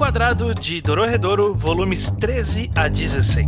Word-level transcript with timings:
Quadrado 0.00 0.54
de 0.54 0.80
Dororedoro, 0.80 1.54
volumes 1.54 2.08
13 2.08 2.70
a 2.74 2.88
16. 2.88 3.46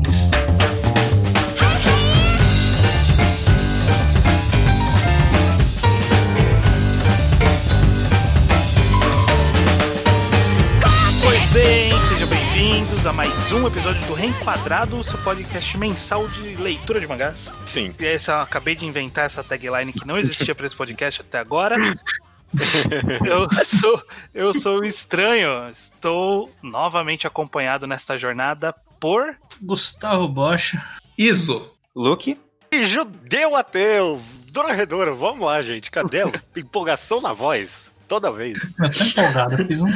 Pois 11.23 11.49
bem, 11.49 11.91
sejam 12.07 12.29
bem-vindos 12.29 13.07
a 13.07 13.15
mais 13.15 13.51
um 13.53 13.67
episódio 13.67 14.07
do 14.07 14.13
Reenquadrado, 14.13 15.03
seu 15.03 15.19
podcast 15.21 15.79
mensal 15.79 16.29
de 16.29 16.55
leitura 16.57 17.01
de 17.01 17.07
mangás. 17.07 17.51
Sim. 17.65 17.95
E 17.99 18.05
essa, 18.05 18.33
eu 18.33 18.41
acabei 18.41 18.75
de 18.75 18.85
inventar 18.85 19.25
essa 19.25 19.43
tagline 19.43 19.91
que 19.91 20.07
não 20.07 20.19
existia 20.19 20.55
para 20.55 20.67
esse 20.67 20.77
podcast 20.77 21.23
até 21.23 21.39
agora. 21.39 21.77
eu 23.25 23.49
sou 23.65 24.03
eu 24.35 24.55
sou 24.55 24.81
o 24.81 24.85
estranho. 24.85 25.69
Estou 25.71 26.51
novamente 26.63 27.27
acompanhado 27.27 27.87
nesta 27.87 28.17
jornada 28.17 28.75
por 29.01 29.37
Gustavo 29.61 30.29
Bocha. 30.29 30.83
Isso. 31.17 31.73
Luke? 31.95 32.39
E 32.71 32.87
judeu 32.87 33.55
ateu! 33.55 34.21
Dorredor, 34.51 35.15
vamos 35.15 35.47
lá, 35.47 35.63
gente. 35.63 35.91
Cadê? 35.91 36.23
a 36.23 36.31
Empolgação 36.57 37.21
na 37.21 37.33
voz. 37.33 37.91
Toda 38.07 38.31
vez. 38.31 38.59
Eu 38.79 38.91
tô 38.91 39.05
empolgado, 39.05 39.55
eu 39.55 39.67
fiz 39.67 39.83
um. 39.83 39.89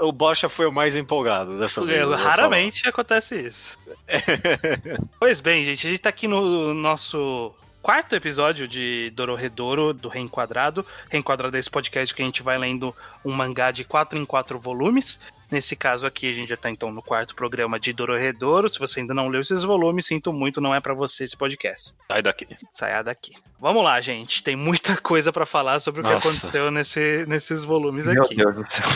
O 0.00 0.10
Bocha 0.10 0.48
foi 0.48 0.66
o 0.66 0.72
mais 0.72 0.96
empolgado 0.96 1.58
dessa 1.58 1.84
vez. 1.84 2.08
raramente 2.20 2.88
acontece 2.88 3.38
isso. 3.40 3.78
pois 5.20 5.40
bem, 5.40 5.64
gente, 5.64 5.86
a 5.86 5.90
gente 5.90 6.00
tá 6.00 6.08
aqui 6.08 6.26
no 6.26 6.74
nosso 6.74 7.54
quarto 7.82 8.14
episódio 8.14 8.68
de 8.68 9.10
Dororedoro 9.10 9.92
do 9.92 10.08
Reenquadrado. 10.08 10.84
Reenquadrado 11.08 11.56
é 11.56 11.60
esse 11.60 11.70
podcast 11.70 12.14
que 12.14 12.22
a 12.22 12.24
gente 12.24 12.42
vai 12.42 12.58
lendo 12.58 12.94
um 13.24 13.32
mangá 13.32 13.70
de 13.70 13.84
quatro 13.84 14.18
em 14.18 14.24
quatro 14.24 14.58
volumes. 14.58 15.20
Nesse 15.50 15.74
caso 15.74 16.06
aqui, 16.06 16.30
a 16.30 16.32
gente 16.32 16.48
já 16.48 16.56
tá 16.56 16.70
então 16.70 16.92
no 16.92 17.02
quarto 17.02 17.34
programa 17.34 17.80
de 17.80 17.92
Dororedoro. 17.92 18.68
Se 18.68 18.78
você 18.78 19.00
ainda 19.00 19.12
não 19.12 19.26
leu 19.26 19.40
esses 19.40 19.64
volumes, 19.64 20.06
sinto 20.06 20.32
muito, 20.32 20.60
não 20.60 20.72
é 20.72 20.80
para 20.80 20.94
você 20.94 21.24
esse 21.24 21.36
podcast. 21.36 21.92
Sai 22.06 22.22
daqui. 22.22 22.46
Saia 22.72 23.02
daqui. 23.02 23.34
Vamos 23.58 23.82
lá, 23.82 24.00
gente. 24.00 24.44
Tem 24.44 24.54
muita 24.54 24.96
coisa 24.96 25.32
para 25.32 25.44
falar 25.44 25.80
sobre 25.80 26.02
o 26.02 26.04
que 26.04 26.10
Nossa. 26.10 26.28
aconteceu 26.28 26.70
nesse, 26.70 27.26
nesses 27.26 27.64
volumes 27.64 28.06
Meu 28.06 28.22
aqui. 28.22 28.36
Deus 28.36 28.54
do 28.54 28.64
céu. 28.64 28.86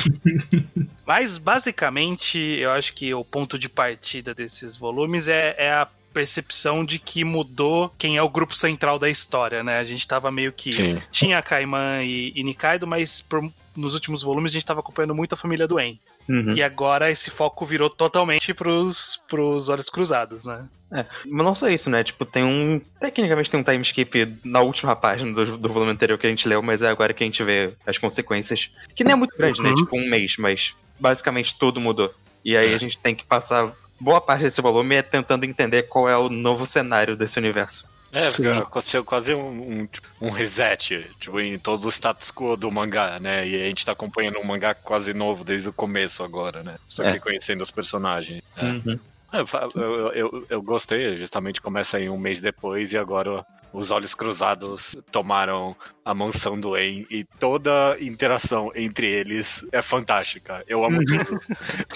Mas 1.05 1.39
basicamente, 1.39 2.39
eu 2.39 2.71
acho 2.71 2.95
que 2.95 3.13
o 3.13 3.25
ponto 3.25 3.59
de 3.59 3.69
partida 3.69 4.33
desses 4.33 4.77
volumes 4.77 5.27
é, 5.27 5.57
é 5.59 5.73
a 5.73 5.89
percepção 6.15 6.85
de 6.85 6.99
que 6.99 7.25
mudou 7.25 7.93
quem 7.99 8.17
é 8.17 8.23
o 8.23 8.29
grupo 8.29 8.55
central 8.57 8.99
da 8.99 9.11
história, 9.11 9.63
né? 9.63 9.79
A 9.79 9.85
gente 9.85 10.07
tava 10.07 10.31
meio 10.31 10.53
que. 10.53 10.73
Sim. 10.73 11.03
Tinha 11.11 11.43
Kaiman 11.43 12.03
e, 12.05 12.33
e 12.35 12.43
Nikaido, 12.43 12.87
mas 12.87 13.21
por- 13.21 13.51
nos 13.77 13.93
últimos 13.93 14.23
volumes 14.23 14.53
a 14.53 14.55
gente 14.55 14.65
tava 14.65 14.81
acompanhando 14.81 15.15
muito 15.15 15.33
a 15.35 15.37
família 15.37 15.67
do 15.67 15.79
En. 15.81 15.99
Uhum. 16.29 16.55
E 16.55 16.63
agora 16.63 17.11
esse 17.11 17.29
foco 17.31 17.67
virou 17.67 17.91
totalmente 17.91 18.55
pros, 18.55 19.21
pros 19.29 19.69
olhos 19.69 19.91
cruzados, 19.91 20.45
né? 20.47 20.65
É, 20.93 21.05
mas 21.27 21.45
não 21.45 21.55
só 21.55 21.69
isso, 21.69 21.91
né? 21.91 22.05
Tipo, 22.05 22.25
tem 22.25 22.45
um. 22.45 22.81
Tecnicamente 23.01 23.51
tem 23.51 23.61
um 23.61 23.65
time 23.65 23.83
skip 23.83 24.39
na 24.45 24.61
última 24.61 24.95
página 24.95 25.33
do, 25.35 25.59
do 25.59 25.69
volume 25.69 25.91
anterior 25.93 26.17
que 26.19 26.27
a 26.27 26.31
gente 26.31 26.49
leu, 26.49 26.63
mas 26.63 26.81
é 26.83 26.89
agora 26.89 27.13
que 27.13 27.23
a 27.25 27.27
gente 27.27 27.43
vê 27.43 27.75
as 27.85 27.99
consequências. 27.99 28.71
Que 28.95 29.03
nem 29.05 29.13
é 29.13 29.17
muito 29.17 29.37
grande, 29.37 29.61
né? 29.61 29.71
Uhum. 29.71 29.75
Tipo, 29.75 29.99
um 29.99 30.09
mês, 30.09 30.37
mas 30.39 30.73
basicamente 30.99 31.59
tudo 31.59 31.81
mudou. 31.81 32.15
E 32.45 32.57
aí 32.57 32.73
É. 32.73 32.75
a 32.75 32.79
gente 32.79 32.99
tem 33.01 33.15
que 33.15 33.25
passar 33.25 33.73
boa 34.01 34.21
parte 34.21 34.43
desse 34.43 34.61
volume 34.61 34.97
é 34.97 35.03
tentando 35.03 35.45
entender 35.45 35.85
qual 35.85 36.09
é 36.09 36.17
o 36.17 36.29
novo 36.29 36.67
cenário 36.67 37.17
desse 37.17 37.39
universo. 37.39 37.89
É, 38.13 38.27
aconteceu 38.59 39.05
quase 39.05 39.35
um, 39.35 39.49
um, 39.49 39.89
um 40.21 40.31
reset, 40.31 41.05
tipo, 41.19 41.41
em 41.41 41.59
todo 41.59 41.87
o 41.87 41.91
status 41.91 42.31
quo 42.31 42.57
do 42.57 42.71
mangá, 42.71 43.19
né? 43.19 43.47
E 43.47 43.61
a 43.61 43.65
gente 43.65 43.85
tá 43.85 43.91
acompanhando 43.91 44.39
um 44.39 44.45
mangá 44.45 44.73
quase 44.73 45.13
novo 45.13 45.43
desde 45.43 45.69
o 45.69 45.73
começo 45.73 46.23
agora, 46.23 46.63
né? 46.63 46.77
Só 46.87 47.03
que 47.03 47.09
É. 47.09 47.19
conhecendo 47.19 47.63
os 47.63 47.73
personagens. 47.73 48.41
É. 48.57 48.65
Uhum. 48.65 49.01
É, 49.33 49.39
Eu, 49.75 50.13
eu, 50.13 50.47
eu 50.49 50.63
gostei, 50.63 51.17
justamente 51.17 51.61
começa 51.61 51.97
aí 51.97 52.09
um 52.09 52.17
mês 52.17 52.41
depois 52.41 52.93
e 52.93 52.97
agora 52.99 53.45
os 53.73 53.91
olhos 53.91 54.15
cruzados 54.15 54.97
tomaram 55.11 55.75
a 56.05 56.15
mansão 56.15 56.59
do 56.61 56.77
En 56.77 57.05
e 57.11 57.25
toda 57.25 57.97
interação 58.01 58.71
entre 58.77 59.09
eles 59.09 59.67
é 59.73 59.83
fantástica. 59.83 60.63
Eu 60.69 60.85
amo 60.85 61.05
tudo. 61.05 61.41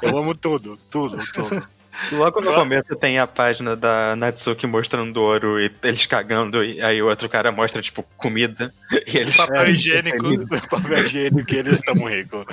Eu 0.03 0.19
amo 0.19 0.35
tudo, 0.35 0.77
tudo, 0.91 1.19
tudo. 1.33 1.69
Logo 2.13 2.41
no 2.41 2.55
começo 2.55 2.95
tem 2.97 3.19
a 3.19 3.27
página 3.27 3.77
da 3.77 4.15
Natsuki 4.17 4.67
mostrando 4.67 5.17
ouro 5.21 5.61
e 5.61 5.71
eles 5.83 6.07
cagando, 6.07 6.63
e 6.63 6.81
aí 6.81 7.03
o 7.03 7.09
outro 7.09 7.29
cara 7.29 7.51
mostra, 7.51 7.83
tipo, 7.83 8.03
comida. 8.17 8.73
E 9.07 9.19
eles 9.19 9.37
Papel 9.37 9.63
É, 9.63 9.71
higiênico. 9.71 10.27
Papel 10.71 10.99
higiênico, 10.99 11.55
eles 11.55 11.75
estão 11.75 11.95
ricos. 12.05 12.45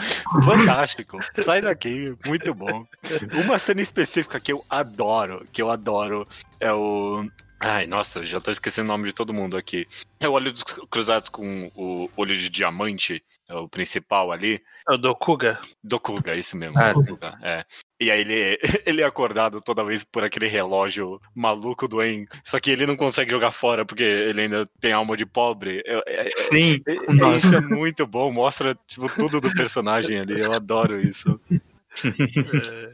Fantástico. 0.44 1.20
Sai 1.42 1.62
daqui, 1.62 2.14
muito 2.26 2.54
bom. 2.54 2.86
Uma 3.46 3.60
cena 3.60 3.82
específica 3.82 4.40
que 4.40 4.52
eu 4.52 4.66
adoro, 4.70 5.46
que 5.52 5.62
eu 5.62 5.70
adoro, 5.70 6.28
é 6.60 6.72
o. 6.72 7.26
Ai, 7.60 7.88
nossa, 7.88 8.24
já 8.26 8.40
tô 8.42 8.52
esquecendo 8.52 8.90
o 8.90 8.92
nome 8.92 9.08
de 9.08 9.14
todo 9.14 9.34
mundo 9.34 9.56
aqui. 9.58 9.88
É 10.20 10.28
o 10.28 10.34
olho 10.34 10.52
dos 10.52 10.64
cruzados 10.64 11.30
com 11.30 11.72
o 11.76 12.10
olho 12.16 12.36
de 12.36 12.50
diamante, 12.50 13.24
o 13.54 13.68
principal 13.70 14.32
ali. 14.32 14.62
É 14.90 14.94
O 14.94 14.98
Dokuga. 14.98 15.60
Dokuga, 15.84 16.36
isso 16.36 16.58
mesmo. 16.58 16.78
Ah, 16.78 16.94
Dokuga, 16.94 17.38
é. 17.44 17.66
E 18.00 18.12
aí 18.12 18.22
ele, 18.22 18.60
ele 18.86 19.02
é 19.02 19.06
acordado 19.06 19.62
toda 19.62 19.84
vez 19.84 20.04
por 20.04 20.24
aquele 20.24 20.48
relógio 20.48 21.22
maluco 21.34 21.88
do 21.88 22.02
En. 22.04 22.28
Só 22.44 22.60
que 22.60 22.72
ele 22.72 22.86
não 22.86 22.96
consegue 22.98 23.32
jogar 23.32 23.52
fora 23.52 23.86
porque 23.86 24.04
ele 24.04 24.42
ainda 24.42 24.70
tem 24.80 24.92
alma 24.92 25.16
de 25.16 25.26
pobre. 25.26 25.82
É- 25.86 26.22
é- 26.22 26.30
Sim, 26.30 26.82
é- 26.88 26.94
é- 26.94 27.14
Nossa. 27.14 27.38
Isso 27.38 27.56
é 27.56 27.62
muito 27.62 28.06
bom, 28.06 28.32
mostra 28.32 28.78
tipo, 28.88 29.08
tudo 29.14 29.40
do 29.40 29.52
personagem 29.54 30.20
ali. 30.20 30.40
Eu 30.42 30.54
adoro 30.54 31.00
isso. 31.02 31.40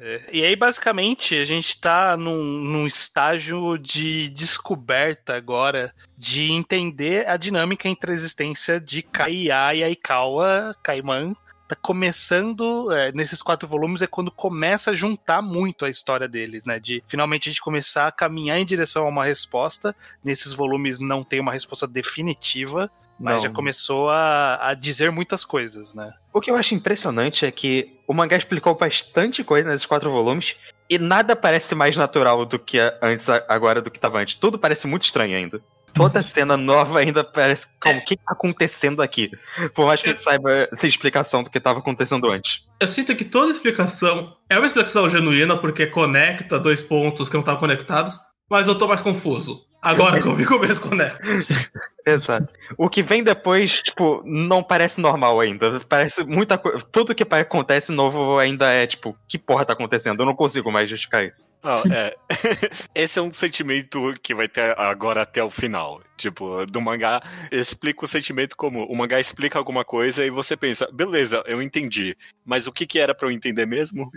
É, 0.03 0.29
e 0.31 0.43
aí, 0.43 0.55
basicamente, 0.55 1.35
a 1.35 1.45
gente 1.45 1.79
tá 1.79 2.15
num, 2.17 2.43
num 2.43 2.87
estágio 2.87 3.77
de 3.77 4.29
descoberta 4.29 5.35
agora 5.35 5.93
de 6.17 6.51
entender 6.51 7.27
a 7.27 7.37
dinâmica 7.37 7.87
entre 7.87 8.11
a 8.11 8.13
existência 8.13 8.79
de 8.79 9.01
Kaiya 9.01 9.73
e 9.73 9.83
Aikawa, 9.83 10.75
Kaiman. 10.83 11.35
Tá 11.67 11.75
começando, 11.75 12.91
é, 12.91 13.13
nesses 13.13 13.41
quatro 13.41 13.67
volumes, 13.67 14.01
é 14.01 14.07
quando 14.07 14.29
começa 14.29 14.91
a 14.91 14.93
juntar 14.93 15.41
muito 15.41 15.85
a 15.85 15.89
história 15.89 16.27
deles, 16.27 16.65
né? 16.65 16.79
De 16.79 17.01
finalmente 17.07 17.47
a 17.47 17.51
gente 17.51 17.61
começar 17.61 18.07
a 18.07 18.11
caminhar 18.11 18.59
em 18.59 18.65
direção 18.65 19.05
a 19.05 19.09
uma 19.09 19.23
resposta. 19.23 19.95
Nesses 20.21 20.51
volumes 20.51 20.99
não 20.99 21.23
tem 21.23 21.39
uma 21.39 21.53
resposta 21.53 21.87
definitiva, 21.87 22.91
mas 23.21 23.35
Não. 23.35 23.43
já 23.43 23.49
começou 23.51 24.09
a, 24.09 24.69
a 24.69 24.73
dizer 24.73 25.11
muitas 25.11 25.45
coisas, 25.45 25.93
né? 25.93 26.11
O 26.33 26.41
que 26.41 26.49
eu 26.49 26.55
acho 26.55 26.73
impressionante 26.73 27.45
é 27.45 27.51
que 27.51 27.99
o 28.07 28.13
mangá 28.13 28.35
explicou 28.35 28.73
bastante 28.75 29.43
coisa 29.43 29.69
nesses 29.69 29.85
quatro 29.85 30.11
volumes 30.11 30.55
e 30.89 30.97
nada 30.97 31.35
parece 31.35 31.75
mais 31.75 31.95
natural 31.95 32.45
do 32.45 32.57
que 32.57 32.79
antes 33.01 33.29
agora 33.29 33.81
do 33.81 33.91
que 33.91 33.97
estava 33.97 34.19
antes. 34.19 34.35
Tudo 34.35 34.57
parece 34.57 34.87
muito 34.87 35.03
estranho 35.03 35.37
ainda. 35.37 35.61
Toda 35.93 36.21
cena 36.23 36.57
nova 36.57 36.99
ainda 36.99 37.23
parece 37.23 37.67
como 37.79 37.99
o 37.99 38.03
que 38.03 38.17
tá 38.17 38.31
acontecendo 38.33 39.01
aqui. 39.01 39.29
Por 39.75 39.85
mais 39.85 40.01
que 40.01 40.09
a 40.09 40.11
gente 40.13 40.21
saiba 40.21 40.67
essa 40.71 40.87
explicação 40.87 41.43
do 41.43 41.49
que 41.49 41.59
estava 41.59 41.79
acontecendo 41.79 42.29
antes. 42.29 42.63
Eu 42.79 42.87
sinto 42.87 43.15
que 43.15 43.23
toda 43.23 43.51
explicação 43.51 44.35
é 44.49 44.57
uma 44.57 44.67
explicação 44.67 45.09
genuína 45.09 45.55
porque 45.57 45.85
conecta 45.85 46.59
dois 46.59 46.81
pontos 46.81 47.29
que 47.29 47.35
não 47.35 47.41
estavam 47.41 47.59
conectados, 47.59 48.19
mas 48.49 48.67
eu 48.67 48.77
tô 48.77 48.87
mais 48.87 49.01
confuso. 49.01 49.65
Agora 49.81 50.21
que 50.21 50.27
eu 50.27 50.35
vi 50.35 50.45
como 50.45 50.63
eles 50.63 50.77
conectam. 50.77 51.27
Exato. 52.05 52.53
O 52.77 52.89
que 52.89 53.01
vem 53.01 53.23
depois, 53.23 53.81
tipo, 53.81 54.21
não 54.25 54.63
parece 54.63 54.99
normal 54.99 55.39
ainda. 55.39 55.79
Parece 55.81 56.23
muita 56.23 56.57
coisa. 56.57 56.79
Tudo 56.91 57.13
que 57.13 57.25
acontece 57.29 57.91
novo 57.91 58.37
ainda 58.39 58.71
é, 58.71 58.87
tipo, 58.87 59.15
que 59.27 59.37
porra 59.37 59.65
tá 59.65 59.73
acontecendo? 59.73 60.21
Eu 60.21 60.25
não 60.25 60.35
consigo 60.35 60.71
mais 60.71 60.89
justificar 60.89 61.25
isso. 61.25 61.47
Não, 61.63 61.75
é. 61.93 62.15
Esse 62.95 63.19
é 63.19 63.21
um 63.21 63.31
sentimento 63.31 64.13
que 64.21 64.33
vai 64.33 64.47
ter 64.47 64.77
agora 64.79 65.21
até 65.21 65.43
o 65.43 65.49
final. 65.49 66.01
Tipo, 66.17 66.65
do 66.67 66.79
mangá, 66.79 67.21
explica 67.51 68.05
o 68.05 68.07
sentimento 68.07 68.55
como 68.55 68.85
o 68.85 68.95
mangá 68.95 69.19
explica 69.19 69.57
alguma 69.57 69.83
coisa 69.83 70.23
e 70.23 70.29
você 70.29 70.55
pensa, 70.55 70.87
beleza, 70.91 71.43
eu 71.47 71.61
entendi. 71.61 72.15
Mas 72.45 72.67
o 72.67 72.71
que 72.71 72.85
que 72.85 72.99
era 72.99 73.15
pra 73.15 73.27
eu 73.27 73.31
entender 73.31 73.65
mesmo? 73.65 74.11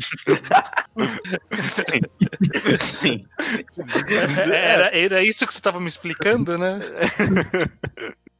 Sim. 2.81 3.25
Era, 4.52 4.90
era 4.96 5.22
isso 5.22 5.46
que 5.46 5.54
você 5.54 5.60
tava 5.60 5.81
me 5.81 5.88
explicando, 5.88 6.56
né? 6.56 6.78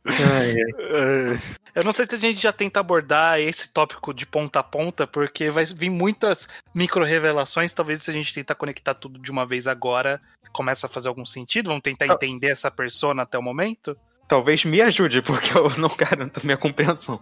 É, 0.07 1.39
Eu 1.75 1.83
não 1.83 1.93
sei 1.93 2.07
se 2.07 2.15
a 2.15 2.19
gente 2.19 2.41
já 2.41 2.53
tenta 2.53 2.81
abordar 2.81 3.41
esse 3.41 3.69
tópico 3.69 4.13
de 4.13 4.27
ponta 4.27 4.61
a 4.61 4.63
ponta, 4.63 5.07
porque 5.07 5.51
vai 5.51 5.65
vir 5.65 5.91
muitas 5.91 6.49
micro-revelações. 6.75 7.73
Talvez 7.73 8.03
se 8.03 8.11
a 8.11 8.15
gente 8.15 8.33
tentar 8.33 8.55
conectar 8.55 8.95
tudo 8.95 9.19
de 9.19 9.31
uma 9.31 9.47
vez 9.47 9.67
agora, 9.67 10.21
começa 10.53 10.87
a 10.87 10.91
fazer 10.91 11.09
algum 11.09 11.25
sentido. 11.25 11.69
Vamos 11.69 11.83
tentar 11.83 12.07
entender 12.07 12.49
essa 12.49 12.71
persona 12.71 13.23
até 13.23 13.39
o 13.39 13.43
momento. 13.43 13.97
Talvez 14.29 14.65
me 14.65 14.81
ajude, 14.81 15.23
porque 15.23 15.57
eu 15.57 15.71
não 15.79 15.91
garanto 15.97 16.45
minha 16.45 16.57
compreensão. 16.57 17.21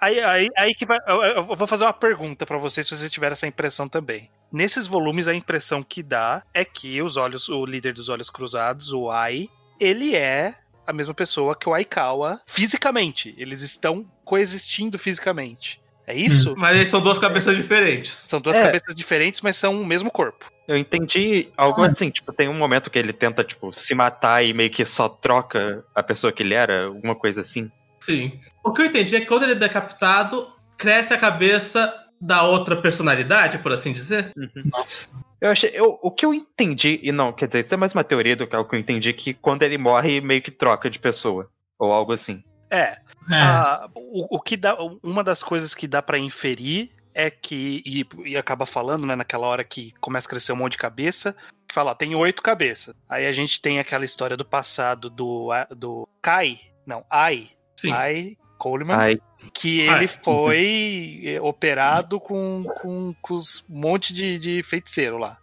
Aí, 0.00 0.18
aí, 0.20 0.48
aí 0.56 0.74
que 0.74 0.86
vai. 0.86 0.98
Eu, 1.06 1.44
vou 1.44 1.66
fazer 1.66 1.84
uma 1.84 1.92
pergunta 1.92 2.46
pra 2.46 2.56
vocês 2.56 2.86
se 2.86 2.96
vocês 2.96 3.12
tiverem 3.12 3.34
essa 3.34 3.46
impressão 3.46 3.88
também. 3.88 4.30
Nesses 4.50 4.86
volumes, 4.86 5.28
a 5.28 5.34
impressão 5.34 5.82
que 5.82 6.02
dá 6.02 6.42
é 6.54 6.64
que 6.64 7.02
os 7.02 7.16
olhos, 7.16 7.48
o 7.48 7.66
líder 7.66 7.92
dos 7.92 8.08
olhos 8.08 8.30
cruzados, 8.30 8.92
o 8.92 9.10
Ai, 9.10 9.48
ele 9.78 10.16
é 10.16 10.54
a 10.86 10.92
mesma 10.92 11.14
pessoa 11.14 11.56
que 11.56 11.68
o 11.68 11.74
Aikawa 11.74 12.40
fisicamente. 12.46 13.34
Eles 13.38 13.62
estão 13.62 14.04
coexistindo 14.24 14.98
fisicamente. 14.98 15.80
É 16.06 16.14
isso? 16.14 16.54
Mas 16.56 16.76
eles 16.76 16.88
são 16.88 17.00
duas 17.00 17.18
cabeças 17.18 17.56
diferentes. 17.56 18.24
São 18.28 18.38
duas 18.38 18.56
É. 18.56 18.62
cabeças 18.62 18.94
diferentes, 18.94 19.40
mas 19.40 19.56
são 19.56 19.80
o 19.80 19.86
mesmo 19.86 20.10
corpo. 20.10 20.52
Eu 20.68 20.76
entendi 20.76 21.48
algo 21.56 21.82
assim, 21.82 22.10
tipo, 22.10 22.30
tem 22.32 22.48
um 22.48 22.54
momento 22.54 22.90
que 22.90 22.98
ele 22.98 23.12
tenta, 23.12 23.42
tipo, 23.42 23.72
se 23.72 23.94
matar 23.94 24.44
e 24.44 24.52
meio 24.52 24.70
que 24.70 24.84
só 24.84 25.08
troca 25.08 25.82
a 25.94 26.02
pessoa 26.02 26.32
que 26.32 26.42
ele 26.42 26.54
era, 26.54 26.86
alguma 26.86 27.14
coisa 27.14 27.40
assim. 27.40 27.70
Sim. 28.00 28.38
O 28.62 28.70
que 28.72 28.82
eu 28.82 28.86
entendi 28.86 29.16
é 29.16 29.20
que 29.20 29.26
quando 29.26 29.44
ele 29.44 29.52
é 29.52 29.56
decapitado, 29.56 30.52
cresce 30.76 31.14
a 31.14 31.18
cabeça 31.18 31.92
da 32.20 32.42
outra 32.42 32.76
personalidade, 32.76 33.58
por 33.58 33.72
assim 33.72 33.92
dizer. 33.92 34.30
Nossa. 34.70 35.08
Eu 35.44 35.50
achei. 35.50 35.70
Eu, 35.74 35.98
o 36.00 36.10
que 36.10 36.24
eu 36.24 36.32
entendi, 36.32 36.98
e 37.02 37.12
não, 37.12 37.30
quer 37.30 37.46
dizer, 37.46 37.60
isso 37.60 37.74
é 37.74 37.76
mais 37.76 37.92
uma 37.92 38.02
teoria 38.02 38.34
do 38.34 38.46
que 38.46 38.56
algo 38.56 38.66
que 38.68 38.74
eu 38.74 38.80
entendi, 38.80 39.12
que 39.12 39.34
quando 39.34 39.62
ele 39.62 39.76
morre, 39.76 40.18
meio 40.18 40.40
que 40.40 40.50
troca 40.50 40.88
de 40.88 40.98
pessoa. 40.98 41.50
Ou 41.78 41.92
algo 41.92 42.12
assim. 42.12 42.42
É, 42.70 42.96
É, 43.30 43.42
a- 43.42 43.86
o, 43.94 44.36
o 44.36 44.40
que 44.40 44.56
dá, 44.56 44.74
uma 45.02 45.22
das 45.22 45.42
coisas 45.42 45.74
que 45.74 45.86
dá 45.86 46.00
pra 46.00 46.18
inferir 46.18 46.88
é 47.12 47.30
que, 47.30 47.82
e, 47.84 48.06
e 48.24 48.36
acaba 48.38 48.64
falando, 48.64 49.06
né, 49.06 49.14
naquela 49.14 49.46
hora 49.46 49.62
que 49.62 49.92
começa 50.00 50.26
a 50.26 50.30
crescer 50.30 50.52
um 50.52 50.56
monte 50.56 50.72
de 50.72 50.78
cabeça, 50.78 51.36
que 51.68 51.74
fala, 51.74 51.90
ó, 51.90 51.94
tem 51.94 52.14
oito 52.14 52.42
cabeças. 52.42 52.94
Aí 53.06 53.26
a 53.26 53.32
gente 53.32 53.60
tem 53.60 53.78
aquela 53.78 54.06
história 54.06 54.38
do 54.38 54.46
passado 54.46 55.10
do, 55.10 55.50
do 55.76 56.08
Kai, 56.22 56.58
não, 56.86 57.04
Ai, 57.10 57.50
Sim. 57.76 57.92
Ai 57.92 58.36
Coleman, 58.56 58.96
Ai, 58.96 59.18
que 59.52 59.88
Ai. 59.88 59.98
ele 59.98 60.08
foi 60.08 61.20
eh, 61.24 61.40
operado 61.40 62.20
com, 62.20 62.62
com, 62.80 63.14
com 63.20 63.34
os 63.34 63.64
monte 63.68 64.12
de, 64.12 64.38
de 64.38 64.62
feiticeiro 64.62 65.18
lá. 65.18 65.38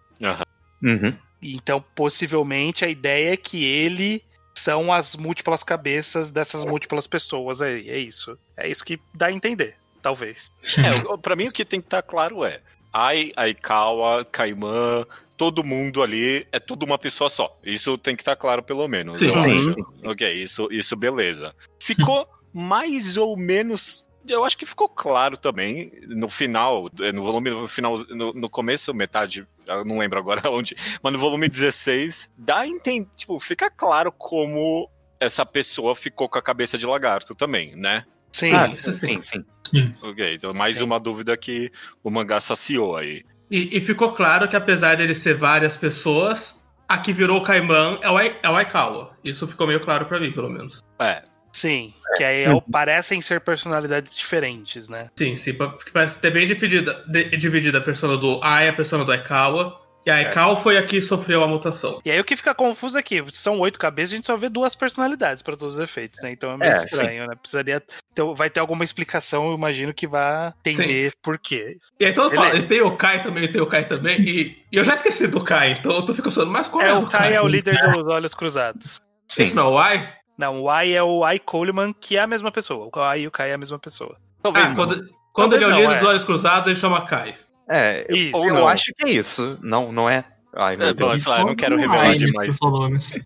uhum. 0.81 1.15
Então, 1.41 1.83
possivelmente, 1.95 2.85
a 2.85 2.87
ideia 2.87 3.33
é 3.33 3.37
que 3.37 3.63
ele 3.63 4.23
são 4.55 4.93
as 4.93 5.15
múltiplas 5.15 5.63
cabeças 5.63 6.31
dessas 6.31 6.63
múltiplas 6.65 7.07
pessoas 7.07 7.61
aí. 7.61 7.89
É 7.89 7.97
isso. 7.97 8.37
É 8.55 8.69
isso 8.69 8.85
que 8.85 8.99
dá 9.13 9.27
a 9.27 9.31
entender, 9.31 9.75
talvez. 10.01 10.51
É, 10.77 11.17
pra 11.17 11.35
mim 11.35 11.47
o 11.47 11.51
que 11.51 11.65
tem 11.65 11.81
que 11.81 11.87
estar 11.87 12.03
claro 12.03 12.43
é 12.45 12.61
Ai, 12.93 13.31
Aikawa, 13.37 14.25
Kaiman, 14.25 15.05
todo 15.37 15.63
mundo 15.63 16.03
ali 16.03 16.45
é 16.51 16.59
tudo 16.59 16.83
uma 16.83 16.97
pessoa 16.97 17.29
só. 17.29 17.57
Isso 17.63 17.97
tem 17.97 18.15
que 18.15 18.21
estar 18.21 18.35
claro 18.35 18.61
pelo 18.61 18.87
menos. 18.87 19.17
Sim. 19.17 19.27
eu 19.27 19.41
Sim. 19.41 19.69
acho. 19.69 19.93
Ok, 20.03 20.43
isso, 20.43 20.67
isso 20.71 20.95
beleza. 20.95 21.55
Ficou 21.79 22.27
mais 22.53 23.17
ou 23.17 23.35
menos. 23.37 24.05
Eu 24.27 24.45
acho 24.45 24.55
que 24.57 24.67
ficou 24.67 24.87
claro 24.87 25.35
também 25.35 25.91
no 26.07 26.29
final, 26.29 26.89
no 27.13 27.23
volume, 27.23 27.49
no 27.49 27.67
final, 27.67 27.97
no, 28.09 28.31
no 28.33 28.49
começo, 28.49 28.93
metade, 28.93 29.47
eu 29.67 29.83
não 29.83 29.97
lembro 29.97 30.19
agora 30.19 30.47
onde, 30.51 30.75
mas 31.01 31.11
no 31.13 31.17
volume 31.17 31.49
16, 31.49 32.29
dá 32.37 32.59
a 32.59 32.67
entender, 32.67 33.09
tipo, 33.15 33.39
fica 33.39 33.69
claro 33.71 34.11
como 34.11 34.87
essa 35.19 35.43
pessoa 35.45 35.95
ficou 35.95 36.29
com 36.29 36.37
a 36.37 36.41
cabeça 36.41 36.77
de 36.77 36.85
lagarto 36.85 37.33
também, 37.33 37.75
né? 37.75 38.05
Sim. 38.31 38.51
Ah, 38.53 38.67
isso 38.67 38.91
sim. 38.93 39.21
sim, 39.23 39.43
sim. 39.65 39.95
Ok, 40.01 40.35
então 40.35 40.53
mais 40.53 40.77
Sim. 40.77 40.83
uma 40.83 40.99
dúvida 40.99 41.35
que 41.35 41.71
o 42.03 42.09
mangá 42.09 42.39
saciou 42.39 42.95
aí. 42.97 43.23
E, 43.49 43.75
e 43.77 43.81
ficou 43.81 44.13
claro 44.13 44.47
que 44.47 44.55
apesar 44.55 44.95
dele 44.95 45.13
ser 45.15 45.33
várias 45.33 45.75
pessoas, 45.75 46.63
a 46.87 46.97
que 46.97 47.11
virou 47.11 47.39
o 47.39 47.43
Kaiman 47.43 47.99
é 48.01 48.09
o, 48.09 48.17
Ai- 48.17 48.37
é 48.41 48.49
o 48.49 48.55
Aikawa. 48.55 49.17
Isso 49.23 49.47
ficou 49.47 49.67
meio 49.67 49.79
claro 49.81 50.05
pra 50.05 50.19
mim, 50.19 50.31
pelo 50.31 50.49
menos. 50.49 50.79
É, 50.99 51.23
Sim. 51.53 51.93
Que 52.17 52.23
aí 52.23 52.43
é 52.43 52.49
o- 52.53 52.61
parecem 52.61 53.21
ser 53.21 53.41
personalidades 53.41 54.15
diferentes, 54.15 54.87
né? 54.89 55.09
Sim, 55.17 55.35
sim, 55.35 55.53
porque 55.53 55.91
parece 55.91 56.19
ter 56.19 56.31
bem 56.31 56.45
dividida, 56.47 57.03
de- 57.07 57.29
dividida 57.37 57.77
a 57.77 57.81
persona 57.81 58.17
do 58.17 58.39
Ai 58.43 58.65
e 58.67 58.69
a 58.69 58.73
persona 58.73 59.03
do 59.05 59.11
Aikawa. 59.11 59.79
E 60.03 60.09
a 60.09 60.15
Aikawa 60.15 60.55
foi 60.55 60.77
a 60.79 60.83
que 60.83 60.99
sofreu 60.99 61.43
a 61.43 61.47
mutação. 61.47 62.01
E 62.03 62.09
aí 62.09 62.19
o 62.19 62.23
que 62.23 62.35
fica 62.35 62.55
confuso 62.55 62.97
é 62.97 63.03
que 63.03 63.23
são 63.31 63.59
oito 63.59 63.77
cabeças, 63.77 64.13
a 64.13 64.15
gente 64.15 64.25
só 64.25 64.35
vê 64.35 64.49
duas 64.49 64.73
personalidades 64.73 65.43
para 65.43 65.55
todos 65.55 65.75
os 65.75 65.79
efeitos, 65.79 66.19
né? 66.23 66.31
Então 66.31 66.51
é 66.51 66.57
meio 66.57 66.71
É, 66.71 66.75
estranho, 66.75 67.27
né? 67.27 67.35
Precisaria. 67.35 67.83
ter- 68.15 68.23
vai 68.35 68.49
ter 68.49 68.59
alguma 68.59 68.83
explicação, 68.83 69.49
eu 69.51 69.55
imagino 69.55 69.93
que 69.93 70.07
vai 70.07 70.51
entender 70.65 71.13
por 71.21 71.37
quê. 71.37 71.77
E 71.99 72.05
aí 72.05 72.13
todo 72.13 72.33
mundo 72.33 72.47
fala, 72.47 72.61
tem 72.63 72.81
o 72.81 72.97
Kai 72.97 73.21
também, 73.21 73.47
tem 73.47 73.61
o 73.61 73.67
Kai 73.67 73.85
também. 73.85 74.19
E, 74.21 74.63
e 74.71 74.75
eu 74.77 74.83
já 74.83 74.95
esqueci 74.95 75.27
do 75.27 75.43
Kai, 75.43 75.73
então 75.73 75.91
eu 75.93 76.01
tô 76.03 76.13
ficando 76.15 76.33
pensando, 76.33 76.51
mas 76.51 76.67
qual 76.67 76.83
é, 76.83 76.89
É, 76.89 76.93
o 76.93 76.97
o 76.97 77.01
do 77.01 77.09
Kai 77.09 77.33
é 77.35 77.41
o 77.41 77.47
líder 77.47 77.77
dos 77.91 78.07
Olhos 78.07 78.33
Cruzados. 78.33 78.99
Sim. 79.27 79.43
Esse 79.43 79.55
não 79.55 79.67
é 79.67 79.69
o 79.69 79.77
Ai? 79.77 80.13
Não, 80.41 80.61
o 80.61 80.69
Ai 80.69 80.93
é 80.93 81.03
o 81.03 81.23
Ai 81.23 81.39
Coleman, 81.39 81.93
que 81.93 82.17
é 82.17 82.21
a 82.21 82.27
mesma 82.27 82.51
pessoa. 82.51 82.89
O 82.93 82.99
Ai 82.99 83.21
e 83.21 83.27
o 83.27 83.31
Kai 83.31 83.51
é 83.51 83.53
a 83.53 83.57
mesma 83.57 83.77
pessoa. 83.79 84.17
talvez 84.41 84.67
Ah, 84.67 84.75
quando, 84.75 85.09
quando 85.31 85.53
ele 85.55 85.63
é 85.63 85.67
o 85.67 85.71
líder 85.71 85.91
é. 85.91 85.97
dos 85.99 86.07
olhos 86.07 86.25
cruzados, 86.25 86.67
ele 86.67 86.75
chama 86.75 87.05
Kai. 87.05 87.35
É, 87.69 88.05
eu, 88.09 88.15
Isso. 88.17 88.35
eu 88.37 88.41
Ou 88.55 88.59
não. 88.61 88.67
acho 88.67 88.91
que 88.97 89.07
é 89.07 89.11
isso. 89.11 89.57
Não, 89.61 89.91
não 89.91 90.09
é. 90.09 90.25
Ai, 90.53 90.75
meu 90.75 90.87
É, 90.87 90.93
bom, 90.93 91.07
Deus. 91.07 91.23
sei 91.23 91.31
lá, 91.31 91.39
eu 91.39 91.45
não 91.45 91.55
quero 91.55 91.77
revelar 91.77 92.17
demais. 92.17 92.57
volumes. 92.59 93.25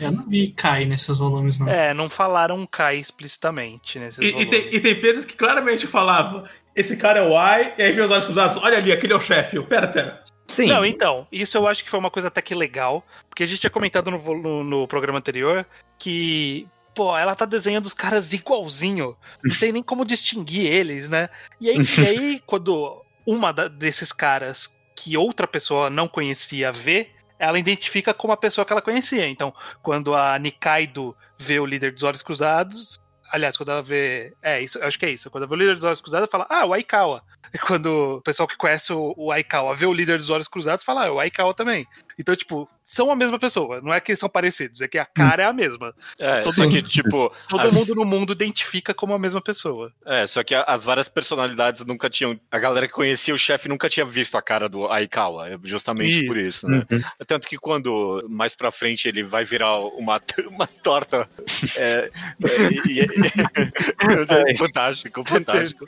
Eu 0.00 0.12
não 0.12 0.28
vi 0.28 0.48
Kai 0.52 0.84
nesses 0.84 1.16
volumes, 1.16 1.58
não. 1.58 1.68
É, 1.68 1.94
não 1.94 2.10
falaram 2.10 2.66
Kai 2.66 2.98
explicitamente 2.98 3.98
nesses 3.98 4.18
E, 4.18 4.26
e 4.26 4.32
volumes. 4.32 4.50
tem, 4.50 4.74
e 4.74 4.80
tem 4.80 4.94
vezes 4.94 5.24
que 5.24 5.34
claramente 5.34 5.86
falava: 5.86 6.44
esse 6.76 6.96
cara 6.98 7.20
é 7.20 7.22
o 7.26 7.34
Ai, 7.38 7.72
e 7.78 7.82
aí 7.82 7.92
vem 7.92 8.04
os 8.04 8.10
olhos 8.10 8.26
cruzados, 8.26 8.62
olha 8.62 8.76
ali, 8.76 8.92
aquele 8.92 9.14
é 9.14 9.16
o 9.16 9.20
chefe. 9.20 9.56
Eu, 9.56 9.64
Pera, 9.64 9.88
pera. 9.88 10.22
Sim. 10.48 10.66
Não, 10.66 10.84
então, 10.84 11.26
isso 11.30 11.56
eu 11.58 11.68
acho 11.68 11.84
que 11.84 11.90
foi 11.90 11.98
uma 11.98 12.10
coisa 12.10 12.28
até 12.28 12.40
que 12.40 12.54
legal, 12.54 13.04
porque 13.28 13.42
a 13.42 13.46
gente 13.46 13.60
tinha 13.60 13.70
comentado 13.70 14.10
no, 14.10 14.18
no, 14.18 14.64
no 14.64 14.88
programa 14.88 15.18
anterior 15.18 15.66
que, 15.98 16.66
pô, 16.94 17.16
ela 17.16 17.36
tá 17.36 17.44
desenhando 17.44 17.84
os 17.84 17.94
caras 17.94 18.32
igualzinho, 18.32 19.16
não 19.44 19.56
tem 19.56 19.72
nem 19.72 19.82
como 19.82 20.04
distinguir 20.06 20.66
eles, 20.66 21.08
né? 21.08 21.28
E 21.60 21.68
aí, 21.68 21.76
e 21.76 22.06
aí 22.06 22.42
quando 22.46 23.04
uma 23.26 23.52
da- 23.52 23.68
desses 23.68 24.12
caras 24.12 24.74
que 24.96 25.16
outra 25.16 25.46
pessoa 25.46 25.90
não 25.90 26.08
conhecia 26.08 26.72
vê, 26.72 27.10
ela 27.38 27.58
identifica 27.58 28.12
como 28.14 28.32
a 28.32 28.36
pessoa 28.36 28.64
que 28.64 28.72
ela 28.72 28.82
conhecia. 28.82 29.28
Então, 29.28 29.54
quando 29.82 30.14
a 30.14 30.36
Nikaido 30.38 31.14
vê 31.38 31.60
o 31.60 31.66
líder 31.66 31.92
dos 31.92 32.02
Olhos 32.02 32.22
Cruzados, 32.22 32.98
aliás, 33.30 33.56
quando 33.56 33.70
ela 33.70 33.82
vê. 33.82 34.34
É, 34.42 34.60
isso, 34.60 34.82
acho 34.82 34.98
que 34.98 35.06
é 35.06 35.10
isso. 35.10 35.30
Quando 35.30 35.44
ela 35.44 35.50
vê 35.50 35.54
o 35.54 35.58
líder 35.58 35.74
dos 35.74 35.84
Olhos 35.84 36.00
Cruzados, 36.00 36.28
fala, 36.30 36.46
ah, 36.48 36.66
o 36.66 36.72
Aikawa. 36.72 37.22
E 37.52 37.58
quando 37.58 38.16
o 38.16 38.22
pessoal 38.22 38.46
que 38.46 38.56
conhece 38.56 38.92
o, 38.92 39.14
o 39.16 39.32
Aikawa 39.32 39.74
vê 39.74 39.86
o 39.86 39.92
líder 39.92 40.18
dos 40.18 40.30
Olhos 40.30 40.48
Cruzados, 40.48 40.84
fala, 40.84 41.02
ah, 41.02 41.06
é 41.06 41.10
o 41.10 41.20
Aikawa 41.20 41.54
também. 41.54 41.86
Então, 42.18 42.34
tipo, 42.34 42.68
são 42.82 43.10
a 43.10 43.16
mesma 43.16 43.38
pessoa. 43.38 43.80
Não 43.80 43.92
é 43.94 44.00
que 44.00 44.10
eles 44.10 44.18
são 44.18 44.28
parecidos, 44.28 44.80
é 44.80 44.88
que 44.88 44.98
a 44.98 45.04
cara 45.04 45.42
é 45.42 45.46
a 45.46 45.52
mesma. 45.52 45.94
É, 46.18 46.40
Todo 46.40 46.52
só 46.54 46.62
mundo- 46.62 46.72
que, 46.74 46.82
tipo. 46.82 47.32
Todo 47.48 47.60
as- 47.68 47.72
mundo 47.72 47.94
no 47.94 48.04
mundo 48.04 48.32
identifica 48.32 48.92
como 48.92 49.14
a 49.14 49.18
mesma 49.18 49.40
pessoa. 49.40 49.92
É, 50.04 50.26
só 50.26 50.42
que 50.42 50.54
as 50.54 50.82
várias 50.84 51.08
personalidades 51.08 51.84
nunca 51.84 52.10
tinham. 52.10 52.38
A 52.50 52.58
galera 52.58 52.86
que 52.88 52.92
conhecia 52.94 53.34
o 53.34 53.38
chefe 53.38 53.68
nunca 53.68 53.88
tinha 53.88 54.04
visto 54.06 54.36
a 54.36 54.42
cara 54.42 54.68
do 54.68 54.86
Aikawa. 54.88 55.48
É 55.50 55.58
justamente 55.64 56.26
por 56.26 56.36
isso, 56.38 56.66
né? 56.68 56.84
Uhum. 56.90 57.00
Tanto 57.26 57.46
que 57.46 57.56
quando 57.56 58.24
mais 58.28 58.56
pra 58.56 58.72
frente 58.72 59.06
ele 59.08 59.22
vai 59.22 59.44
virar 59.44 59.78
uma, 59.78 60.20
uma 60.50 60.66
torta. 60.66 61.28
É, 61.76 62.10
é, 62.44 64.48
é 64.52 64.56
fantástico, 64.56 65.22
fantástico. 65.26 65.84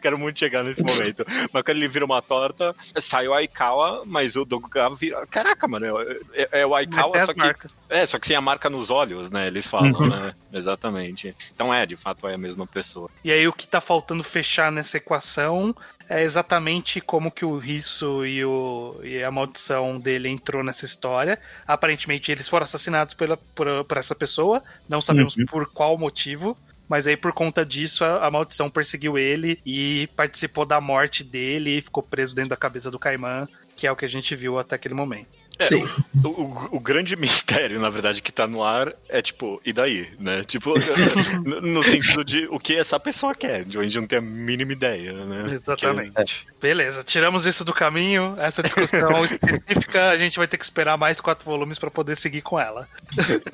Quero 0.00 0.18
muito 0.18 0.38
chegar 0.38 0.62
nesse 0.64 0.82
momento. 0.82 1.24
Mas 1.52 1.62
quando 1.62 1.76
ele 1.76 1.88
vira 1.88 2.04
uma 2.04 2.22
torta, 2.22 2.74
sai 3.00 3.28
o 3.28 3.34
Aikawa, 3.34 4.02
mas 4.06 4.36
o 4.36 4.44
Doguga 4.44 4.88
vira. 4.90 5.26
Caraca, 5.26 5.68
mano, 5.70 5.86
é, 6.00 6.18
é- 6.34 6.48
é 6.60 6.66
o 6.66 6.74
Aikawa, 6.74 7.24
só 7.24 7.32
que. 7.32 7.38
marcas. 7.38 7.70
É, 7.88 8.04
só 8.06 8.18
que 8.18 8.26
sem 8.26 8.36
a 8.36 8.40
marca 8.40 8.68
nos 8.68 8.90
olhos, 8.90 9.30
né? 9.30 9.46
Eles 9.46 9.66
falam, 9.66 9.92
Uhum. 9.92 10.08
né? 10.08 10.34
Exatamente. 10.52 11.34
Então 11.54 11.72
é, 11.72 11.86
de 11.86 11.96
fato 11.96 12.28
é 12.28 12.34
a 12.34 12.38
mesma 12.38 12.66
pessoa. 12.66 13.08
E 13.24 13.32
aí 13.32 13.46
o 13.48 13.52
que 13.52 13.66
tá 13.66 13.80
faltando 13.80 14.22
fechar 14.22 14.70
nessa 14.70 14.96
equação 14.98 15.74
é 16.08 16.22
exatamente 16.22 17.00
como 17.00 17.30
que 17.30 17.44
o 17.44 17.56
Risso 17.58 18.26
e, 18.26 18.44
o, 18.44 18.98
e 19.02 19.22
a 19.22 19.30
maldição 19.30 19.98
dele 19.98 20.28
entrou 20.28 20.62
nessa 20.64 20.84
história. 20.84 21.38
Aparentemente 21.66 22.30
eles 22.32 22.48
foram 22.48 22.64
assassinados 22.64 23.14
pela, 23.14 23.36
por, 23.36 23.84
por 23.84 23.96
essa 23.96 24.14
pessoa, 24.14 24.62
não 24.88 25.00
sabemos 25.00 25.36
Uhum. 25.36 25.46
por 25.46 25.66
qual 25.72 25.96
motivo. 25.96 26.56
Mas 26.88 27.06
aí, 27.06 27.16
por 27.16 27.32
conta 27.32 27.64
disso, 27.64 28.04
a, 28.04 28.26
a 28.26 28.30
maldição 28.32 28.68
perseguiu 28.68 29.16
ele 29.16 29.60
e 29.64 30.08
participou 30.16 30.64
da 30.66 30.80
morte 30.80 31.22
dele 31.22 31.78
e 31.78 31.82
ficou 31.82 32.02
preso 32.02 32.34
dentro 32.34 32.50
da 32.50 32.56
cabeça 32.56 32.90
do 32.90 32.98
Caimã, 32.98 33.46
que 33.76 33.86
é 33.86 33.92
o 33.92 33.94
que 33.94 34.04
a 34.04 34.08
gente 34.08 34.34
viu 34.34 34.58
até 34.58 34.74
aquele 34.74 34.92
momento. 34.94 35.28
É, 35.60 35.64
Sim. 35.64 35.88
O, 36.24 36.28
o- 36.28 36.68
o 36.76 36.80
grande 36.80 37.14
mistério, 37.16 37.78
na 37.80 37.90
verdade, 37.90 38.22
que 38.22 38.32
tá 38.32 38.46
no 38.46 38.62
ar 38.64 38.92
é 39.08 39.20
tipo, 39.20 39.60
e 39.64 39.72
daí, 39.72 40.08
né? 40.18 40.42
Tipo, 40.44 40.74
no, 41.44 41.60
no 41.60 41.82
sentido 41.82 42.24
de 42.24 42.46
o 42.50 42.58
que 42.58 42.74
essa 42.76 42.98
pessoa 42.98 43.34
quer, 43.34 43.64
de 43.64 43.78
onde 43.78 43.98
não 44.00 44.06
tem 44.06 44.18
a 44.18 44.22
mínima 44.22 44.72
ideia, 44.72 45.12
né? 45.12 45.54
Exatamente. 45.54 46.46
Beleza, 46.60 47.04
tiramos 47.04 47.46
isso 47.46 47.64
do 47.64 47.74
caminho. 47.74 48.34
Essa 48.38 48.62
discussão 48.62 49.24
específica, 49.24 50.08
a 50.10 50.16
gente 50.16 50.38
vai 50.38 50.46
ter 50.46 50.56
que 50.58 50.64
esperar 50.64 50.96
mais 50.96 51.20
quatro 51.20 51.44
volumes 51.44 51.78
para 51.78 51.90
poder 51.90 52.16
seguir 52.16 52.42
com 52.42 52.58
ela. 52.58 52.88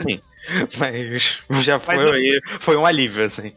Sim. 0.01 0.21
Mas 0.79 1.41
já 1.65 1.81
foi, 1.81 1.97
Mas 1.97 2.07
não- 2.07 2.13
aí- 2.15 2.41
foi 2.61 2.77
um 2.77 2.87
alívio, 2.87 3.25
assim. 3.25 3.53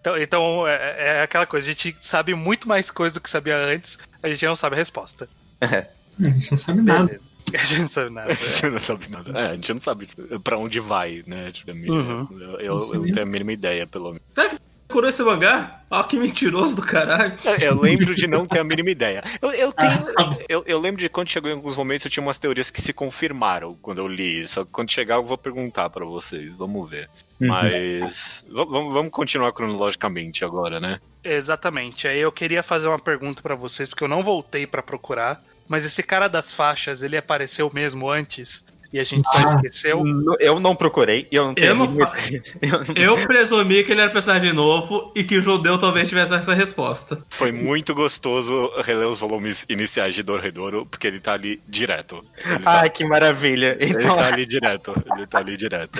Então, 0.00 0.16
então 0.16 0.66
é, 0.66 1.18
é 1.18 1.22
aquela 1.22 1.44
coisa, 1.46 1.68
a 1.68 1.72
gente 1.72 1.96
sabe 2.00 2.34
muito 2.34 2.68
mais 2.68 2.90
coisa 2.90 3.14
do 3.14 3.20
que 3.20 3.28
sabia 3.28 3.56
antes, 3.56 3.98
a 4.22 4.28
gente 4.28 4.46
não 4.46 4.54
sabe 4.56 4.74
a 4.76 4.78
resposta. 4.78 5.28
A 5.60 6.28
gente 6.28 6.50
não 6.50 6.58
sabe 6.58 6.82
nada. 6.82 7.04
Beleza. 7.06 7.28
A 7.54 7.56
gente 7.64 7.80
não 7.80 7.88
sabe 7.88 8.10
nada. 8.10 8.34
Você 8.34 8.70
não 8.70 8.78
sabe 8.78 9.08
nada. 9.10 9.38
É, 9.40 9.46
a 9.48 9.52
gente 9.54 9.72
não 9.72 9.80
sabe 9.80 10.08
pra 10.44 10.58
onde 10.58 10.80
vai, 10.80 11.24
né? 11.26 11.50
Tipo, 11.50 11.70
Uhum. 11.72 12.28
eu, 12.32 12.38
eu, 12.60 12.76
eu 12.76 12.94
não 12.96 13.02
tenho 13.04 13.22
a 13.22 13.24
mínima 13.24 13.52
ideia, 13.54 13.86
pelo 13.86 14.10
menos. 14.12 14.58
Curou 14.86 15.08
esse 15.08 15.22
mangá? 15.22 15.82
Ó, 15.90 16.02
que 16.02 16.18
mentiroso 16.18 16.76
do 16.76 16.82
caralho. 16.82 17.32
É, 17.46 17.68
Eu 17.68 17.80
lembro 17.80 18.14
de 18.14 18.26
não 18.26 18.46
ter 18.46 18.58
a 18.58 18.64
mínima 18.64 18.90
ideia. 18.90 19.22
Eu, 19.40 19.50
eu, 19.52 19.72
tenho, 19.72 19.90
Ah. 20.18 20.30
eu, 20.46 20.62
eu 20.66 20.78
lembro 20.78 21.00
de 21.00 21.08
quando 21.08 21.30
chegou 21.30 21.50
em 21.50 21.54
alguns 21.54 21.74
momentos, 21.76 22.04
eu 22.04 22.10
tinha 22.10 22.22
umas 22.22 22.38
teorias 22.38 22.70
que 22.70 22.82
se 22.82 22.92
confirmaram 22.92 23.74
quando 23.80 23.98
eu 23.98 24.08
li. 24.08 24.46
Só 24.46 24.62
que 24.64 24.70
quando 24.70 24.90
chegar, 24.90 25.14
eu 25.16 25.24
vou 25.24 25.38
perguntar 25.38 25.88
pra 25.88 26.04
vocês. 26.04 26.54
Vamos 26.54 26.88
ver. 26.90 27.08
Uhum. 27.40 27.48
Mas 27.48 28.44
v- 28.46 28.64
vamos 28.66 28.92
vamos 28.92 29.10
continuar 29.10 29.52
cronologicamente 29.52 30.44
agora, 30.44 30.80
né? 30.80 31.00
Exatamente. 31.24 32.06
Aí 32.08 32.20
eu 32.20 32.32
queria 32.32 32.62
fazer 32.62 32.88
uma 32.88 32.98
pergunta 32.98 33.42
pra 33.42 33.54
vocês, 33.54 33.88
porque 33.88 34.04
eu 34.04 34.08
não 34.08 34.22
voltei 34.22 34.66
pra 34.66 34.82
procurar. 34.82 35.42
Mas 35.68 35.84
esse 35.84 36.02
cara 36.02 36.28
das 36.28 36.52
faixas, 36.52 37.02
ele 37.02 37.16
apareceu 37.16 37.70
mesmo 37.72 38.08
antes? 38.10 38.64
E 38.90 38.98
a 38.98 39.04
gente 39.04 39.28
só 39.28 39.36
Ah. 39.36 39.54
esqueceu? 39.56 40.00
N- 40.02 40.36
Eu 40.40 40.58
não 40.58 40.74
procurei, 40.74 41.28
e 41.30 41.36
eu 41.36 41.44
não 41.48 41.54
tenho. 41.54 41.66
Eu 41.66 41.74
não 41.74 41.94
fa-. 41.94 42.14
Eu 42.96 43.22
presumi 43.26 43.84
que 43.84 43.92
ele 43.92 44.00
era 44.00 44.10
personagem 44.10 44.54
novo 44.54 45.12
e 45.14 45.22
que 45.22 45.36
o 45.36 45.42
judeu 45.42 45.76
talvez 45.76 46.08
tivesse 46.08 46.32
essa 46.32 46.54
resposta. 46.54 47.22
Foi 47.28 47.52
muito 47.52 47.94
gostoso 47.94 48.72
reler 48.82 49.06
os 49.08 49.20
volumes 49.20 49.66
iniciais 49.68 50.14
de 50.14 50.22
Dorredouro, 50.22 50.86
porque 50.86 51.06
ele 51.06 51.20
tá 51.20 51.34
ali 51.34 51.60
direto. 51.68 52.24
Ele 52.42 52.58
tá, 52.60 52.80
Ai, 52.80 52.88
que 52.88 53.04
maravilha. 53.04 53.76
ele 53.78 53.92
Então, 53.92 54.16
tá 54.16 54.26
ali 54.26 54.46
direto. 54.46 54.94
Ele 55.14 55.26
tá 55.26 55.38
ali 55.38 55.56
direto. 55.58 55.98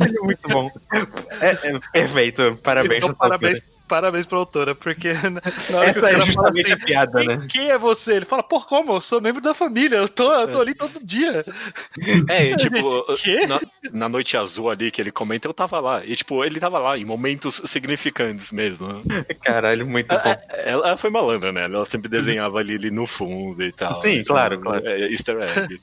ele 0.00 0.18
é 0.18 0.20
muito 0.20 0.48
bom. 0.48 0.68
É, 1.40 1.50
é 1.68 1.78
perfeito. 1.92 2.58
Parabéns, 2.60 3.04
Então, 3.04 3.14
parabéns, 3.14 3.60
parabéns 3.86 4.26
pra 4.26 4.38
autora, 4.38 4.74
porque 4.74 5.12
na 5.70 5.78
hora 5.78 5.92
que 5.92 5.98
o 6.00 6.06
Essa 6.06 6.10
é 6.10 6.12
cara 6.12 6.18
fala 6.18 6.26
justamente 6.26 6.72
assim, 6.72 6.82
a 6.82 6.86
piada, 6.86 7.18
quem, 7.18 7.28
né? 7.28 7.46
quem 7.48 7.70
é 7.70 7.78
você? 7.78 8.14
Ele 8.14 8.24
fala, 8.24 8.42
pô, 8.42 8.60
como? 8.60 8.94
Eu 8.94 9.00
sou 9.00 9.20
membro 9.20 9.40
da 9.40 9.54
família, 9.54 9.96
eu 9.96 10.08
tô, 10.08 10.32
eu 10.32 10.50
tô 10.50 10.60
ali 10.60 10.74
todo 10.74 11.04
dia. 11.04 11.44
É, 12.28 12.50
e, 12.50 12.56
tipo, 12.56 13.04
na, 13.48 13.60
na 13.92 14.08
noite 14.08 14.36
azul 14.36 14.70
ali 14.70 14.90
que 14.90 15.00
ele 15.00 15.10
comenta, 15.10 15.46
eu 15.46 15.54
tava 15.54 15.80
lá. 15.80 16.04
E, 16.04 16.14
tipo, 16.16 16.44
ele 16.44 16.58
tava 16.58 16.78
lá 16.78 16.96
em 16.96 17.04
momentos 17.04 17.60
significantes 17.64 18.50
mesmo. 18.50 19.02
Caralho, 19.42 19.86
muito 19.86 20.08
bom. 20.08 20.36
Ela, 20.50 20.88
ela 20.88 20.96
foi 20.96 21.10
malandra, 21.10 21.52
né? 21.52 21.64
Ela 21.64 21.86
sempre 21.86 22.08
desenhava 22.08 22.58
ali, 22.58 22.74
ali 22.74 22.90
no 22.90 23.06
fundo 23.06 23.62
e 23.62 23.72
tal. 23.72 24.00
Sim, 24.00 24.18
Tipo, 24.18 24.28
claro, 24.28 24.60
claro. 24.60 24.86
É, 24.86 25.10
easter 25.10 25.36
egg. 25.40 25.80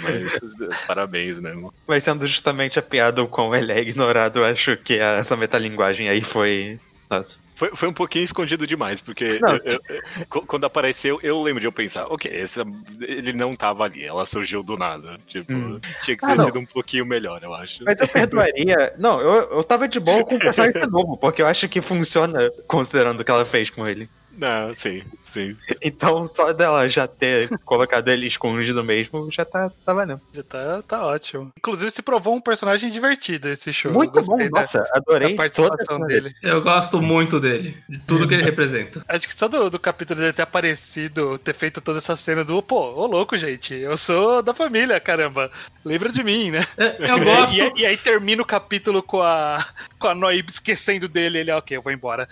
Mas, 0.00 0.40
parabéns 0.86 1.38
mesmo. 1.38 1.72
Mas 1.86 2.02
sendo 2.02 2.26
justamente 2.26 2.78
a 2.78 2.82
piada 2.82 3.22
o 3.22 3.28
quão 3.28 3.54
ele 3.54 3.72
é 3.72 3.80
ignorado, 3.80 4.40
eu 4.40 4.44
acho 4.44 4.76
que 4.76 4.98
essa 4.98 5.36
metalinguagem 5.36 6.08
aí 6.08 6.22
foi. 6.22 6.80
Nossa. 7.12 7.38
Foi, 7.54 7.70
foi 7.76 7.88
um 7.88 7.92
pouquinho 7.92 8.24
escondido 8.24 8.66
demais, 8.66 9.00
porque 9.00 9.38
eu- 9.40 9.72
eu- 9.72 9.80
eu- 9.88 10.26
qu- 10.28 10.46
quando 10.46 10.64
apareceu, 10.64 11.20
eu 11.22 11.40
lembro 11.42 11.60
de 11.60 11.66
eu 11.66 11.72
pensar, 11.72 12.06
ok, 12.06 12.28
esse, 12.32 12.58
ele 13.00 13.32
não 13.32 13.54
tava 13.54 13.84
ali, 13.84 14.04
ela 14.04 14.24
surgiu 14.26 14.62
do 14.62 14.76
nada. 14.76 15.18
Tipo, 15.28 15.52
Hum. 15.52 15.80
tinha 16.02 16.16
que 16.16 16.24
Ah, 16.24 16.28
ter 16.28 16.36
não. 16.38 16.44
sido 16.46 16.58
um 16.58 16.66
pouquinho 16.66 17.04
melhor, 17.06 17.40
eu 17.42 17.54
acho. 17.54 17.84
Mas 17.84 18.00
eu 18.00 18.08
perdoaria. 18.08 18.94
Não, 18.98 19.20
eu, 19.20 19.32
eu 19.58 19.64
tava 19.64 19.86
de 19.86 20.00
boa 20.00 20.24
com 20.24 20.36
o 20.36 20.38
personagem 20.38 20.86
novo, 20.88 21.16
porque 21.18 21.42
eu 21.42 21.46
acho 21.46 21.68
que 21.68 21.80
funciona 21.82 22.50
considerando 22.66 23.20
o 23.20 23.24
que 23.24 23.30
ela 23.30 23.44
fez 23.44 23.68
com 23.70 23.86
ele. 23.86 24.08
Não, 24.32 24.74
sim, 24.74 25.02
sim. 25.32 25.56
Então, 25.82 26.26
só 26.28 26.52
dela 26.52 26.88
já 26.88 27.06
ter 27.08 27.48
colocado 27.64 28.08
ele 28.08 28.26
escondido 28.26 28.84
mesmo, 28.84 29.28
já 29.30 29.44
tá, 29.44 29.70
tá 29.84 29.92
valendo. 29.92 30.20
Já 30.32 30.42
tá, 30.42 30.82
tá 30.86 31.04
ótimo. 31.04 31.50
Inclusive, 31.58 31.90
se 31.90 32.02
provou 32.02 32.34
um 32.36 32.40
personagem 32.40 32.90
divertido 32.90 33.48
esse 33.48 33.72
show. 33.72 33.90
Eu 33.90 33.94
Muito 33.96 34.12
bom, 34.12 34.18
gostei 34.20 34.50
da, 34.50 34.60
nossa, 34.60 34.84
adorei 34.94 35.30
da 35.30 35.36
participação 35.36 36.02
a 36.02 36.06
dele. 36.06 36.32
Eu 36.42 36.62
gosto 36.62 37.00
muito 37.02 37.40
dele, 37.40 37.76
de 37.88 37.98
tudo 38.00 38.28
que 38.28 38.34
ele 38.34 38.42
representa. 38.44 39.02
Acho 39.08 39.26
que 39.26 39.34
só 39.34 39.48
do, 39.48 39.68
do 39.70 39.78
capítulo 39.78 40.20
dele 40.20 40.32
ter 40.32 40.42
aparecido, 40.42 41.38
ter 41.38 41.54
feito 41.54 41.80
toda 41.80 41.98
essa 41.98 42.14
cena 42.16 42.44
do, 42.44 42.62
pô, 42.62 42.92
ô 42.94 43.06
louco, 43.06 43.36
gente, 43.36 43.74
eu 43.74 43.96
sou 43.96 44.42
da 44.42 44.54
família, 44.54 45.00
caramba. 45.00 45.50
Lembra 45.84 46.10
de 46.12 46.22
mim, 46.22 46.50
né? 46.52 46.60
É, 46.76 47.10
Eu 47.10 47.18
E, 47.22 47.24
gosto. 47.24 47.54
e- 47.56 47.72
e 47.82 47.86
aí 47.86 47.96
termina 47.96 48.42
o 48.42 48.46
capítulo 48.46 49.02
com 49.02 49.20
a, 49.22 49.64
com 49.98 50.06
a 50.08 50.14
Noib 50.14 50.48
esquecendo 50.48 51.08
dele. 51.08 51.38
Ele, 51.38 51.50
ok, 51.50 51.76
eu 51.76 51.82
vou 51.82 51.92
embora. 51.92 52.28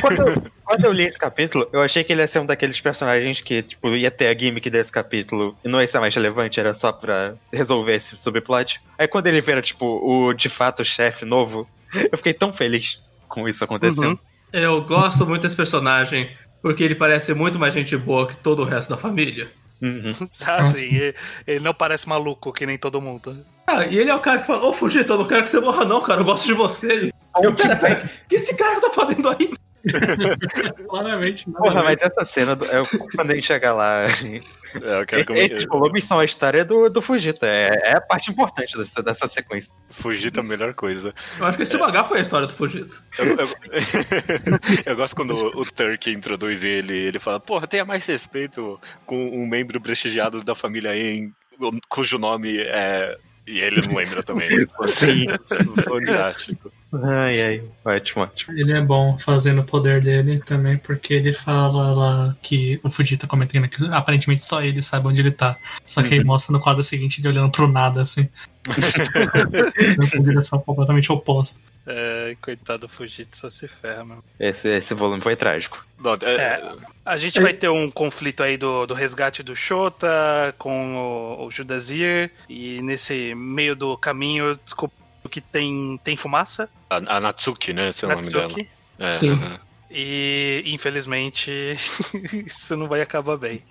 Quando 0.00 0.28
eu, 0.28 0.42
quando 0.64 0.84
eu 0.84 0.92
li 0.92 1.04
esse 1.04 1.18
capítulo, 1.18 1.68
eu 1.72 1.80
achei 1.80 2.04
que 2.04 2.12
ele 2.12 2.20
ia 2.20 2.26
ser 2.26 2.39
um 2.40 2.46
daqueles 2.46 2.80
personagens 2.80 3.40
que, 3.40 3.62
tipo, 3.62 3.88
ia 3.94 4.10
ter 4.10 4.28
a 4.28 4.38
gimmick 4.38 4.68
desse 4.68 4.90
capítulo 4.90 5.56
e 5.64 5.68
não 5.68 5.80
ia 5.80 5.86
ser 5.86 6.00
mais 6.00 6.14
relevante, 6.14 6.58
era 6.58 6.74
só 6.74 6.92
pra 6.92 7.34
resolver 7.52 7.94
esse 7.94 8.16
subplot. 8.18 8.80
Aí 8.98 9.06
quando 9.06 9.26
ele 9.26 9.40
vira, 9.40 9.62
tipo, 9.62 9.86
o 9.86 10.32
de 10.32 10.48
fato 10.48 10.84
chefe 10.84 11.24
novo, 11.24 11.68
eu 12.10 12.16
fiquei 12.16 12.34
tão 12.34 12.52
feliz 12.52 13.02
com 13.28 13.48
isso 13.48 13.64
acontecendo. 13.64 14.10
Uhum. 14.10 14.18
Eu 14.52 14.82
gosto 14.82 15.24
muito 15.26 15.42
desse 15.42 15.56
personagem 15.56 16.30
porque 16.60 16.82
ele 16.82 16.94
parece 16.94 17.32
muito 17.34 17.58
mais 17.58 17.72
gente 17.72 17.96
boa 17.96 18.26
que 18.26 18.36
todo 18.36 18.62
o 18.62 18.64
resto 18.64 18.90
da 18.90 18.96
família. 18.96 19.50
Uhum. 19.80 20.12
Assim, 20.44 20.94
ele, 20.94 21.14
ele 21.46 21.60
não 21.60 21.72
parece 21.72 22.08
maluco 22.08 22.52
que 22.52 22.66
nem 22.66 22.76
todo 22.76 23.00
mundo. 23.00 23.44
Ah, 23.66 23.86
e 23.86 23.98
ele 23.98 24.10
é 24.10 24.14
o 24.14 24.20
cara 24.20 24.40
que 24.40 24.46
fala, 24.46 24.64
ô 24.64 24.72
Fujita, 24.72 25.12
eu 25.12 25.18
não 25.18 25.24
quero 25.24 25.42
que 25.42 25.48
você 25.48 25.60
morra 25.60 25.84
não, 25.84 26.00
cara, 26.00 26.20
eu 26.20 26.24
gosto 26.24 26.46
de 26.46 26.52
você. 26.52 27.12
Eu, 27.40 27.54
pera, 27.54 27.76
pera, 27.76 28.04
o 28.04 28.28
que 28.28 28.34
esse 28.34 28.56
cara 28.56 28.80
tá 28.80 28.90
fazendo 28.90 29.28
aí? 29.28 29.52
Claramente. 30.88 31.46
a 31.48 31.52
Porra, 31.58 31.82
mas 31.84 32.02
essa 32.02 32.24
cena, 32.24 32.54
do- 32.56 32.64
é, 32.64 32.82
quando 33.14 33.30
a 33.30 33.34
gente 33.34 33.46
chegar 33.46 33.72
lá. 33.72 34.06
É, 34.08 35.00
eu 35.00 35.06
quero 35.06 35.24
são 36.00 36.18
a 36.18 36.24
história 36.24 36.64
do, 36.64 36.88
do 36.88 37.00
Fujita. 37.02 37.46
É, 37.46 37.92
é 37.92 37.96
a 37.96 38.00
parte 38.00 38.30
importante 38.30 38.76
dessa, 38.76 39.02
dessa 39.02 39.26
sequência. 39.26 39.72
fugir 39.90 40.30
da 40.30 40.42
melhor 40.42 40.74
coisa. 40.74 41.14
Eu 41.38 41.46
acho 41.46 41.56
que 41.56 41.62
esse 41.62 41.76
mangá 41.78 42.04
foi 42.04 42.18
a 42.18 42.22
história 42.22 42.46
do 42.46 42.52
Fujita. 42.52 42.96
Eu, 43.18 43.26
eu- 43.26 43.36
eu 44.86 44.96
gosto 44.96 45.16
quando 45.16 45.32
o 45.34 45.64
Turk 45.64 46.10
introduz 46.10 46.62
ele, 46.62 46.96
ele 46.96 47.18
fala, 47.18 47.40
porra, 47.40 47.66
tenha 47.66 47.84
mais 47.84 48.04
respeito 48.06 48.80
com 49.06 49.16
um 49.28 49.46
membro 49.46 49.80
prestigiado 49.80 50.42
da 50.42 50.54
família 50.54 50.96
em 50.96 51.32
cujo 51.88 52.18
nome 52.18 52.58
é. 52.58 53.16
E 53.46 53.58
ele 53.58 53.80
não 53.88 53.96
lembra 53.96 54.22
também. 54.22 54.46
Sim. 54.86 55.26
Fantástico. 55.84 56.70
Ai, 56.92 57.40
ai. 57.40 57.62
Ótimo, 57.84 58.24
ótimo. 58.24 58.58
Ele 58.58 58.72
é 58.72 58.80
bom 58.80 59.16
fazendo 59.16 59.60
o 59.60 59.64
poder 59.64 60.02
dele 60.02 60.40
também, 60.40 60.76
porque 60.76 61.14
ele 61.14 61.32
fala 61.32 61.92
lá 61.92 62.36
que 62.42 62.80
o 62.82 62.90
Fujita 62.90 63.26
comentando 63.28 63.68
que 63.68 63.84
aparentemente 63.86 64.44
só 64.44 64.60
ele 64.62 64.82
sabe 64.82 65.06
onde 65.06 65.20
ele 65.22 65.30
tá. 65.30 65.56
Só 65.86 66.02
que 66.02 66.14
aí 66.14 66.24
mostra 66.24 66.52
no 66.52 66.60
quadro 66.60 66.82
seguinte 66.82 67.20
ele 67.20 67.28
olhando 67.28 67.52
pro 67.52 67.68
nada, 67.68 68.02
assim. 68.02 68.28
Na 69.96 70.22
direção 70.22 70.58
completamente 70.60 71.10
oposta. 71.12 71.60
É, 71.86 72.36
coitado 72.42 72.80
do 72.80 72.88
Fujita, 72.88 73.36
só 73.36 73.48
se 73.50 73.66
ferra, 73.66 74.04
mano. 74.04 74.24
Esse, 74.38 74.68
esse 74.68 74.94
volume 74.94 75.22
foi 75.22 75.34
trágico. 75.34 75.84
Não, 75.98 76.14
é- 76.14 76.34
É. 76.36 76.72
A 77.04 77.16
gente 77.16 77.40
vai 77.40 77.52
ter 77.52 77.68
um 77.68 77.90
conflito 77.90 78.42
aí 78.42 78.56
do, 78.56 78.86
do 78.86 78.94
resgate 78.94 79.42
do 79.42 79.56
Shota 79.56 80.54
com 80.58 80.96
o, 80.96 81.46
o 81.46 81.50
Judazir. 81.50 82.30
E 82.48 82.80
nesse 82.82 83.34
meio 83.34 83.74
do 83.74 83.96
caminho, 83.96 84.58
descobriu 84.64 84.99
que 85.28 85.40
tem, 85.40 86.00
tem 86.02 86.16
fumaça. 86.16 86.68
a, 86.88 86.96
a 87.16 87.20
Natsuki, 87.20 87.72
né? 87.72 87.90
Esse 87.90 88.04
é 88.04 88.08
o 88.08 88.10
nome 88.10 88.28
dela. 88.28 88.42
Natsuki. 88.44 88.68
É, 88.98 89.10
Sim. 89.12 89.38
E 89.90 90.62
infelizmente 90.66 91.50
isso 92.46 92.76
não 92.76 92.86
vai 92.86 93.00
acabar 93.02 93.36
bem. 93.36 93.64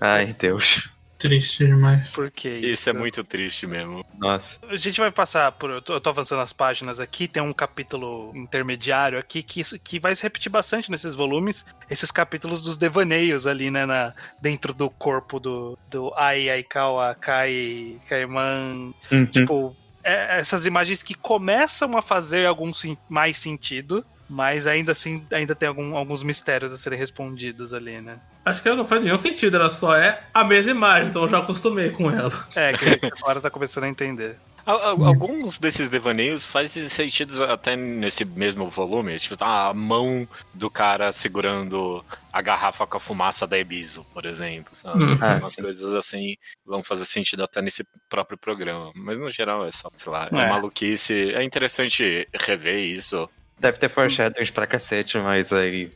Ai, 0.00 0.32
Deus. 0.38 0.88
Triste 1.18 1.64
demais. 1.66 2.12
Por 2.12 2.30
quê? 2.30 2.60
Isso 2.62 2.90
é 2.90 2.92
muito 2.92 3.24
triste 3.24 3.66
mesmo. 3.66 4.04
Nossa. 4.18 4.58
A 4.68 4.76
gente 4.76 5.00
vai 5.00 5.10
passar 5.10 5.50
por. 5.52 5.70
Eu 5.70 5.80
tô, 5.80 5.94
eu 5.94 6.00
tô 6.00 6.10
avançando 6.10 6.42
as 6.42 6.52
páginas 6.52 7.00
aqui, 7.00 7.26
tem 7.26 7.42
um 7.42 7.52
capítulo 7.52 8.30
intermediário 8.36 9.18
aqui 9.18 9.42
que, 9.42 9.62
que 9.78 9.98
vai 9.98 10.14
se 10.14 10.22
repetir 10.22 10.52
bastante 10.52 10.90
nesses 10.90 11.14
volumes. 11.14 11.64
Esses 11.88 12.10
capítulos 12.10 12.60
dos 12.60 12.76
devaneios 12.76 13.46
ali, 13.46 13.70
né? 13.70 13.86
Na, 13.86 14.12
dentro 14.40 14.74
do 14.74 14.90
corpo 14.90 15.40
do, 15.40 15.78
do 15.88 16.12
Ai 16.14 16.50
Aikawa 16.50 17.14
Kai 17.14 17.98
Kaiman. 18.08 18.92
Uhum. 19.10 19.26
Tipo, 19.26 19.76
é- 20.04 20.38
essas 20.40 20.66
imagens 20.66 21.02
que 21.02 21.14
começam 21.14 21.96
a 21.96 22.02
fazer 22.02 22.46
algum 22.46 22.72
mais 23.08 23.38
sentido. 23.38 24.04
Mas 24.26 24.66
ainda 24.66 24.92
assim, 24.92 25.24
ainda 25.30 25.54
tem 25.54 25.68
algum- 25.68 25.94
alguns 25.94 26.22
mistérios 26.22 26.72
a 26.72 26.78
serem 26.78 26.98
respondidos 26.98 27.74
ali, 27.74 28.00
né? 28.00 28.16
Acho 28.42 28.62
que 28.62 28.68
não 28.74 28.86
faz 28.86 29.04
nenhum 29.04 29.18
sentido, 29.18 29.56
ela 29.58 29.68
só 29.68 29.94
é 29.94 30.22
a 30.32 30.42
mesma 30.42 30.70
imagem, 30.70 31.10
então 31.10 31.22
eu 31.22 31.28
já 31.28 31.38
acostumei 31.38 31.90
com 31.90 32.10
ela. 32.10 32.32
É, 32.56 32.72
que 32.72 32.84
agora 33.20 33.38
tá 33.38 33.50
começando 33.50 33.84
a 33.84 33.88
entender. 33.88 34.36
Al- 34.66 34.80
al- 34.80 35.04
Alguns 35.04 35.58
desses 35.58 35.88
devaneios 35.88 36.44
fazem 36.44 36.88
sentido 36.88 37.44
até 37.44 37.76
nesse 37.76 38.24
mesmo 38.24 38.70
volume. 38.70 39.18
Tipo, 39.18 39.36
a 39.44 39.74
mão 39.74 40.26
do 40.54 40.70
cara 40.70 41.12
segurando 41.12 42.02
a 42.32 42.40
garrafa 42.40 42.86
com 42.86 42.96
a 42.96 43.00
fumaça 43.00 43.46
da 43.46 43.58
Ebiso, 43.58 44.06
por 44.14 44.24
exemplo. 44.24 44.74
Sabe? 44.74 45.02
Hum. 45.04 45.18
Ah, 45.20 45.36
Umas 45.36 45.52
sim. 45.52 45.62
coisas 45.62 45.94
assim 45.94 46.36
vão 46.64 46.82
fazer 46.82 47.04
sentido 47.04 47.44
até 47.44 47.60
nesse 47.60 47.84
próprio 48.08 48.38
programa. 48.38 48.90
Mas 48.94 49.18
no 49.18 49.30
geral 49.30 49.66
é 49.66 49.70
só, 49.70 49.90
sei 49.96 50.10
lá, 50.10 50.28
é, 50.32 50.36
É. 50.36 50.48
maluquice. 50.48 51.32
É 51.34 51.42
interessante 51.44 52.26
rever 52.34 52.78
isso. 52.78 53.28
Deve 53.58 53.78
ter 53.78 53.88
foreshadowings 53.90 54.50
pra 54.50 54.66
cacete, 54.66 55.18
mas 55.18 55.52
aí. 55.52 55.90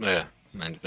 É. 0.00 0.24
mas 0.54 0.78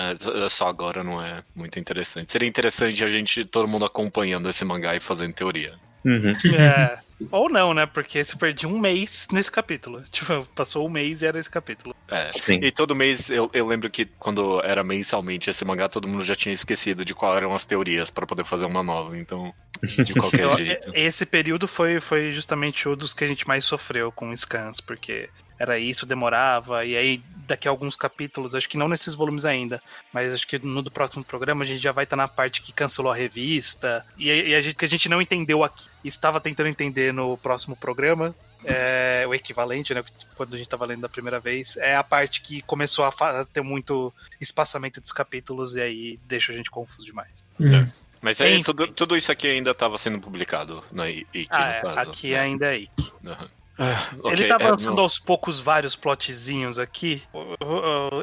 Só 0.51 0.67
agora 0.67 1.03
não 1.03 1.23
é 1.23 1.43
muito 1.55 1.79
interessante. 1.79 2.31
Seria 2.31 2.49
interessante 2.49 3.03
a 3.03 3.09
gente, 3.09 3.45
todo 3.45 3.67
mundo 3.67 3.85
acompanhando 3.85 4.49
esse 4.49 4.65
mangá 4.65 4.95
e 4.95 4.99
fazendo 4.99 5.33
teoria. 5.33 5.75
Uhum. 6.03 6.31
É. 6.57 6.99
Ou 7.31 7.49
não, 7.49 7.73
né? 7.73 7.85
Porque 7.85 8.23
se 8.23 8.37
perdi 8.37 8.65
um 8.65 8.79
mês 8.79 9.27
nesse 9.31 9.51
capítulo. 9.51 10.03
Tipo, 10.11 10.45
passou 10.55 10.85
um 10.85 10.89
mês 10.89 11.21
e 11.21 11.25
era 11.25 11.39
esse 11.39 11.49
capítulo. 11.49 11.95
É. 12.07 12.29
Sim. 12.29 12.59
E 12.63 12.71
todo 12.71 12.95
mês, 12.95 13.29
eu, 13.29 13.49
eu 13.53 13.67
lembro 13.67 13.89
que 13.89 14.05
quando 14.05 14.61
era 14.63 14.83
mensalmente 14.83 15.49
esse 15.49 15.63
mangá, 15.65 15.87
todo 15.89 16.07
mundo 16.07 16.23
já 16.23 16.35
tinha 16.35 16.53
esquecido 16.53 17.03
de 17.03 17.13
quais 17.13 17.37
eram 17.37 17.53
as 17.53 17.65
teorias 17.65 18.09
pra 18.09 18.25
poder 18.25 18.45
fazer 18.45 18.65
uma 18.65 18.81
nova. 18.83 19.17
Então, 19.17 19.53
de 19.83 20.13
qualquer 20.19 20.41
Eu- 20.41 20.57
jeito. 20.57 20.91
esse 20.93 21.25
período 21.25 21.67
foi, 21.67 21.99
foi 21.99 22.31
justamente 22.31 22.87
o 22.87 22.95
dos 22.95 23.13
que 23.13 23.23
a 23.23 23.27
gente 23.27 23.47
mais 23.47 23.65
sofreu 23.65 24.11
com 24.11 24.35
scans, 24.35 24.79
porque 24.81 25.29
era 25.59 25.77
isso, 25.77 26.05
demorava, 26.05 26.85
e 26.85 26.95
aí 26.95 27.21
daqui 27.49 27.67
a 27.67 27.71
alguns 27.71 27.95
capítulos, 27.95 28.55
acho 28.55 28.69
que 28.69 28.77
não 28.77 28.87
nesses 28.87 29.13
volumes 29.13 29.43
ainda, 29.45 29.81
mas 30.13 30.33
acho 30.33 30.47
que 30.47 30.57
no 30.59 30.81
do 30.81 30.89
próximo 30.89 31.23
programa 31.23 31.63
a 31.63 31.67
gente 31.67 31.81
já 31.81 31.91
vai 31.91 32.05
estar 32.05 32.15
na 32.15 32.27
parte 32.27 32.61
que 32.61 32.71
cancelou 32.71 33.11
a 33.11 33.15
revista, 33.15 34.05
e, 34.17 34.29
e 34.31 34.55
a 34.55 34.61
gente, 34.61 34.75
que 34.75 34.85
a 34.85 34.89
gente 34.89 35.09
não 35.09 35.21
entendeu 35.21 35.63
aqui, 35.63 35.87
estava 36.03 36.39
tentando 36.39 36.67
entender 36.69 37.13
no 37.13 37.37
próximo 37.37 37.75
programa, 37.75 38.33
é, 38.65 39.23
o 39.27 39.33
equivalente, 39.33 39.93
né? 39.93 40.03
Quando 40.35 40.53
a 40.53 40.57
gente 40.57 40.67
tava 40.69 40.85
lendo 40.85 41.01
da 41.01 41.07
primeira 41.09 41.39
vez, 41.39 41.77
é 41.77 41.95
a 41.95 42.03
parte 42.03 42.41
que 42.41 42.61
começou 42.63 43.05
a 43.05 43.45
ter 43.45 43.61
muito 43.61 44.13
espaçamento 44.41 44.99
dos 44.99 45.11
capítulos 45.13 45.75
e 45.75 45.81
aí 45.81 46.19
deixa 46.25 46.51
a 46.51 46.55
gente 46.55 46.69
confuso 46.69 47.05
demais. 47.05 47.43
Hum. 47.59 47.87
Mas 48.21 48.41
aí, 48.41 48.55
Enfim. 48.55 48.63
tudo, 48.63 48.87
tudo 48.87 49.15
isso 49.15 49.31
aqui 49.31 49.47
ainda 49.47 49.71
estava 49.71 49.97
sendo 49.97 50.19
publicado 50.19 50.83
na 50.91 51.09
I- 51.09 51.25
Iki, 51.33 51.47
Ah, 51.51 51.79
no 51.83 51.89
é, 51.89 51.95
caso. 51.95 52.09
aqui 52.11 52.31
né? 52.31 52.39
ainda 52.39 52.75
é 52.75 52.79
Ikki. 52.79 53.13
Aham. 53.25 53.49
Ah, 53.81 54.09
ok, 54.19 54.31
Ele 54.33 54.45
tá 54.47 54.57
é, 54.59 54.63
avançando 54.65 54.95
não- 54.97 55.03
aos 55.03 55.17
poucos 55.17 55.59
vários 55.59 55.95
plotzinhos 55.95 56.77
aqui. 56.77 57.23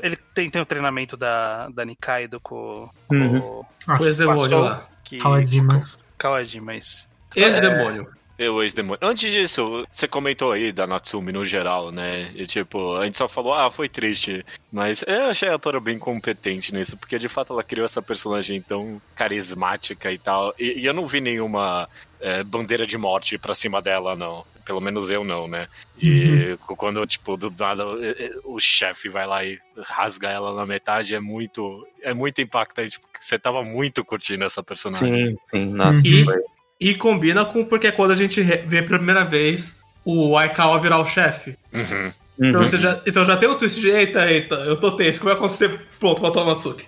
Ele 0.02 0.16
tem, 0.34 0.50
tem 0.50 0.60
o 0.60 0.66
treinamento 0.66 1.16
da, 1.16 1.68
da 1.70 1.84
Nikaido 1.84 2.38
com, 2.40 2.90
com 3.08 3.14
Uhum. 3.16 3.38
o 3.38 3.66
O 3.88 3.94
ex-demônio 4.04 4.60
lá. 4.60 4.86
que, 5.02 5.16
Kawajima. 5.18 5.88
Kawajima, 6.18 6.66
mas 6.66 7.08
Ex-demônio. 7.34 8.06
Eu, 8.38 8.62
ex-demônio. 8.62 8.98
Antes 9.02 9.32
disso, 9.32 9.86
você 9.90 10.06
comentou 10.06 10.52
aí 10.52 10.70
da 10.70 10.86
Natsumi 10.86 11.32
no 11.32 11.46
geral, 11.46 11.90
né? 11.90 12.30
E 12.34 12.46
tipo, 12.46 12.94
a 12.96 13.06
gente 13.06 13.16
só 13.16 13.26
falou, 13.26 13.54
ah, 13.54 13.70
foi 13.70 13.88
triste. 13.88 14.44
Mas 14.70 15.02
eu 15.06 15.26
achei 15.30 15.48
a 15.48 15.58
Tora 15.58 15.80
bem 15.80 15.98
competente 15.98 16.74
nisso, 16.74 16.98
porque 16.98 17.18
de 17.18 17.30
fato 17.30 17.54
ela 17.54 17.62
criou 17.64 17.86
essa 17.86 18.02
personagem 18.02 18.60
tão 18.60 19.00
carismática 19.14 20.12
e 20.12 20.18
tal. 20.18 20.54
E, 20.58 20.80
e 20.80 20.84
eu 20.84 20.92
não 20.92 21.06
vi 21.06 21.18
nenhuma 21.22 21.88
é, 22.20 22.44
bandeira 22.44 22.86
de 22.86 22.98
morte 22.98 23.38
pra 23.38 23.54
cima 23.54 23.80
dela, 23.80 24.14
não. 24.14 24.44
Pelo 24.66 24.80
menos 24.80 25.08
eu 25.08 25.22
não, 25.24 25.46
né? 25.46 25.68
E 25.96 26.58
quando, 26.76 27.06
tipo, 27.06 27.36
do 27.36 27.50
nada 27.56 27.84
eh, 28.02 28.16
eh, 28.18 28.32
o 28.44 28.58
chefe 28.60 29.08
vai 29.08 29.24
lá 29.26 29.44
e 29.44 29.58
rasga 29.78 30.28
ela 30.28 30.52
na 30.54 30.66
metade, 30.66 31.14
é 31.14 31.20
muito. 31.20 31.86
É 32.02 32.12
muito 32.12 32.40
impactante, 32.42 32.98
porque 33.00 33.18
você 33.22 33.38
tava 33.38 33.62
muito 33.62 34.04
curtindo 34.04 34.44
essa 34.44 34.62
personagem. 34.62 35.30
Sim, 35.30 35.36
sim, 35.44 35.66
nossa. 35.72 36.06
E- 36.06 36.24
foi- 36.24 36.42
E 36.78 36.94
combina 36.94 37.42
com 37.44 37.64
porque 37.64 37.90
quando 37.90 38.10
a 38.10 38.16
gente 38.16 38.42
vê 38.42 38.82
pela 38.82 38.98
primeira 38.98 39.24
vez 39.24 39.80
o 40.04 40.36
Aikawa 40.36 40.78
virar 40.78 40.98
o 40.98 41.06
chefe. 41.06 41.56
Uhum. 41.72 42.12
Então, 42.38 42.60
Uhum. 42.60 42.68
você 42.68 42.76
já, 42.76 43.00
então 43.06 43.24
já 43.24 43.34
tem 43.38 43.48
um 43.48 43.56
twist 43.56 43.80
de 43.80 43.88
eita, 43.88 44.30
eita, 44.30 44.56
eu 44.56 44.78
tô 44.78 44.92
tenso, 44.94 45.16
o 45.16 45.20
que 45.20 45.24
vai 45.24 45.34
acontecer 45.34 45.86
ponto 45.98 46.20
com 46.20 46.26
a 46.26 46.30
Tomatsuki? 46.30 46.86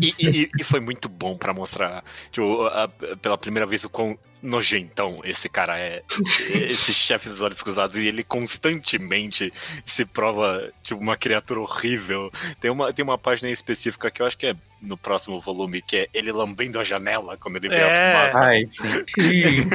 E, 0.00 0.14
e- 0.20 0.50
e 0.60 0.62
foi 0.62 0.78
muito 0.78 1.08
bom 1.08 1.36
pra 1.36 1.52
mostrar, 1.52 2.04
tipo, 2.30 2.66
a- 2.66 2.88
pela 3.20 3.36
primeira 3.36 3.66
vez 3.66 3.82
o 3.84 3.88
quão 3.90 4.16
nojentão 4.42 5.20
esse 5.24 5.48
cara 5.48 5.78
é. 5.78 6.02
esse 6.20 6.92
chefe 6.92 7.28
dos 7.28 7.40
olhos 7.40 7.62
cruzados. 7.62 7.96
E 7.96 8.06
ele 8.06 8.22
constantemente 8.22 9.52
se 9.84 10.04
prova, 10.04 10.70
tipo, 10.82 11.00
uma 11.00 11.16
criatura 11.16 11.60
horrível. 11.60 12.30
Tem 12.60 12.70
uma, 12.70 12.92
tem 12.92 13.02
uma 13.04 13.18
página 13.18 13.50
específica 13.50 14.10
que 14.10 14.22
eu 14.22 14.26
acho 14.26 14.36
que 14.38 14.46
é 14.46 14.56
no 14.80 14.96
próximo 14.96 15.40
volume, 15.40 15.80
que 15.82 15.96
é 15.96 16.08
ele 16.12 16.30
lambendo 16.30 16.78
a 16.78 16.84
janela 16.84 17.36
quando 17.38 17.56
ele 17.56 17.68
vê 17.70 17.76
É. 17.76 18.14
a 18.14 18.28
fumaça. 18.28 18.44
Ai, 18.44 18.64
sim. 18.68 18.88
Sim. 19.06 19.70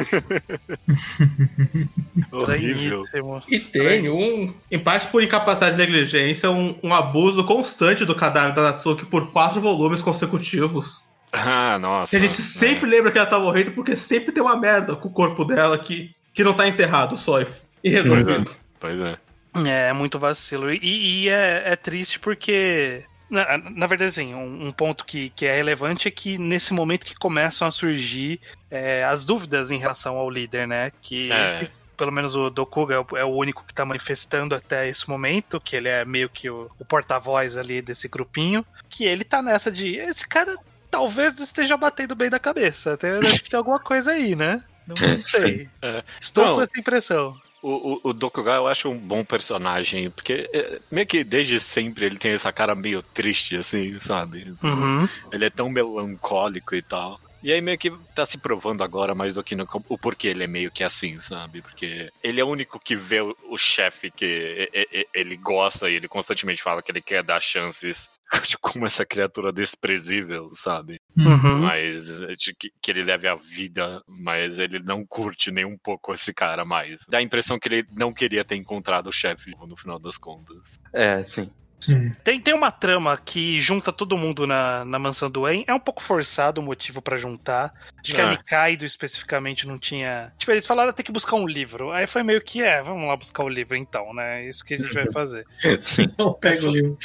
Horrível. 2.31 3.03
E 3.49 3.59
tem 3.59 4.09
um, 4.09 4.53
em 4.69 4.79
parte 4.79 5.07
por 5.07 5.23
incapacidade 5.23 5.75
e 5.75 5.77
negligência, 5.77 6.49
um, 6.51 6.77
um 6.83 6.93
abuso 6.93 7.43
constante 7.45 8.05
do 8.05 8.15
cadáver 8.15 8.53
da 8.53 8.61
Natsuki 8.63 9.05
por 9.05 9.31
quatro 9.31 9.59
volumes 9.59 10.01
consecutivos. 10.01 11.09
Ah, 11.31 11.79
nossa. 11.79 12.15
E 12.15 12.17
a 12.17 12.19
gente 12.19 12.33
sempre 12.33 12.89
lembra 12.89 13.11
que 13.11 13.17
ela 13.17 13.27
tá 13.27 13.39
morrendo 13.39 13.71
porque 13.71 13.95
sempre 13.95 14.31
tem 14.31 14.43
uma 14.43 14.57
merda 14.57 14.95
com 14.95 15.07
o 15.07 15.11
corpo 15.11 15.45
dela 15.45 15.77
que, 15.77 16.13
que 16.33 16.43
não 16.43 16.53
tá 16.53 16.67
enterrado 16.67 17.15
só 17.17 17.41
e, 17.41 17.47
e 17.83 17.89
resolvido. 17.89 18.51
Pois 18.79 18.99
é. 18.99 19.17
É, 19.65 19.89
é 19.89 19.93
muito 19.93 20.19
vacilo. 20.19 20.71
E, 20.71 20.79
e 20.81 21.29
é, 21.29 21.63
é 21.65 21.75
triste 21.75 22.19
porque. 22.19 23.03
Na, 23.29 23.57
na 23.57 23.87
verdade, 23.87 24.09
assim, 24.09 24.33
um, 24.35 24.67
um 24.67 24.71
ponto 24.73 25.05
que, 25.05 25.29
que 25.29 25.45
é 25.45 25.55
relevante 25.55 26.05
é 26.05 26.11
que 26.11 26.37
nesse 26.37 26.73
momento 26.73 27.05
que 27.05 27.15
começam 27.15 27.65
a 27.65 27.71
surgir 27.71 28.41
é, 28.69 29.05
as 29.05 29.23
dúvidas 29.23 29.71
em 29.71 29.77
relação 29.77 30.17
ao 30.17 30.29
líder, 30.29 30.67
né? 30.67 30.91
Que 31.01 31.31
É. 31.31 31.69
pelo 31.95 32.11
menos 32.11 32.35
o 32.35 32.49
Dokuga 32.49 32.95
é 32.95 32.99
o, 32.99 33.17
é 33.17 33.23
o 33.23 33.29
único 33.29 33.63
que 33.65 33.73
tá 33.73 33.85
manifestando 33.85 34.53
até 34.53 34.89
esse 34.89 35.09
momento, 35.09 35.61
que 35.61 35.77
ele 35.77 35.87
é 35.87 36.03
meio 36.03 36.27
que 36.27 36.49
o, 36.49 36.69
o 36.77 36.83
porta-voz 36.83 37.55
ali 37.55 37.81
desse 37.81 38.09
grupinho, 38.09 38.65
que 38.89 39.05
ele 39.05 39.23
tá 39.23 39.41
nessa 39.41 39.71
de. 39.71 39.95
Esse 39.95 40.27
cara 40.27 40.57
talvez 40.91 41.37
não 41.37 41.43
esteja 41.43 41.75
batendo 41.77 42.13
bem 42.15 42.29
da 42.29 42.37
cabeça. 42.37 42.97
Acho 43.23 43.43
que 43.43 43.49
tem 43.49 43.57
alguma 43.57 43.79
coisa 43.79 44.11
aí, 44.11 44.35
né? 44.35 44.61
Não, 44.85 44.95
não 45.17 45.23
sei. 45.23 45.69
É. 45.81 46.03
Estou 46.19 46.45
Não. 46.45 46.55
com 46.55 46.61
essa 46.61 46.77
impressão. 46.79 47.39
O, 47.63 47.93
o, 47.93 48.09
o 48.09 48.13
Dokuga 48.13 48.53
eu 48.53 48.67
acho 48.67 48.89
um 48.89 48.97
bom 48.97 49.23
personagem, 49.23 50.09
porque 50.09 50.49
é, 50.51 50.79
meio 50.91 51.05
que 51.05 51.23
desde 51.23 51.59
sempre 51.59 52.05
ele 52.05 52.17
tem 52.17 52.33
essa 52.33 52.51
cara 52.51 52.73
meio 52.75 53.01
triste, 53.03 53.55
assim, 53.55 53.99
sabe? 53.99 54.53
Uhum. 54.63 55.07
Ele 55.31 55.45
é 55.45 55.49
tão 55.49 55.69
melancólico 55.69 56.75
e 56.75 56.81
tal. 56.81 57.19
E 57.43 57.51
aí 57.51 57.59
meio 57.61 57.77
que 57.77 57.91
tá 58.15 58.25
se 58.25 58.37
provando 58.37 58.83
agora 58.83 59.15
mais 59.15 59.33
do 59.35 59.43
que 59.43 59.55
no, 59.55 59.67
o 59.89 59.97
porquê 59.97 60.27
ele 60.27 60.43
é 60.43 60.47
meio 60.47 60.71
que 60.71 60.83
assim, 60.83 61.17
sabe? 61.17 61.61
Porque 61.61 62.09
ele 62.23 62.39
é 62.41 62.43
o 62.43 62.47
único 62.49 62.79
que 62.79 62.95
vê 62.95 63.21
o, 63.21 63.35
o 63.49 63.57
chefe 63.57 64.11
que 64.11 64.69
e- 64.73 64.87
e- 64.91 65.07
ele 65.13 65.35
gosta 65.37 65.89
e 65.89 65.95
ele 65.95 66.07
constantemente 66.07 66.61
fala 66.61 66.81
que 66.83 66.91
ele 66.91 67.01
quer 67.01 67.23
dar 67.23 67.39
chances 67.39 68.09
de 68.47 68.57
como 68.59 68.85
essa 68.85 69.05
criatura 69.05 69.51
desprezível, 69.51 70.49
sabe? 70.53 70.99
Uhum. 71.17 71.59
Mas 71.59 72.21
é, 72.21 72.33
de 72.33 72.53
que, 72.53 72.71
que 72.81 72.91
ele 72.91 73.03
leve 73.03 73.27
a 73.27 73.35
vida, 73.35 74.01
mas 74.07 74.57
ele 74.59 74.79
não 74.79 75.05
curte 75.05 75.51
nem 75.51 75.65
um 75.65 75.77
pouco 75.77 76.13
esse 76.13 76.33
cara 76.33 76.63
mais. 76.63 77.01
Dá 77.07 77.17
a 77.17 77.21
impressão 77.21 77.59
que 77.59 77.67
ele 77.67 77.87
não 77.91 78.13
queria 78.13 78.45
ter 78.45 78.55
encontrado 78.55 79.07
o 79.07 79.13
chefe 79.13 79.51
no 79.67 79.75
final 79.75 79.99
das 79.99 80.17
contas. 80.17 80.79
É, 80.93 81.23
sim. 81.23 81.51
Sim. 81.81 82.11
Tem, 82.23 82.39
tem 82.39 82.53
uma 82.53 82.71
trama 82.71 83.17
que 83.17 83.59
junta 83.59 83.91
todo 83.91 84.17
mundo 84.17 84.45
na, 84.45 84.85
na 84.85 84.99
mansão 84.99 85.29
do 85.29 85.47
En. 85.47 85.63
É 85.67 85.73
um 85.73 85.79
pouco 85.79 86.01
forçado 86.01 86.61
o 86.61 86.63
motivo 86.63 87.01
pra 87.01 87.17
juntar. 87.17 87.73
Acho 88.03 88.13
que 88.13 88.21
a 88.21 88.27
Ah. 88.27 88.31
Nikaido 88.31 88.85
especificamente 88.85 89.67
não 89.67 89.77
tinha. 89.79 90.31
Tipo, 90.37 90.51
eles 90.51 90.65
falaram 90.65 90.93
tem 90.93 91.05
que 91.05 91.11
buscar 91.11 91.35
um 91.35 91.47
livro. 91.47 91.91
Aí 91.91 92.05
foi 92.07 92.23
meio 92.23 92.41
que, 92.41 92.61
é, 92.61 92.81
vamos 92.81 93.07
lá 93.07 93.15
buscar 93.15 93.43
o 93.43 93.49
livro 93.49 93.75
então, 93.75 94.13
né? 94.13 94.43
É 94.43 94.49
isso 94.49 94.63
que 94.63 94.75
a 94.75 94.77
gente 94.77 94.93
vai 94.93 95.07
fazer. 95.11 95.45
Sim. 95.81 96.07
Eu 96.17 96.33
pego 96.33 96.67
o 96.67 96.71
livro. 96.71 96.97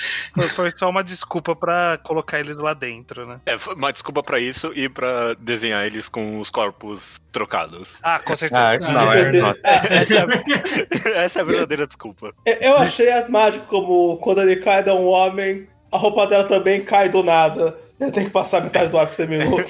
Foi, 0.54 0.70
só 0.70 0.88
uma 0.90 1.02
desculpa 1.02 1.56
pra 1.56 1.98
colocar 2.02 2.38
eles 2.40 2.56
lá 2.56 2.74
dentro, 2.74 3.26
né? 3.26 3.40
É, 3.46 3.58
foi 3.58 3.74
uma 3.74 3.92
desculpa 3.92 4.22
pra 4.22 4.38
isso 4.38 4.72
e 4.74 4.88
pra 4.88 5.34
desenhar 5.34 5.86
eles 5.86 6.08
com 6.08 6.38
os 6.40 6.50
corpos 6.50 7.18
trocados. 7.32 7.98
Ah, 8.02 8.18
com 8.18 8.34
certeza. 8.34 8.62
Ah, 8.62 8.78
não, 8.78 9.12
é, 9.12 9.30
nossa. 9.32 9.60
Essa 9.64 10.14
é 10.14 10.20
a, 10.20 11.20
essa 11.24 11.38
é 11.38 11.42
a 11.42 11.44
verdadeira 11.44 11.86
desculpa. 11.86 12.34
Eu 12.60 12.76
achei 12.78 13.06
mágico 13.28 13.66
como 13.66 14.16
quando 14.18 14.40
ele 14.42 14.56
cai 14.66 14.88
é 14.88 14.92
um 14.92 15.06
homem, 15.06 15.66
a 15.92 15.96
roupa 15.96 16.26
dela 16.26 16.48
também 16.48 16.80
cai 16.80 17.08
do 17.08 17.22
nada. 17.22 17.78
Ele 17.98 18.10
tem 18.10 18.24
que 18.24 18.30
passar 18.30 18.62
metade 18.62 18.90
do 18.90 18.98
arco 18.98 19.14
seminuto. 19.14 19.62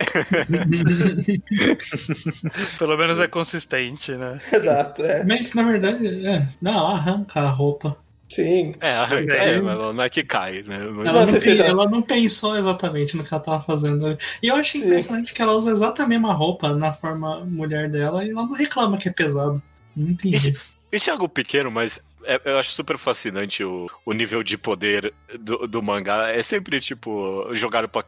Pelo 2.78 2.96
menos 2.96 3.20
é 3.20 3.26
consistente, 3.26 4.12
né? 4.12 4.38
Exato, 4.50 5.02
é. 5.02 5.24
Mas 5.24 5.52
na 5.52 5.62
verdade, 5.62 6.26
é. 6.26 6.48
Não, 6.62 6.72
ela 6.72 6.92
arranca 6.92 7.40
a 7.40 7.50
roupa. 7.50 7.96
Sim. 8.28 8.74
É, 8.80 8.92
arranca, 8.92 9.34
É. 9.34 9.60
mas 9.60 9.78
não 9.78 10.02
é 10.02 10.08
que 10.08 10.24
cai, 10.24 10.62
né? 10.62 10.76
Ela, 10.76 10.90
Não, 10.90 11.02
não, 11.02 11.26
não. 11.26 11.64
ela 11.64 11.90
não 11.90 12.02
pensou 12.02 12.56
exatamente 12.56 13.16
no 13.16 13.22
que 13.22 13.32
ela 13.32 13.42
tava 13.42 13.62
fazendo. 13.62 14.16
E 14.42 14.48
eu 14.48 14.56
achei 14.56 14.80
Sim. 14.80 14.86
impressionante 14.86 15.34
que 15.34 15.42
ela 15.42 15.52
usa 15.52 15.70
exatamente 15.70 16.16
a 16.16 16.20
mesma 16.20 16.32
roupa 16.32 16.72
na 16.72 16.92
forma 16.92 17.44
mulher 17.44 17.90
dela 17.90 18.24
e 18.24 18.30
ela 18.30 18.46
não 18.46 18.54
reclama 18.54 18.96
que 18.96 19.08
é 19.08 19.12
pesado. 19.12 19.62
Não 19.94 20.10
entendi. 20.10 20.56
Isso 20.90 21.10
é 21.10 21.12
algo 21.12 21.28
pequeno, 21.28 21.70
mas 21.70 22.00
eu 22.44 22.58
acho 22.58 22.72
super 22.72 22.98
fascinante 22.98 23.62
o, 23.64 23.86
o 24.04 24.12
nível 24.12 24.42
de 24.42 24.58
poder 24.58 25.12
do, 25.38 25.66
do 25.66 25.82
mangá. 25.82 26.30
É 26.30 26.42
sempre, 26.42 26.80
tipo, 26.80 27.48
jogado 27.52 27.88
pra 27.88 28.04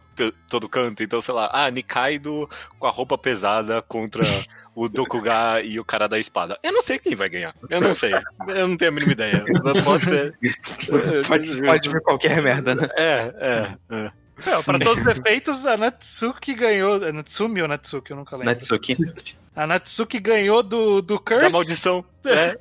todo 0.48 0.68
canto. 0.68 1.02
Então, 1.02 1.20
sei 1.20 1.34
lá, 1.34 1.50
ah, 1.52 1.70
Nikaido 1.70 2.48
com 2.78 2.86
a 2.86 2.90
roupa 2.90 3.16
pesada 3.16 3.82
contra 3.82 4.22
o 4.74 4.88
Dokuga 4.88 5.60
e 5.62 5.80
o 5.80 5.84
cara 5.84 6.08
da 6.08 6.18
espada. 6.18 6.58
Eu 6.62 6.72
não 6.72 6.82
sei 6.82 6.98
quem 6.98 7.16
vai 7.16 7.28
ganhar. 7.28 7.54
Eu 7.68 7.80
não 7.80 7.94
sei. 7.94 8.12
Eu 8.46 8.68
não 8.68 8.76
tenho 8.76 8.90
a 8.90 8.94
mínima 8.94 9.12
ideia. 9.12 9.44
Pode 9.84 10.04
ser. 10.04 10.38
Pode, 11.26 11.62
pode 11.62 11.88
vir 11.88 12.00
qualquer 12.02 12.42
merda, 12.42 12.74
né? 12.74 12.88
É, 12.96 13.34
é, 13.40 13.76
é. 13.90 14.12
Não, 14.46 14.62
pra 14.62 14.78
todos 14.78 15.00
os 15.00 15.06
efeitos, 15.06 15.66
a 15.66 15.76
Natsuki 15.76 16.54
ganhou. 16.54 17.04
A 17.04 17.12
Natsumi 17.12 17.60
ou 17.60 17.68
Natsuki? 17.68 18.12
Eu 18.12 18.18
nunca 18.18 18.36
lembro. 18.36 18.52
Natsuki. 18.52 18.94
A 19.58 19.66
Natsuki 19.66 20.20
ganhou 20.20 20.62
do, 20.62 21.02
do 21.02 21.16
Da 21.16 21.20
Curse. 21.20 21.52
maldição. 21.52 22.04
É, 22.28 22.54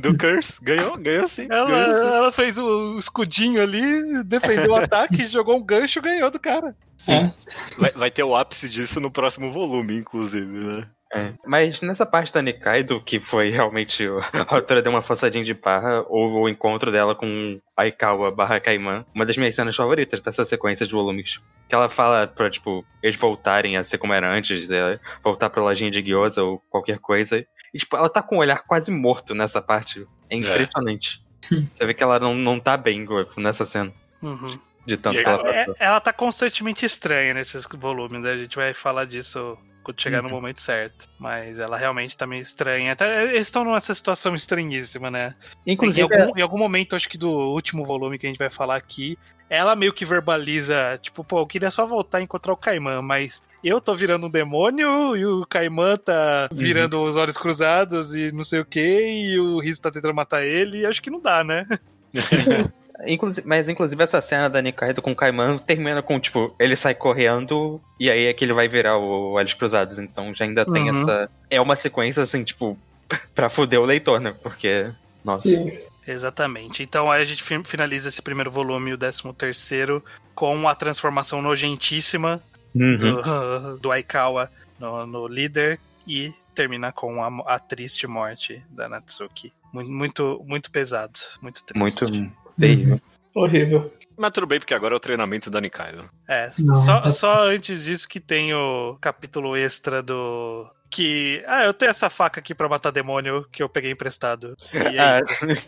do 0.00 0.18
Curse. 0.18 0.58
Ganhou, 0.60 0.98
ganhou 0.98 1.28
sim. 1.28 1.46
Ela, 1.48 1.70
ganhou 1.70 1.94
sim. 1.94 2.06
ela 2.06 2.32
fez 2.32 2.58
o 2.58 2.98
escudinho 2.98 3.62
ali, 3.62 4.24
defendeu 4.24 4.72
o 4.72 4.74
ataque, 4.82 5.24
jogou 5.24 5.56
um 5.56 5.62
gancho 5.62 6.00
e 6.00 6.02
ganhou 6.02 6.30
do 6.32 6.40
cara. 6.40 6.74
É. 7.06 7.30
Vai, 7.78 7.90
vai 7.92 8.10
ter 8.10 8.24
o 8.24 8.34
ápice 8.34 8.68
disso 8.68 8.98
no 8.98 9.08
próximo 9.08 9.52
volume, 9.52 9.98
inclusive, 9.98 10.46
né? 10.46 10.88
É. 11.14 11.32
Mas 11.46 11.80
nessa 11.80 12.04
parte 12.04 12.32
da 12.32 12.42
Nikaido, 12.42 13.02
que 13.02 13.18
foi 13.18 13.48
realmente. 13.50 14.06
A 14.06 14.54
autora 14.54 14.82
deu 14.82 14.92
uma 14.92 15.00
forçadinha 15.00 15.42
de 15.42 15.54
barra, 15.54 16.04
houve 16.08 16.36
o 16.36 16.48
encontro 16.48 16.92
dela 16.92 17.14
com 17.14 17.58
Aikawa 17.76 18.30
barra 18.30 18.60
Kaiman, 18.60 19.06
uma 19.14 19.24
das 19.24 19.36
minhas 19.38 19.54
cenas 19.54 19.74
favoritas 19.74 20.20
dessa 20.20 20.44
sequência 20.44 20.86
de 20.86 20.92
volumes. 20.92 21.40
Que 21.68 21.74
ela 21.74 21.88
fala 21.88 22.26
pra, 22.26 22.50
tipo, 22.50 22.84
eles 23.02 23.16
voltarem 23.16 23.76
a 23.76 23.82
ser 23.84 23.96
como 23.98 24.12
era 24.12 24.30
antes, 24.30 24.70
é, 24.70 25.00
voltar 25.24 25.48
pra 25.50 25.62
lojinha 25.62 25.90
de 25.90 26.02
Gyoza 26.02 26.42
ou 26.42 26.58
qualquer 26.70 26.98
coisa. 26.98 27.38
E, 27.72 27.78
tipo, 27.78 27.96
ela 27.96 28.08
tá 28.10 28.22
com 28.22 28.36
o 28.36 28.40
olhar 28.40 28.64
quase 28.66 28.90
morto 28.90 29.34
nessa 29.34 29.62
parte. 29.62 30.06
É 30.30 30.36
impressionante. 30.36 31.22
Você 31.72 31.86
vê 31.86 31.94
que 31.94 32.02
ela 32.02 32.18
não, 32.18 32.34
não 32.34 32.60
tá 32.60 32.76
bem 32.76 33.06
nessa 33.38 33.64
cena. 33.64 33.92
Uhum. 34.22 34.58
De 34.86 34.96
tanto 34.96 35.18
E 35.20 35.22
que 35.22 35.28
ela 35.28 35.48
É- 35.48 35.64
passou. 35.64 35.76
ela 35.78 36.00
tá 36.00 36.12
constantemente 36.12 36.84
estranha 36.84 37.32
nesses 37.34 37.66
volumes, 37.66 38.20
né? 38.20 38.32
A 38.32 38.36
gente 38.38 38.56
vai 38.56 38.74
falar 38.74 39.04
disso 39.04 39.56
quando 39.88 40.00
chegar 40.02 40.22
no 40.22 40.28
momento 40.28 40.60
certo. 40.60 41.08
Mas 41.18 41.58
ela 41.58 41.76
realmente 41.76 42.16
tá 42.16 42.26
meio 42.26 42.42
estranha. 42.42 42.92
Até 42.92 43.24
eles 43.24 43.46
estão 43.46 43.64
nessa 43.64 43.94
situação 43.94 44.34
estranhíssima, 44.34 45.10
né? 45.10 45.34
Inclusive, 45.66 46.06
em, 46.06 46.20
algum, 46.20 46.38
em 46.38 46.42
algum 46.42 46.58
momento, 46.58 46.94
acho 46.94 47.08
que 47.08 47.16
do 47.16 47.30
último 47.30 47.84
volume 47.84 48.18
que 48.18 48.26
a 48.26 48.28
gente 48.28 48.38
vai 48.38 48.50
falar 48.50 48.76
aqui, 48.76 49.18
ela 49.48 49.74
meio 49.74 49.92
que 49.92 50.04
verbaliza, 50.04 50.98
tipo, 51.00 51.24
pô, 51.24 51.38
eu 51.38 51.46
queria 51.46 51.70
só 51.70 51.86
voltar 51.86 52.20
e 52.20 52.24
encontrar 52.24 52.52
o 52.52 52.56
Caimã, 52.56 53.00
mas 53.00 53.42
eu 53.64 53.80
tô 53.80 53.94
virando 53.94 54.26
um 54.26 54.30
demônio 54.30 55.16
e 55.16 55.24
o 55.24 55.46
Caimã 55.46 55.96
tá 55.96 56.48
virando 56.52 57.02
os 57.02 57.16
olhos 57.16 57.38
cruzados 57.38 58.14
e 58.14 58.30
não 58.30 58.44
sei 58.44 58.60
o 58.60 58.64
que, 58.64 58.80
e 58.80 59.40
o 59.40 59.58
Riz 59.58 59.78
tá 59.78 59.90
tentando 59.90 60.14
matar 60.14 60.44
ele, 60.44 60.80
e 60.80 60.86
acho 60.86 61.00
que 61.00 61.10
não 61.10 61.20
dá, 61.20 61.42
né? 61.42 61.66
Inclusive, 63.06 63.46
mas 63.46 63.68
inclusive 63.68 64.02
essa 64.02 64.20
cena 64.20 64.50
da 64.50 64.60
Nikaido 64.60 65.00
com 65.00 65.12
o 65.12 65.16
Kaiman 65.16 65.56
termina 65.58 66.02
com, 66.02 66.18
tipo, 66.18 66.54
ele 66.58 66.74
sai 66.74 66.94
correndo 66.94 67.80
e 68.00 68.10
aí 68.10 68.26
é 68.26 68.32
que 68.34 68.44
ele 68.44 68.52
vai 68.52 68.66
virar 68.68 68.98
o 68.98 69.32
Olhos 69.32 69.54
Cruzados. 69.54 69.98
Então 69.98 70.34
já 70.34 70.44
ainda 70.44 70.64
tem 70.64 70.84
Uhum. 70.84 70.90
essa. 70.90 71.30
É 71.48 71.60
uma 71.60 71.76
sequência, 71.76 72.22
assim, 72.22 72.42
tipo, 72.42 72.76
pra 73.34 73.48
foder 73.48 73.80
o 73.80 73.84
leitor, 73.84 74.20
né? 74.20 74.34
Porque. 74.42 74.90
Nossa. 75.24 75.48
Sim. 75.48 75.70
Exatamente. 76.06 76.82
Então 76.82 77.10
aí 77.10 77.20
a 77.22 77.24
gente 77.24 77.42
fi- 77.42 77.62
finaliza 77.64 78.08
esse 78.08 78.22
primeiro 78.22 78.50
volume, 78.50 78.92
o 78.92 78.96
décimo 78.96 79.32
terceiro, 79.34 80.02
com 80.34 80.66
a 80.68 80.74
transformação 80.74 81.40
nojentíssima 81.42 82.42
Uhum. 82.74 82.96
do, 82.98 83.22
do 83.80 83.90
Aikawa 83.92 84.50
no, 84.78 85.06
no 85.06 85.26
líder 85.26 85.80
e 86.06 86.32
termina 86.54 86.92
com 86.92 87.22
a, 87.22 87.54
a 87.54 87.58
triste 87.58 88.06
morte 88.06 88.62
da 88.70 88.88
Natsuki. 88.88 89.52
Muito, 89.72 89.90
muito, 89.90 90.44
muito 90.46 90.70
pesado, 90.70 91.18
muito 91.42 91.62
triste. 91.64 91.78
Muito 91.78 92.30
terrível. 92.58 93.00
Horrível. 93.34 93.92
Mas 94.16 94.32
tudo 94.32 94.46
bem, 94.46 94.58
porque 94.58 94.74
agora 94.74 94.94
é 94.94 94.96
o 94.96 95.00
treinamento 95.00 95.48
da 95.50 95.60
Nikaido. 95.60 96.04
É, 96.28 96.50
Não, 96.58 96.74
só, 96.74 97.00
tá- 97.00 97.10
só 97.10 97.46
antes 97.48 97.84
disso 97.84 98.08
que 98.08 98.18
tem 98.18 98.52
o 98.52 98.96
capítulo 99.00 99.56
extra 99.56 100.02
do. 100.02 100.68
Que. 100.90 101.44
Ah, 101.46 101.64
eu 101.64 101.74
tenho 101.74 101.90
essa 101.90 102.08
faca 102.10 102.40
aqui 102.40 102.54
pra 102.54 102.68
matar 102.68 102.90
demônio 102.90 103.46
que 103.52 103.62
eu 103.62 103.68
peguei 103.68 103.90
emprestado. 103.92 104.56
E 104.72 104.78
aí, 104.78 104.98
Ah, 104.98 105.20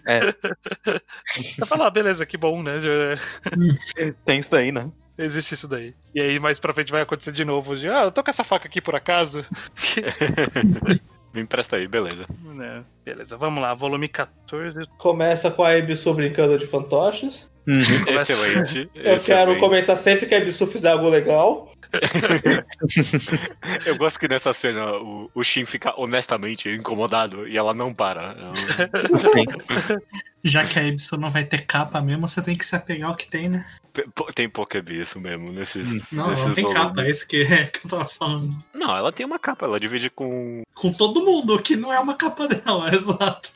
é, 0.06 0.20
eu 1.58 1.66
falo, 1.66 1.82
ah, 1.84 1.90
beleza, 1.90 2.24
que 2.26 2.36
bom, 2.38 2.62
né? 2.62 2.80
Já- 2.80 2.90
tem 4.24 4.40
isso 4.40 4.50
daí, 4.50 4.72
né? 4.72 4.90
Existe 5.18 5.52
isso 5.54 5.68
daí. 5.68 5.94
E 6.14 6.20
aí 6.20 6.40
mais 6.40 6.58
pra 6.58 6.72
frente 6.72 6.90
vai 6.90 7.02
acontecer 7.02 7.32
de 7.32 7.44
novo. 7.44 7.76
De, 7.76 7.86
ah, 7.88 8.04
eu 8.04 8.10
tô 8.10 8.24
com 8.24 8.30
essa 8.30 8.42
faca 8.42 8.66
aqui 8.66 8.80
por 8.80 8.94
acaso. 8.96 9.44
Me 11.32 11.40
empresta 11.40 11.76
aí, 11.76 11.86
beleza. 11.86 12.26
Né, 12.44 12.82
Beleza, 13.04 13.36
vamos 13.36 13.62
lá. 13.62 13.72
Volume 13.74 14.08
14. 14.08 14.80
Começa 14.98 15.50
com 15.50 15.62
a 15.62 15.76
Ebisu 15.76 16.12
brincando 16.14 16.58
de 16.58 16.66
fantoches. 16.66 17.50
Uhum. 17.68 17.78
Começa- 18.04 18.32
Excelente. 18.32 18.90
Eu 18.94 19.14
excelente. 19.14 19.24
quero 19.26 19.58
comentar 19.60 19.96
sempre 19.96 20.26
que 20.26 20.34
a 20.34 20.38
Ebisu 20.38 20.66
fizer 20.66 20.90
algo 20.90 21.08
legal. 21.08 21.70
Eu 23.86 23.96
gosto 23.96 24.18
que 24.18 24.28
nessa 24.28 24.52
cena 24.52 24.92
o, 24.96 25.30
o 25.34 25.42
Shin 25.42 25.64
fica 25.64 25.92
honestamente 26.00 26.68
incomodado 26.68 27.46
e 27.48 27.56
ela 27.56 27.72
não 27.74 27.92
para. 27.94 28.36
Ela- 28.38 28.52
Já 30.42 30.64
que 30.64 30.78
a 30.78 30.84
Ibson 30.84 31.16
não 31.18 31.30
vai 31.30 31.44
ter 31.44 31.66
capa 31.66 32.00
mesmo, 32.00 32.26
você 32.26 32.40
tem 32.40 32.54
que 32.54 32.64
se 32.64 32.74
apegar 32.74 33.10
ao 33.10 33.16
que 33.16 33.26
tem, 33.26 33.48
né? 33.50 33.64
Tem 34.34 34.48
Pokébi 34.48 35.00
isso 35.02 35.20
mesmo 35.20 35.52
nesses. 35.52 36.10
Não, 36.10 36.30
nesses 36.30 36.46
não 36.46 36.54
tem 36.54 36.64
volumes. 36.64 36.82
capa, 36.86 37.02
é 37.02 37.10
isso 37.10 37.28
que, 37.28 37.42
é 37.52 37.66
que 37.66 37.84
eu 37.84 37.90
tava 37.90 38.04
falando. 38.06 38.56
Não, 38.72 38.96
ela 38.96 39.12
tem 39.12 39.26
uma 39.26 39.38
capa, 39.38 39.66
ela 39.66 39.78
divide 39.78 40.08
com. 40.08 40.62
Com 40.74 40.92
todo 40.92 41.24
mundo, 41.24 41.60
que 41.60 41.76
não 41.76 41.92
é 41.92 41.98
uma 42.00 42.14
capa 42.14 42.48
dela, 42.48 42.90
exato. 42.94 43.50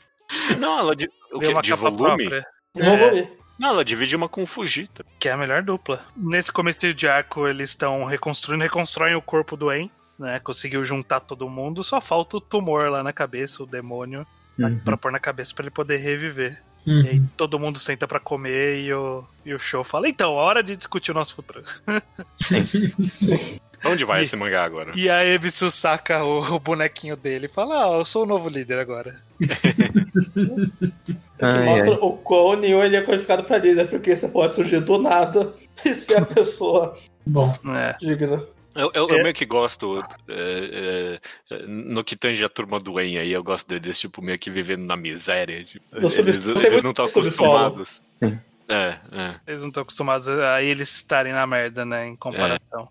Não, 0.59 0.79
ela 0.79 0.95
di- 0.95 1.09
o 1.33 1.39
uma 1.39 1.63
de 1.63 1.71
capa 1.71 1.91
volume. 1.91 2.25
própria. 2.29 2.47
Ver. 2.77 3.33
Não, 3.59 3.69
ela 3.71 3.85
divide 3.85 4.17
uma 4.17 4.29
com 4.29 4.43
o 4.43 4.47
Fujita. 4.47 5.05
Que 5.19 5.29
é 5.29 5.33
a 5.33 5.37
melhor 5.37 5.63
dupla. 5.63 6.05
Nesse 6.17 6.53
começo 6.53 6.93
de 6.93 7.07
arco, 7.09 7.47
eles 7.47 7.71
estão 7.71 8.05
reconstruindo, 8.05 8.63
reconstroem 8.63 9.15
o 9.15 9.23
corpo 9.23 9.57
do 9.57 9.71
En, 9.73 9.91
né? 10.19 10.41
Conseguiu 10.41 10.85
juntar 10.85 11.21
todo 11.21 11.49
mundo, 11.49 11.83
só 11.85 12.01
falta 12.01 12.37
o 12.37 12.41
tumor 12.41 12.91
lá 12.91 13.03
na 13.03 13.13
cabeça, 13.13 13.63
o 13.63 13.67
demônio, 13.67 14.27
na- 14.59 14.69
Uhum. 14.69 14.79
pra 14.79 14.97
pôr 14.97 15.13
na 15.13 15.21
cabeça 15.21 15.55
pra 15.55 15.63
ele 15.65 15.71
poder 15.71 15.99
reviver. 15.99 16.61
E 16.87 16.91
Uhum. 16.93 17.01
aí 17.07 17.23
todo 17.37 17.59
mundo 17.59 17.79
senta 17.79 18.07
pra 18.07 18.21
comer 18.21 18.81
e 18.83 18.93
o, 18.93 19.25
e 19.45 19.55
o 19.55 19.59
show 19.59 19.83
fala: 19.83 20.07
então, 20.09 20.33
hora 20.35 20.63
de 20.63 20.77
discutir 20.77 21.13
o 21.13 21.15
nosso 21.15 21.35
futuro. 21.35 21.63
Onde 23.87 24.05
vai 24.05 24.21
E- 24.21 24.23
esse 24.25 24.37
mangá 24.37 24.65
agora? 24.65 24.93
E 24.95 25.09
a 25.11 25.25
Ebisu 25.25 25.71
saca 25.71 26.23
o, 26.25 26.55
o 26.57 26.59
bonequinho 26.59 27.17
dele 27.17 27.47
e 27.47 27.49
fala: 27.49 27.85
Ah, 27.87 27.99
eu 27.99 28.05
sou 28.05 28.23
o 28.25 28.27
novo 28.27 28.49
líder 28.49 28.79
agora. 28.79 29.17
Que 31.39 31.45
Ai, 31.45 31.65
mostra 31.65 31.93
ai. 31.93 31.99
o 32.01 32.13
quão 32.13 32.57
Neo 32.57 32.83
ele 32.83 32.97
é 32.97 33.03
qualificado 33.03 33.43
pra 33.45 33.59
líder, 33.59 33.89
porque 33.89 34.17
você 34.17 34.29
pode 34.29 34.55
surgir 34.55 34.81
do 34.81 34.99
nada 34.99 35.53
e 35.85 35.89
ser 35.95 36.19
a 36.19 36.25
pessoa 36.27 36.95
Bom, 37.27 37.53
É. 37.77 37.97
digna. 38.01 38.43
Eu, 38.77 38.91
eu, 38.95 39.09
eu 39.09 39.19
É. 39.19 39.23
meio 39.23 39.35
que 39.35 39.45
gosto, 39.45 40.03
é, 40.29 41.21
é, 41.51 41.67
no 41.67 42.03
que 42.03 42.17
tange 42.17 42.43
a 42.45 42.49
turma 42.49 42.81
do 42.81 42.99
En 43.01 43.19
aí, 43.19 43.33
eu 43.33 43.43
gosto 43.43 43.69
deles, 43.69 43.99
tipo, 43.99 44.21
meio 44.21 44.39
que 44.39 44.51
vivendo 44.51 44.85
na 44.85 44.97
miséria. 44.97 45.65
Tipo, 45.65 46.09
sub- 46.09 46.29
eles, 46.29 46.45
eles 46.47 46.63
muito 46.73 46.83
não 46.83 46.91
estão 46.91 47.05
acostumados. 47.05 48.03
Sim. 48.13 48.37
É, 48.69 48.97
é. 49.13 49.35
Eles 49.47 49.61
não 49.63 49.69
estão 49.69 49.83
acostumados 49.85 50.27
a 50.29 50.61
eles 50.63 50.93
estarem 50.93 51.33
na 51.33 51.47
merda, 51.47 51.85
né? 51.85 52.09
Em 52.09 52.17
comparação. 52.17 52.89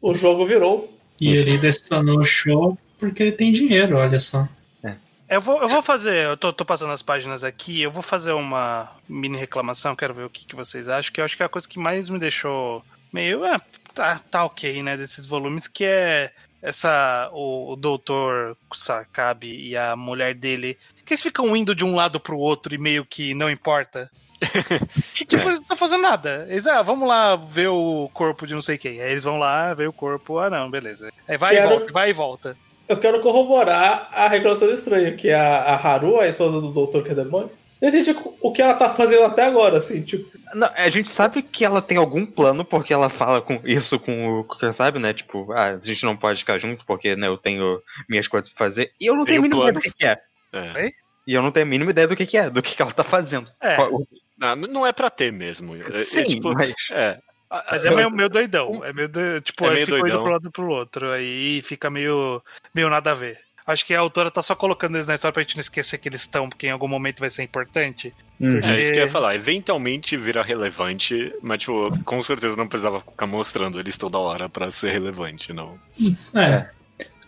O 0.00 0.14
jogo 0.14 0.46
virou. 0.46 0.96
e 1.20 1.28
ele 1.30 1.58
detonou 1.58 2.18
o 2.20 2.24
show 2.24 2.78
porque 2.98 3.22
ele 3.24 3.32
tem 3.32 3.50
dinheiro, 3.50 3.96
olha 3.96 4.20
só. 4.20 4.48
Eu 5.28 5.40
vou, 5.40 5.60
eu 5.60 5.68
vou 5.68 5.82
fazer, 5.82 6.24
eu 6.26 6.36
tô, 6.36 6.52
tô 6.52 6.64
passando 6.64 6.92
as 6.92 7.02
páginas 7.02 7.42
aqui, 7.42 7.82
eu 7.82 7.90
vou 7.90 8.02
fazer 8.02 8.32
uma 8.32 8.88
mini 9.08 9.36
reclamação, 9.36 9.96
quero 9.96 10.14
ver 10.14 10.24
o 10.24 10.30
que, 10.30 10.44
que 10.46 10.54
vocês 10.54 10.88
acham, 10.88 11.12
que 11.12 11.20
eu 11.20 11.24
acho 11.24 11.36
que 11.36 11.42
é 11.42 11.46
a 11.46 11.48
coisa 11.48 11.68
que 11.68 11.78
mais 11.80 12.08
me 12.08 12.18
deixou 12.18 12.84
meio. 13.12 13.44
É, 13.44 13.60
tá, 13.92 14.20
tá 14.30 14.44
ok, 14.44 14.82
né, 14.84 14.96
desses 14.96 15.26
volumes, 15.26 15.66
que 15.66 15.84
é 15.84 16.30
essa. 16.62 17.28
O, 17.32 17.72
o 17.72 17.76
doutor 17.76 18.56
Sakabe 18.72 19.48
e 19.48 19.76
a 19.76 19.96
mulher 19.96 20.32
dele, 20.34 20.78
que 21.04 21.12
eles 21.14 21.22
ficam 21.22 21.56
indo 21.56 21.74
de 21.74 21.84
um 21.84 21.96
lado 21.96 22.20
pro 22.20 22.38
outro 22.38 22.72
e 22.72 22.78
meio 22.78 23.04
que 23.04 23.34
não 23.34 23.50
importa. 23.50 24.08
tipo, 25.14 25.34
eles 25.34 25.56
não 25.56 25.62
estão 25.62 25.76
fazendo 25.76 26.02
nada. 26.02 26.46
Eles, 26.48 26.66
ah, 26.66 26.82
vamos 26.82 27.08
lá 27.08 27.34
ver 27.34 27.68
o 27.68 28.08
corpo 28.12 28.46
de 28.46 28.54
não 28.54 28.62
sei 28.62 28.78
quem. 28.78 29.00
Aí 29.00 29.10
eles 29.10 29.24
vão 29.24 29.38
lá 29.38 29.74
ver 29.74 29.88
o 29.88 29.92
corpo, 29.92 30.38
ah, 30.38 30.48
não, 30.50 30.70
beleza. 30.70 31.10
Aí 31.26 31.36
vai 31.36 31.54
Quero- 31.54 31.66
e 31.66 31.78
volta, 31.78 31.92
vai 31.92 32.10
e 32.10 32.12
volta. 32.12 32.56
Eu 32.88 32.96
quero 32.98 33.20
corroborar 33.20 34.08
a 34.12 34.28
reclamação 34.28 34.70
estranha, 34.70 35.12
que 35.12 35.30
a, 35.30 35.42
a 35.58 35.74
Haru, 35.76 36.20
a 36.20 36.28
esposa 36.28 36.60
do 36.60 36.70
Doutor 36.72 37.02
que 37.02 37.10
é 37.10 37.14
demônio, 37.14 37.50
não 37.82 37.88
entendi 37.88 38.14
o 38.40 38.52
que 38.52 38.62
ela 38.62 38.74
tá 38.74 38.94
fazendo 38.94 39.24
até 39.24 39.44
agora, 39.44 39.78
assim, 39.78 40.02
tipo. 40.02 40.36
Não, 40.54 40.70
a 40.74 40.88
gente 40.88 41.08
sabe 41.08 41.42
que 41.42 41.64
ela 41.64 41.82
tem 41.82 41.98
algum 41.98 42.24
plano, 42.24 42.64
porque 42.64 42.92
ela 42.92 43.08
fala 43.10 43.42
com 43.42 43.60
isso 43.64 43.98
com 43.98 44.40
o 44.40 44.44
quem 44.58 44.72
sabe, 44.72 44.98
né? 44.98 45.12
Tipo, 45.12 45.52
ah, 45.52 45.74
a 45.74 45.78
gente 45.80 46.04
não 46.04 46.16
pode 46.16 46.38
ficar 46.38 46.58
junto 46.58 46.86
porque 46.86 47.16
né, 47.16 47.26
eu 47.26 47.36
tenho 47.36 47.82
minhas 48.08 48.28
coisas 48.28 48.48
pra 48.50 48.58
fazer. 48.66 48.92
E 49.00 49.06
eu 49.06 49.14
não 49.16 49.24
tenho 49.24 49.40
a 49.40 49.42
Tenho 49.42 49.42
mínima 49.42 49.70
ideia 49.70 49.72
do 49.74 49.80
que, 49.80 49.92
que 49.92 50.06
é. 50.06 50.18
é. 50.52 50.90
E 51.26 51.34
eu 51.34 51.42
não 51.42 51.50
tenho 51.50 51.66
a 51.66 51.68
mínima 51.68 51.90
ideia 51.90 52.06
do 52.06 52.14
que, 52.16 52.24
que 52.24 52.38
é, 52.38 52.48
do 52.48 52.62
que, 52.62 52.74
que 52.76 52.80
ela 52.80 52.92
tá 52.92 53.02
fazendo. 53.04 53.50
É. 53.60 53.74
Qual- 53.76 54.06
Não, 54.38 54.54
não 54.56 54.86
é 54.86 54.92
pra 54.92 55.10
ter 55.10 55.32
mesmo. 55.32 55.74
É, 55.74 55.96
é 55.96 55.98
Sim, 56.04 56.24
tipo, 56.24 56.52
mas. 56.54 56.72
é. 56.92 57.18
Mas 57.50 57.84
é 57.84 57.90
meio, 57.94 58.10
meio 58.10 58.28
doidão. 58.28 58.84
É 58.84 58.92
meio, 58.92 59.08
do- 59.08 59.40
tipo, 59.40 59.66
É 59.66 59.70
meio 59.74 59.86
fica 59.86 59.98
indo 59.98 60.02
doidão. 60.02 60.22
pro 60.22 60.32
lado 60.32 60.48
e 60.48 60.50
pro 60.50 60.68
outro. 60.68 61.10
Aí 61.12 61.62
fica 61.62 61.88
meio, 61.88 62.42
meio 62.74 62.88
nada 62.90 63.10
a 63.12 63.14
ver. 63.14 63.38
Acho 63.66 63.84
que 63.84 63.94
a 63.94 63.98
autora 64.00 64.30
tá 64.30 64.40
só 64.40 64.54
colocando 64.54 64.94
eles 64.96 65.08
na 65.08 65.14
história 65.14 65.32
pra 65.32 65.42
gente 65.42 65.56
não 65.56 65.60
esquecer 65.60 65.98
que 65.98 66.08
eles 66.08 66.20
estão, 66.20 66.48
porque 66.48 66.68
em 66.68 66.70
algum 66.70 66.86
momento 66.86 67.18
vai 67.18 67.30
ser 67.30 67.42
importante. 67.42 68.14
Uhum. 68.40 68.60
É 68.64 68.80
isso 68.80 68.92
que 68.92 68.98
eu 68.98 69.06
ia 69.06 69.10
falar. 69.10 69.34
Eventualmente 69.34 70.16
vira 70.16 70.40
relevante, 70.42 71.34
mas, 71.42 71.58
tipo, 71.60 71.90
com 72.04 72.22
certeza 72.22 72.56
não 72.56 72.68
precisava 72.68 73.00
ficar 73.00 73.26
mostrando 73.26 73.80
eles 73.80 73.96
toda 73.98 74.18
hora 74.18 74.48
pra 74.48 74.70
ser 74.70 74.92
relevante, 74.92 75.52
não. 75.52 75.76
É, 76.34 76.68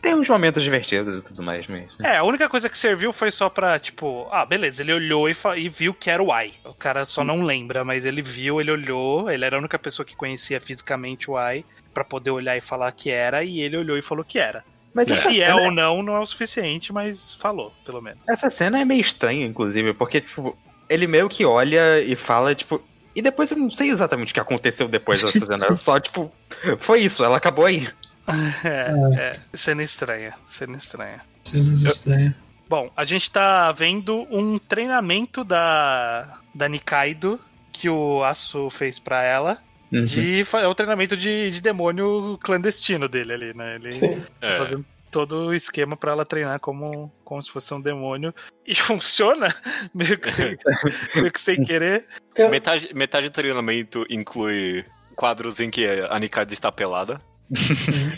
Tem 0.01 0.15
uns 0.15 0.29
momentos 0.29 0.63
divertidos 0.63 1.17
e 1.17 1.23
tudo 1.23 1.43
mais 1.43 1.67
mesmo. 1.67 1.91
É, 2.01 2.19
a 2.19 2.23
única 2.23 2.49
coisa 2.49 2.69
que 2.69 2.79
serviu 2.79 3.13
foi 3.13 3.31
só 3.31 3.49
pra, 3.49 3.79
tipo, 3.79 4.29
ah, 4.31 4.47
beleza, 4.47 4.83
ele 4.83 4.93
olhou 4.93 5.29
e, 5.29 5.35
e 5.57 5.69
viu 5.69 5.93
que 5.93 6.09
era 6.09 6.23
o 6.23 6.33
Ai. 6.33 6.53
O 6.65 6.75
cara 6.75 7.05
só 7.05 7.25
não 7.25 7.43
lembra, 7.43 7.85
mas 7.85 8.05
ele 8.05 8.23
viu, 8.23 8.61
ele 8.61 8.71
olhou, 8.71 9.31
ele 9.31 9.45
era 9.45 9.57
a 9.57 9.59
única 9.59 9.79
pessoa 9.79 10.07
que 10.07 10.15
conhecia 10.17 10.61
fisicamente 10.61 11.31
o 11.31 11.37
Ai 11.37 11.65
pra 11.93 12.05
poder 12.05 12.31
olhar 12.31 12.57
e 12.57 12.61
falar 12.61 12.93
que 12.93 13.11
era, 13.11 13.43
e 13.43 13.61
ele 13.61 13.77
olhou 13.77 13.99
e 13.99 14.03
falou 14.03 14.25
que 14.25 14.39
era. 14.39 14.65
Mas 14.95 15.09
Se 15.19 15.43
é 15.43 15.55
ou 15.55 15.71
não, 15.71 16.03
não 16.03 16.17
é 16.17 16.21
o 16.21 16.27
suficiente, 16.27 16.93
mas 16.93 17.35
falou, 17.35 17.73
pelo 17.85 18.01
menos. 18.01 18.21
essa 18.29 18.49
cena 18.51 18.81
é 18.81 18.85
meio 18.85 19.01
estranha, 19.01 19.47
inclusive, 19.47 19.93
porque, 19.95 20.21
tipo, 20.21 20.57
ele 20.89 21.07
meio 21.07 21.29
que 21.29 21.45
olha 21.45 22.01
e 22.01 22.17
fala, 22.17 22.55
tipo. 22.55 22.83
E 23.15 23.23
depois 23.23 23.51
eu 23.51 23.57
não 23.57 23.69
sei 23.69 23.91
exatamente 23.91 24.31
o 24.31 24.35
que 24.35 24.41
aconteceu 24.41 24.87
depois 24.87 25.21
dessa 25.21 25.45
cena. 25.45 25.67
é 25.67 25.75
Só, 25.77 25.99
tipo, 25.99 26.33
foi 26.79 27.01
isso, 27.01 27.25
ela 27.25 27.37
acabou 27.37 27.65
aí. 27.65 27.89
É, 28.65 29.31
é, 29.33 29.41
cena 29.57 29.83
estranha, 29.83 30.35
cena 30.47 30.77
estranha. 30.77 31.21
cenas 31.45 31.83
estranhas. 31.83 32.35
Bom, 32.69 32.91
a 32.97 33.05
gente 33.05 33.31
tá 33.31 33.73
vendo 33.73 34.27
um 34.31 34.59
treinamento 34.59 35.43
da, 35.43 36.39
da 36.55 36.69
Nikaido 36.69 37.41
que 37.73 37.89
o 37.89 38.23
Asu 38.25 38.69
fez 38.71 38.99
pra 38.99 39.23
ela. 39.23 39.59
Uhum. 39.91 40.05
De, 40.05 40.45
é 40.53 40.67
o 40.67 40.75
treinamento 40.75 41.17
de, 41.17 41.51
de 41.51 41.63
demônio 41.63 42.39
clandestino 42.43 43.09
dele 43.09 43.33
ali, 43.33 43.55
né? 43.55 43.77
Ele 43.77 43.91
Sim. 43.91 44.21
tá 44.39 44.47
É. 44.47 44.59
fazendo 44.59 44.85
todo 45.11 45.47
o 45.47 45.55
esquema 45.55 45.97
pra 45.97 46.13
ela 46.13 46.27
treinar 46.27 46.61
como, 46.61 47.11
como 47.25 47.41
se 47.43 47.51
fosse 47.51 47.73
um 47.73 47.81
demônio. 47.81 48.35
E 48.67 48.75
funciona, 48.77 49.55
meio 49.95 50.19
que 50.19 50.31
sem, 50.31 50.55
meio 51.17 51.33
que 51.33 51.41
sem 51.41 51.63
querer. 51.65 52.05
Eu- 52.37 52.51
Metade, 52.51 52.91
metade 52.95 53.31
do 53.31 53.33
treinamento 53.33 54.05
inclui 54.11 54.85
quadros 55.17 55.59
em 55.59 55.71
que 55.71 55.87
a 55.87 56.19
Nikaido 56.19 56.53
está 56.53 56.71
pelada. 56.71 57.19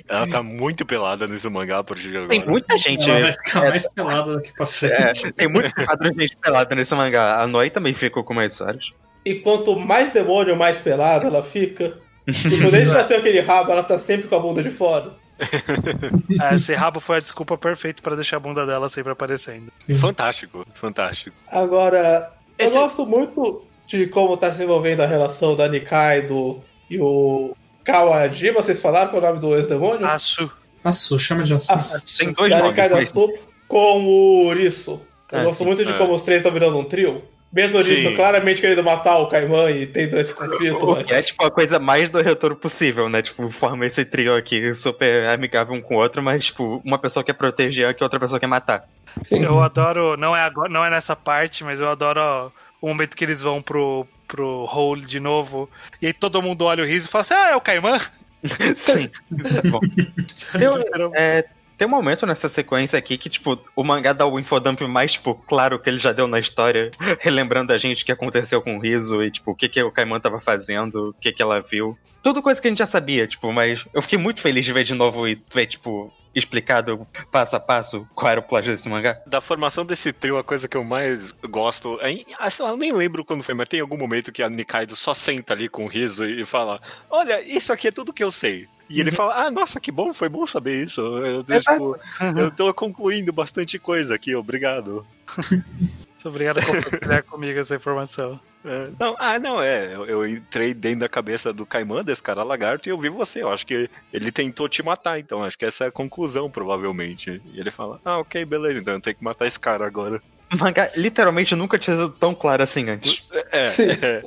Ela 0.08 0.26
tá 0.26 0.42
muito 0.42 0.84
pelada 0.84 1.26
nesse 1.26 1.48
mangá 1.48 1.78
a 1.78 1.84
partir 1.84 2.10
de 2.10 2.16
agora. 2.16 2.28
Tem 2.28 2.44
muita 2.44 2.76
gente. 2.76 3.08
Ela 3.08 3.20
vai 3.20 3.32
ficar 3.32 3.66
é, 3.66 3.68
mais 3.70 3.88
pelada 3.88 4.36
daqui 4.36 4.52
pra 4.54 4.64
é, 4.64 4.68
frente. 4.68 5.32
tem 5.32 5.48
muito 5.48 5.74
quadro 5.74 6.12
de 6.14 6.22
gente 6.22 6.36
pelada 6.36 6.74
nesse 6.74 6.94
mangá. 6.94 7.40
A 7.40 7.46
Noi 7.46 7.70
também 7.70 7.94
ficou 7.94 8.24
com 8.24 8.34
mais 8.34 8.52
histórias. 8.52 8.92
E 9.24 9.36
quanto 9.36 9.78
mais 9.78 10.12
demônio, 10.12 10.56
mais 10.56 10.78
pelada 10.78 11.26
ela 11.26 11.42
fica. 11.42 11.98
Tipo, 12.30 12.70
desde 12.70 12.90
que 12.90 12.96
nasceu 12.96 13.18
aquele 13.18 13.40
rabo, 13.40 13.72
ela 13.72 13.82
tá 13.82 13.98
sempre 13.98 14.28
com 14.28 14.36
a 14.36 14.40
bunda 14.40 14.62
de 14.62 14.70
fora. 14.70 15.12
É, 16.42 16.54
esse 16.54 16.74
rabo 16.74 17.00
foi 17.00 17.16
a 17.16 17.20
desculpa 17.20 17.56
perfeita 17.56 18.02
pra 18.02 18.14
deixar 18.14 18.36
a 18.36 18.40
bunda 18.40 18.66
dela 18.66 18.88
sempre 18.90 19.12
aparecendo. 19.12 19.72
Fantástico, 19.98 20.66
fantástico. 20.74 21.34
Agora, 21.48 22.30
Esse- 22.58 22.74
eu 22.76 22.80
gosto 22.82 23.06
muito 23.06 23.64
de 23.86 24.06
como 24.06 24.36
tá 24.36 24.52
se 24.52 24.62
envolvendo 24.62 25.00
a 25.00 25.06
relação 25.06 25.56
da 25.56 25.66
Nikaido 25.66 26.62
e 26.90 26.98
o 27.00 27.56
Kawaji. 27.90 28.50
Vocês 28.50 28.80
falaram 28.80 29.08
qual 29.10 29.22
é 29.22 29.26
o 29.26 29.28
nome 29.28 29.40
do 29.40 29.54
ex-demônio? 29.54 30.06
Aço. 30.06 30.50
Açu, 30.84 31.18
chama 31.18 31.42
de 31.44 31.54
açu. 31.54 31.72
Ah, 31.72 31.78
Tem 32.18 32.32
dois 32.32 32.50
da 32.50 32.58
nomes. 32.62 32.78
Açu 32.92 33.34
com 33.68 34.02
o 34.04 34.46
Uriso. 34.46 35.00
Eu 35.30 35.40
Ah, 35.40 35.44
gosto 35.44 35.58
sim. 35.58 35.64
muito 35.66 35.84
de 35.84 35.92
É. 35.92 35.98
como 35.98 36.14
os 36.14 36.22
três 36.22 36.38
estão 36.40 36.52
virando 36.52 36.78
um 36.78 36.84
trio. 36.84 37.22
Mesmo 37.52 37.78
o 37.78 37.80
Uriso 37.82 38.08
Sim. 38.10 38.14
claramente 38.16 38.60
querendo 38.60 38.82
matar 38.84 39.18
o 39.18 39.26
Kaiman 39.26 39.68
e 39.70 39.84
tendo 39.86 40.16
esse 40.16 40.32
conflito. 40.32 40.84
O 40.86 40.92
mas- 40.92 41.06
que 41.08 41.12
é 41.14 41.20
tipo 41.20 41.44
a 41.44 41.50
coisa 41.50 41.80
mais 41.80 42.08
do 42.08 42.20
retorno 42.22 42.54
possível, 42.56 43.08
né? 43.08 43.22
Tipo, 43.22 43.50
forma 43.50 43.84
esse 43.84 44.04
trio 44.04 44.36
aqui 44.36 44.72
super 44.72 45.26
amigável 45.28 45.74
um 45.74 45.80
com 45.82 45.96
o 45.96 45.98
outro, 45.98 46.22
mas, 46.22 46.44
tipo, 46.46 46.80
uma 46.84 46.96
pessoa 46.96 47.24
quer 47.24 47.32
proteger 47.32 47.92
que 47.94 48.02
a 48.04 48.06
outra 48.06 48.20
pessoa 48.20 48.38
quer 48.38 48.46
matar. 48.46 48.84
Eu 49.32 49.60
adoro, 49.60 50.16
não 50.16 50.36
é 50.36 50.40
agora, 50.42 50.68
não 50.68 50.84
é 50.84 50.90
nessa 50.90 51.16
parte, 51.16 51.64
mas 51.64 51.80
eu 51.80 51.88
adoro 51.90 52.20
ó, 52.20 52.50
o 52.80 52.86
momento 52.88 53.16
que 53.16 53.24
eles 53.24 53.42
vão 53.42 53.60
pro 53.60 54.06
pro 54.30 54.64
hole 54.64 55.04
de 55.04 55.18
novo, 55.18 55.68
e 56.00 56.06
aí 56.06 56.12
todo 56.12 56.40
mundo 56.40 56.64
olha 56.64 56.84
o 56.84 56.86
riso 56.86 57.08
e 57.08 57.10
fala 57.10 57.22
assim: 57.22 57.34
"Ah, 57.34 57.48
é 57.50 57.56
o 57.56 57.60
Caimã?" 57.60 57.98
Sim. 58.76 59.10
Bom. 59.70 59.80
Tem, 59.80 61.12
é, 61.14 61.44
tem 61.76 61.86
um 61.86 61.90
momento 61.90 62.26
nessa 62.26 62.48
sequência 62.48 62.98
aqui 62.98 63.16
que, 63.16 63.28
tipo, 63.28 63.58
o 63.74 63.82
mangá 63.82 64.12
dá 64.12 64.26
o 64.26 64.38
infodump 64.38 64.82
mais, 64.82 65.12
tipo, 65.12 65.34
claro 65.34 65.78
que 65.78 65.88
ele 65.88 65.98
já 65.98 66.12
deu 66.12 66.26
na 66.26 66.38
história, 66.38 66.90
relembrando 67.20 67.72
a 67.72 67.78
gente 67.78 68.02
o 68.02 68.06
que 68.06 68.12
aconteceu 68.12 68.60
com 68.62 68.76
o 68.76 68.80
Riso 68.80 69.22
e, 69.22 69.30
tipo, 69.30 69.50
o 69.50 69.54
que, 69.54 69.68
que 69.68 69.82
o 69.82 69.90
Kaiman 69.90 70.20
tava 70.20 70.40
fazendo, 70.40 71.08
o 71.08 71.14
que, 71.14 71.32
que 71.32 71.42
ela 71.42 71.60
viu. 71.60 71.98
Tudo 72.22 72.42
coisa 72.42 72.60
que 72.60 72.68
a 72.68 72.70
gente 72.70 72.78
já 72.78 72.86
sabia, 72.86 73.26
tipo, 73.26 73.50
mas 73.50 73.86
eu 73.94 74.02
fiquei 74.02 74.18
muito 74.18 74.42
feliz 74.42 74.64
de 74.64 74.72
ver 74.74 74.84
de 74.84 74.94
novo 74.94 75.26
e 75.26 75.40
ver, 75.52 75.66
tipo, 75.66 76.12
explicado 76.34 77.06
passo 77.30 77.56
a 77.56 77.60
passo 77.60 78.06
qual 78.14 78.30
era 78.30 78.40
o 78.40 78.42
plot 78.42 78.68
desse 78.68 78.88
mangá. 78.88 79.20
Da 79.26 79.40
formação 79.40 79.84
desse 79.84 80.12
trio, 80.12 80.38
a 80.38 80.44
coisa 80.44 80.68
que 80.68 80.76
eu 80.76 80.84
mais 80.84 81.32
gosto. 81.48 81.98
É, 82.00 82.24
ah, 82.38 82.50
sei 82.50 82.64
lá, 82.64 82.70
eu 82.70 82.76
nem 82.76 82.92
lembro 82.92 83.24
quando 83.24 83.42
foi, 83.42 83.54
mas 83.54 83.68
tem 83.68 83.80
algum 83.80 83.96
momento 83.96 84.32
que 84.32 84.42
a 84.42 84.48
Nikaido 84.48 84.96
só 84.96 85.14
senta 85.14 85.52
ali 85.52 85.68
com 85.68 85.84
o 85.84 85.88
riso 85.88 86.24
e 86.24 86.44
fala: 86.44 86.80
Olha, 87.10 87.40
isso 87.42 87.72
aqui 87.72 87.88
é 87.88 87.92
tudo 87.92 88.12
que 88.12 88.24
eu 88.24 88.30
sei. 88.30 88.68
E 88.88 89.00
ele 89.00 89.12
fala: 89.12 89.46
Ah, 89.46 89.50
nossa, 89.50 89.78
que 89.78 89.92
bom, 89.92 90.12
foi 90.12 90.28
bom 90.28 90.44
saber 90.46 90.84
isso. 90.84 91.00
Eu, 91.00 91.36
eu, 91.36 91.44
tipo, 91.44 91.98
eu 92.36 92.50
tô 92.50 92.74
concluindo 92.74 93.32
bastante 93.32 93.78
coisa 93.78 94.14
aqui, 94.14 94.34
obrigado. 94.34 95.06
Muito 96.20 96.28
obrigado 96.28 96.60
por 96.60 96.84
compartilhar 96.84 97.22
comigo 97.24 97.58
essa 97.58 97.74
informação. 97.74 98.38
É, 98.62 98.90
não, 98.98 99.16
ah, 99.18 99.38
não, 99.38 99.62
é. 99.62 99.94
Eu, 99.94 100.04
eu 100.04 100.28
entrei 100.28 100.74
dentro 100.74 101.00
da 101.00 101.08
cabeça 101.08 101.50
do 101.50 101.64
Caimã, 101.64 102.04
desse 102.04 102.22
cara 102.22 102.42
lagarto, 102.42 102.86
e 102.86 102.92
eu 102.92 103.00
vi 103.00 103.08
você. 103.08 103.42
Eu 103.42 103.50
acho 103.50 103.66
que 103.66 103.88
ele 104.12 104.30
tentou 104.30 104.68
te 104.68 104.82
matar, 104.82 105.18
então. 105.18 105.42
Acho 105.42 105.56
que 105.56 105.64
essa 105.64 105.84
é 105.84 105.86
a 105.88 105.92
conclusão, 105.92 106.50
provavelmente. 106.50 107.40
E 107.54 107.58
ele 107.58 107.70
fala: 107.70 107.98
Ah, 108.04 108.18
ok, 108.18 108.44
beleza, 108.44 108.78
então 108.78 108.92
eu 108.92 109.00
tenho 109.00 109.16
que 109.16 109.24
matar 109.24 109.46
esse 109.46 109.58
cara 109.58 109.86
agora. 109.86 110.20
Mangá 110.58 110.90
literalmente 110.94 111.54
nunca 111.54 111.78
tinha 111.78 111.96
sido 111.96 112.10
tão 112.10 112.34
claro 112.34 112.62
assim 112.62 112.90
antes. 112.90 113.26
É, 113.50 113.66
Sim. 113.66 113.90
é, 113.90 113.94
é. 113.94 114.20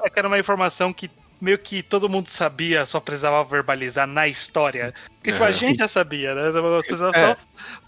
É 0.02 0.08
que 0.08 0.18
era 0.18 0.28
uma 0.28 0.38
informação 0.38 0.94
que 0.94 1.10
meio 1.40 1.58
que 1.58 1.82
todo 1.82 2.08
mundo 2.08 2.28
sabia, 2.28 2.84
só 2.86 3.00
precisava 3.00 3.42
verbalizar 3.44 4.06
na 4.06 4.28
história. 4.28 4.92
Porque, 5.16 5.32
tipo, 5.32 5.44
a 5.44 5.48
É. 5.48 5.52
gente 5.52 5.78
já 5.78 5.88
sabia, 5.88 6.34
né? 6.34 6.48
As 6.48 6.86
pessoas 6.86 7.14
É. 7.14 7.34
só 7.34 7.36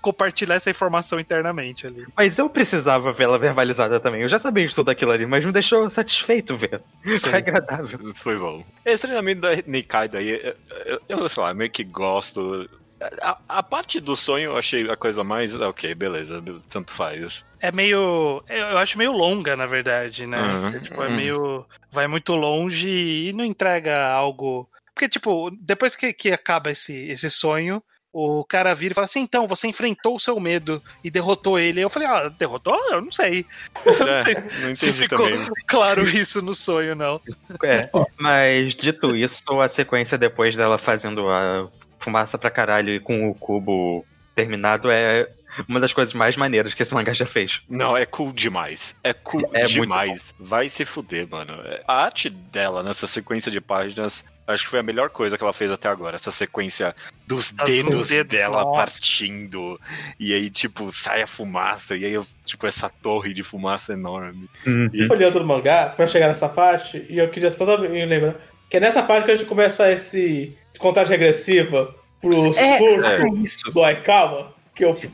compartilhar 0.01 0.55
essa 0.57 0.71
informação 0.71 1.19
internamente 1.21 1.87
ali. 1.87 2.07
Mas 2.17 2.39
eu 2.39 2.49
precisava 2.49 3.13
vê-la 3.13 3.39
verbalizada 3.39 3.99
também. 4.01 4.23
Eu 4.23 4.29
já 4.29 4.39
sabia 4.39 4.67
de 4.67 4.75
tudo 4.75 4.91
aquilo 4.91 5.13
ali, 5.13 5.27
mas 5.27 5.45
me 5.45 5.53
deixou 5.53 5.89
satisfeito 5.89 6.57
ver. 6.57 6.81
Foi 7.21 7.35
agradável. 7.35 8.13
Foi 8.15 8.39
bom. 8.39 8.65
Esse 8.85 9.03
treinamento 9.03 9.41
da 9.43 9.57
Nikaido 9.67 10.17
aí, 10.17 10.29
eu, 10.31 10.57
eu, 10.87 11.01
eu 11.21 11.29
sei 11.29 11.43
lá, 11.43 11.55
meio 11.55 11.71
que 11.71 11.85
gosto. 11.85 12.69
A, 13.21 13.39
a 13.49 13.63
parte 13.63 14.01
do 14.01 14.15
sonho 14.17 14.51
eu 14.53 14.57
achei 14.57 14.89
a 14.91 14.97
coisa 14.97 15.25
mais. 15.25 15.55
Ok, 15.55 15.95
beleza, 15.95 16.43
tanto 16.71 16.93
faz. 16.93 17.45
É 17.61 17.71
meio. 17.73 18.43
Eu 18.49 18.79
acho 18.79 18.99
meio 18.99 19.13
longa, 19.13 19.57
na 19.57 19.67
verdade, 19.67 20.27
né? 20.27 20.39
Uhum, 20.41 20.69
É, 20.69 20.81
tipo, 20.81 21.03
é 21.03 21.09
uhum. 21.09 21.17
meio. 21.17 21.67
Vai 21.91 22.07
muito 22.07 22.35
longe 22.35 22.89
e 22.89 23.33
não 23.33 23.45
entrega 23.45 24.09
algo. 24.09 24.69
Porque, 24.95 25.09
tipo, 25.09 25.51
depois 25.61 25.97
que, 25.97 26.13
que 26.13 26.31
acaba 26.33 26.71
esse, 26.71 26.95
esse 27.09 27.31
sonho, 27.31 27.83
o 28.13 28.45
cara 28.45 28.75
vira 28.75 28.93
e 28.93 28.95
fala 28.95 29.07
assim: 29.07 29.21
então, 29.21 29.47
você 29.49 29.67
enfrentou 29.69 30.17
o 30.17 30.21
seu 30.21 30.39
medo 30.39 30.83
e 31.03 31.11
derrotou 31.11 31.59
ele. 31.59 31.81
Eu 31.81 31.89
falei: 31.91 32.09
ah, 32.09 32.29
derrotou? 32.29 32.77
Eu 32.91 33.01
não 33.01 33.13
sei. 33.13 33.47
Eu 33.87 34.07
não 34.07 34.09
É, 34.09 34.21
sei 34.21 34.35
não 34.35 34.75
se 34.75 34.93
ficou 34.93 35.29
também. 35.31 35.47
claro 35.67 36.07
isso 36.09 36.43
no 36.43 36.55
sonho, 36.55 36.95
não. 36.95 37.21
É, 37.65 37.89
mas 38.19 38.75
dito 38.75 39.17
isso, 39.17 39.43
a 39.61 39.69
sequência 39.69 40.19
depois 40.19 40.57
dela 40.57 40.77
fazendo 40.79 41.29
a 41.29 41.69
fumaça 42.03 42.39
pra 42.39 42.51
caralho 42.51 42.95
e 42.95 43.01
com 43.01 43.29
o 43.29 43.35
cubo 43.35 44.05
terminado 44.35 44.91
é 44.91 45.29
uma 45.69 45.81
das 45.81 45.93
coisas 45.93 46.15
mais 46.15 46.37
maneiras 46.37 46.73
que 46.73 46.83
esse 46.83 46.95
mangá 46.95 47.13
já 47.13 47.27
fez. 47.27 47.63
Não, 47.69 47.97
é 47.97 48.07
cool 48.07 48.33
demais. 48.33 48.97
É 49.05 49.13
cool 49.13 49.43
É 49.53 49.61
muito 49.63 49.73
demais. 49.73 50.35
Vai 50.39 50.69
se 50.69 50.85
fuder, 50.85 51.29
mano. 51.29 51.55
A 51.87 52.05
arte 52.05 52.31
dela 52.31 52.83
nessa 52.83 53.07
sequência 53.07 53.51
de 53.51 53.61
páginas. 53.61 54.25
Acho 54.47 54.65
que 54.65 54.71
foi 54.71 54.81
a 54.81 54.83
melhor 54.83 55.09
coisa 55.11 55.39
que 55.39 55.45
ela 55.45 55.53
fez 55.53 55.71
até 55.71 55.89
agora. 55.89 56.17
Essa 56.17 56.31
sequência 56.31 56.97
dos 57.27 57.53
dedos, 57.53 58.09
dedos, 58.09 58.29
dela 58.29 58.65
nossa. 58.65 58.77
partindo. 58.77 59.79
E 60.19 60.35
aí, 60.35 60.51
tipo, 60.51 60.91
sai 60.91 61.23
a 61.23 61.27
fumaça. 61.27 61.95
E 61.97 62.05
aí, 62.05 62.13
eu, 62.13 62.27
tipo, 62.45 62.67
essa 62.67 62.89
torre 62.89 63.33
de 63.33 63.43
fumaça 63.43 63.93
enorme. 63.93 64.49
olhando 65.11 65.39
no 65.39 65.47
mangá 65.47 65.87
pra 65.95 66.07
chegar 66.07 66.29
nessa 66.29 66.49
parte, 66.49 67.07
e 67.09 67.19
eu 67.19 67.29
queria 67.29 67.51
só 67.51 67.65
lembrar 67.77 68.37
que 68.73 68.79
é 68.79 68.81
nessa 68.81 69.03
parte 69.03 69.27
que 69.27 69.31
a 69.31 69.35
gente 69.35 69.47
começa 69.47 69.93
esse 69.93 70.57
contagem 70.83 71.11
regressiva 71.11 71.95
pro 72.21 72.35
É, 72.57 72.79
surto 72.79 73.07
é. 73.07 73.29
isso. 73.43 73.71
do 73.71 73.83
Aikawa, 73.83 74.55
que, 74.75 74.85
eu, 74.85 74.95
que 74.95 75.07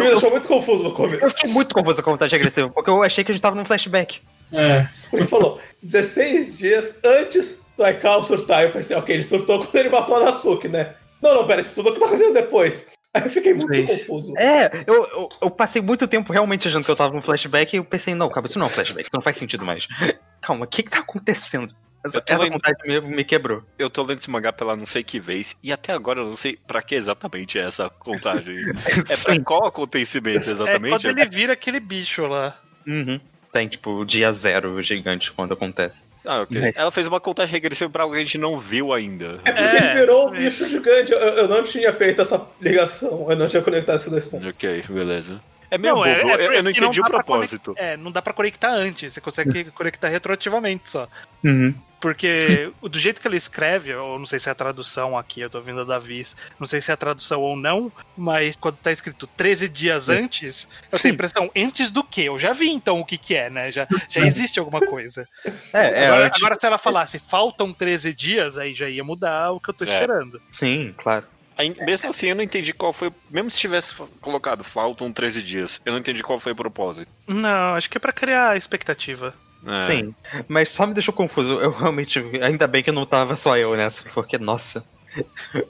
me 0.00 0.08
deixou 0.08 0.30
muito 0.30 0.48
confuso 0.48 0.82
no 0.84 0.90
Eu 0.90 0.94
começo. 0.94 1.34
fiquei 1.36 1.50
muito 1.50 1.74
confuso 1.74 2.02
com 2.02 2.10
a 2.10 2.12
contagem 2.14 2.38
agressiva, 2.38 2.70
porque 2.70 2.90
eu 2.90 3.02
achei 3.02 3.22
que 3.24 3.30
a 3.30 3.34
gente 3.34 3.42
tava 3.42 3.56
num 3.56 3.64
flashback. 3.64 4.20
É, 4.52 4.86
Ele 5.12 5.26
falou 5.26 5.60
16 5.82 6.58
dias 6.58 6.98
antes 7.04 7.62
do 7.76 7.84
Aikawa 7.84 8.24
surtar. 8.24 8.62
Eu 8.62 8.70
pensei, 8.70 8.96
ok, 8.96 9.14
ele 9.14 9.24
surtou 9.24 9.58
quando 9.64 9.76
ele 9.76 9.88
matou 9.90 10.16
a 10.16 10.20
Natsuki, 10.24 10.68
né? 10.68 10.94
Não, 11.22 11.34
não, 11.34 11.46
pera, 11.46 11.60
isso 11.60 11.74
tudo 11.74 11.88
é 11.88 11.90
o 11.90 11.94
que 11.94 12.00
tá 12.00 12.06
acontecendo 12.06 12.34
depois. 12.34 12.86
Aí 13.14 13.22
eu 13.24 13.30
fiquei 13.30 13.54
muito 13.54 13.74
Sim. 13.74 13.86
confuso. 13.86 14.36
É, 14.38 14.84
eu, 14.86 14.94
eu, 15.06 15.28
eu 15.42 15.50
passei 15.50 15.80
muito 15.82 16.06
tempo 16.06 16.32
realmente 16.32 16.68
achando 16.68 16.84
que 16.84 16.90
eu 16.90 16.96
tava 16.96 17.14
num 17.14 17.22
flashback 17.22 17.74
e 17.74 17.78
eu 17.78 17.84
pensei, 17.84 18.14
não, 18.14 18.28
calma, 18.28 18.46
isso 18.46 18.58
não 18.58 18.66
é 18.66 18.68
um 18.68 18.72
flashback, 18.72 19.02
isso 19.02 19.10
não 19.14 19.22
faz 19.22 19.36
sentido 19.36 19.64
mais. 19.64 19.86
Calma, 20.40 20.64
o 20.64 20.68
que 20.68 20.82
que 20.84 20.90
tá 20.90 20.98
acontecendo? 21.00 21.74
Essa, 22.04 22.22
essa 22.26 22.42
lendo- 22.42 22.52
contagem 22.52 22.78
me, 22.86 23.00
me 23.16 23.24
quebrou. 23.24 23.62
Eu 23.78 23.90
tô 23.90 24.02
lendo 24.02 24.18
esse 24.20 24.30
mangá 24.30 24.52
pela 24.52 24.76
não 24.76 24.86
sei 24.86 25.02
que 25.02 25.18
vez. 25.18 25.56
E 25.62 25.72
até 25.72 25.92
agora 25.92 26.20
eu 26.20 26.26
não 26.26 26.36
sei 26.36 26.56
pra 26.66 26.80
que 26.80 26.94
exatamente 26.94 27.58
é 27.58 27.62
essa 27.62 27.88
contagem. 27.90 28.56
É 29.10 29.16
pra 29.24 29.40
qual 29.44 29.66
acontecimento 29.66 30.48
É 30.48 30.52
exatamente? 30.52 30.90
quando 31.02 31.06
ele 31.18 31.26
vira 31.26 31.52
aquele 31.54 31.80
bicho 31.80 32.26
lá. 32.26 32.56
Uhum. 32.86 33.20
Tem, 33.52 33.66
tipo, 33.66 33.90
o 33.90 34.04
dia 34.04 34.30
zero 34.30 34.80
gigante 34.82 35.32
quando 35.32 35.54
acontece. 35.54 36.04
Ah, 36.24 36.42
ok. 36.42 36.62
É. 36.62 36.72
Ela 36.76 36.90
fez 36.92 37.08
uma 37.08 37.18
contagem 37.18 37.52
regressiva 37.52 37.88
pra 37.90 38.02
algo 38.02 38.14
que 38.14 38.20
a 38.20 38.24
gente 38.24 38.36
não 38.38 38.58
viu 38.58 38.92
ainda. 38.92 39.40
É 39.44 39.52
porque 39.52 39.76
É, 39.76 39.76
ele 39.90 40.00
virou 40.00 40.28
um 40.30 40.34
é. 40.34 40.38
bicho 40.38 40.66
gigante. 40.68 41.10
Eu, 41.12 41.18
eu 41.18 41.48
não 41.48 41.62
tinha 41.62 41.92
feito 41.92 42.20
essa 42.20 42.46
ligação. 42.60 43.26
Eu 43.30 43.36
não 43.36 43.48
tinha 43.48 43.62
conectado 43.62 43.96
esses 43.96 44.10
dois 44.10 44.26
pontos. 44.26 44.56
Ok, 44.58 44.84
beleza. 44.88 45.40
É 45.70 45.76
meio 45.78 45.94
Não, 45.94 46.02
bobo, 46.02 46.08
é- 46.10 46.12
é 46.12 46.22
eu, 46.22 46.28
eu 46.28 46.28
não 46.28 46.38
porque 46.46 46.62
não 46.62 46.70
entendi 46.70 47.00
o 47.00 47.04
propósito. 47.04 47.74
É, 47.76 47.96
não 47.96 48.10
dá 48.12 48.20
pra 48.22 48.32
conectar 48.32 48.70
antes, 48.70 49.12
você 49.12 49.20
consegue 49.20 49.64
conectar 49.72 50.08
retroativamente 50.08 50.90
só. 50.90 51.08
Uhum. 51.44 51.74
Porque 52.00 52.70
do 52.80 52.98
jeito 52.98 53.20
que 53.20 53.26
ele 53.26 53.36
escreve, 53.36 53.94
ou 53.94 54.18
não 54.18 54.26
sei 54.26 54.38
se 54.38 54.48
é 54.48 54.52
a 54.52 54.54
tradução 54.54 55.18
aqui, 55.18 55.40
eu 55.40 55.50
tô 55.50 55.60
vindo 55.60 55.84
da 55.84 55.98
Viz, 55.98 56.36
não 56.58 56.66
sei 56.66 56.80
se 56.80 56.90
é 56.90 56.94
a 56.94 56.96
tradução 56.96 57.40
ou 57.40 57.56
não, 57.56 57.90
mas 58.16 58.54
quando 58.56 58.76
tá 58.76 58.92
escrito 58.92 59.26
13 59.26 59.68
dias 59.68 60.08
antes, 60.08 60.68
eu 60.92 60.98
Sim. 60.98 61.02
tenho 61.02 61.12
a 61.12 61.16
impressão, 61.16 61.50
antes 61.56 61.90
do 61.90 62.04
quê? 62.04 62.22
Eu 62.22 62.38
já 62.38 62.52
vi 62.52 62.70
então 62.70 63.00
o 63.00 63.04
que 63.04 63.18
que 63.18 63.34
é, 63.34 63.50
né? 63.50 63.72
Já, 63.72 63.86
já 64.08 64.20
existe 64.26 64.58
alguma 64.60 64.80
coisa. 64.80 65.26
É, 65.72 66.02
é, 66.02 66.06
agora, 66.06 66.26
antes- 66.26 66.42
agora, 66.42 66.60
se 66.60 66.66
ela 66.66 66.78
falasse 66.78 67.18
faltam 67.18 67.72
13 67.72 68.12
dias, 68.14 68.56
aí 68.56 68.72
já 68.74 68.88
ia 68.88 69.02
mudar 69.02 69.50
o 69.52 69.60
que 69.60 69.70
eu 69.70 69.74
tô 69.74 69.84
É. 69.84 69.88
esperando. 69.88 70.40
Sim, 70.52 70.94
claro. 70.96 71.26
Aí, 71.56 71.74
mesmo 71.84 72.08
assim, 72.10 72.28
eu 72.28 72.36
não 72.36 72.44
entendi 72.44 72.72
qual 72.72 72.92
foi. 72.92 73.12
Mesmo 73.28 73.50
se 73.50 73.58
tivesse 73.58 73.92
colocado 74.20 74.62
faltam 74.62 75.12
13 75.12 75.42
dias, 75.42 75.80
eu 75.84 75.90
não 75.92 75.98
entendi 75.98 76.22
qual 76.22 76.38
foi 76.38 76.52
o 76.52 76.56
propósito. 76.56 77.10
Não, 77.26 77.74
acho 77.74 77.90
que 77.90 77.96
é 77.98 78.00
pra 78.00 78.12
criar 78.12 78.56
expectativa. 78.56 79.34
É. 79.66 79.78
Sim. 79.80 80.14
Mas 80.46 80.70
só 80.70 80.86
me 80.86 80.94
deixou 80.94 81.12
confuso. 81.12 81.54
Eu 81.54 81.70
realmente. 81.70 82.18
Ainda 82.40 82.66
bem 82.66 82.82
que 82.82 82.92
não 82.92 83.06
tava 83.06 83.36
só 83.36 83.56
eu 83.56 83.76
nessa, 83.76 84.04
porque, 84.14 84.38
nossa. 84.38 84.84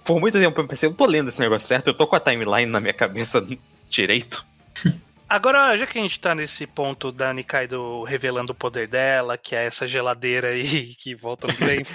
Por 0.04 0.20
muito 0.20 0.38
tempo 0.38 0.60
eu 0.60 0.66
pensei, 0.66 0.88
eu 0.88 0.94
tô 0.94 1.06
lendo 1.06 1.28
esse 1.28 1.40
negócio 1.40 1.68
certo, 1.68 1.88
eu 1.88 1.94
tô 1.94 2.06
com 2.06 2.16
a 2.16 2.20
timeline 2.20 2.70
na 2.70 2.80
minha 2.80 2.92
cabeça 2.92 3.44
direito. 3.88 4.44
Agora, 5.28 5.76
já 5.76 5.86
que 5.86 5.98
a 5.98 6.02
gente 6.02 6.18
tá 6.18 6.34
nesse 6.34 6.66
ponto 6.66 7.12
da 7.12 7.34
Nikaido 7.34 8.02
revelando 8.02 8.52
o 8.52 8.54
poder 8.54 8.88
dela, 8.88 9.36
que 9.36 9.54
é 9.54 9.66
essa 9.66 9.86
geladeira 9.86 10.48
aí 10.48 10.94
que 10.98 11.14
volta 11.14 11.46
no 11.46 11.54
tempo, 11.54 11.90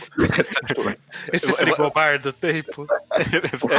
esse 1.31 1.51
frigobar 1.51 2.19
do 2.19 2.31
tempo. 2.31 2.85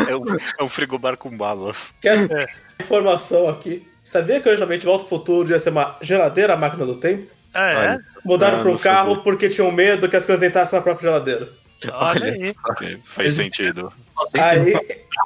é, 0.09 0.17
um, 0.17 0.25
é 0.59 0.65
um 0.65 0.69
frigobar 0.69 1.17
com 1.17 1.37
balas. 1.37 1.95
Quer 2.01 2.49
informação 2.81 3.49
aqui. 3.49 3.87
Sabia 4.03 4.41
que 4.41 4.49
originalmente 4.49 4.85
Volta 4.85 5.05
ao 5.05 5.09
Futuro 5.09 5.49
ia 5.49 5.61
ser 5.61 5.71
uma 5.71 5.97
geladeira 6.03 6.57
máquina 6.57 6.85
do 6.85 6.97
tempo? 6.97 7.33
Ah, 7.55 7.71
é? 7.71 7.77
Olha. 7.77 8.05
Mudaram 8.25 8.59
Ah, 8.59 8.63
para 8.63 8.71
um 8.71 8.79
carro 8.79 9.09
sabia. 9.11 9.23
porque 9.25 9.49
tinham 9.49 9.71
medo 9.71 10.09
que 10.09 10.17
as 10.17 10.27
coisas 10.27 10.47
entrassem 10.47 10.79
na 10.79 10.83
própria 10.83 11.09
geladeira. 11.09 11.49
Olha 11.93 12.33
aí. 12.33 12.49
só. 12.55 12.69
Ok, 12.71 13.01
Faz 13.05 13.35
sentido. 13.35 13.93
Aí, 14.39 14.73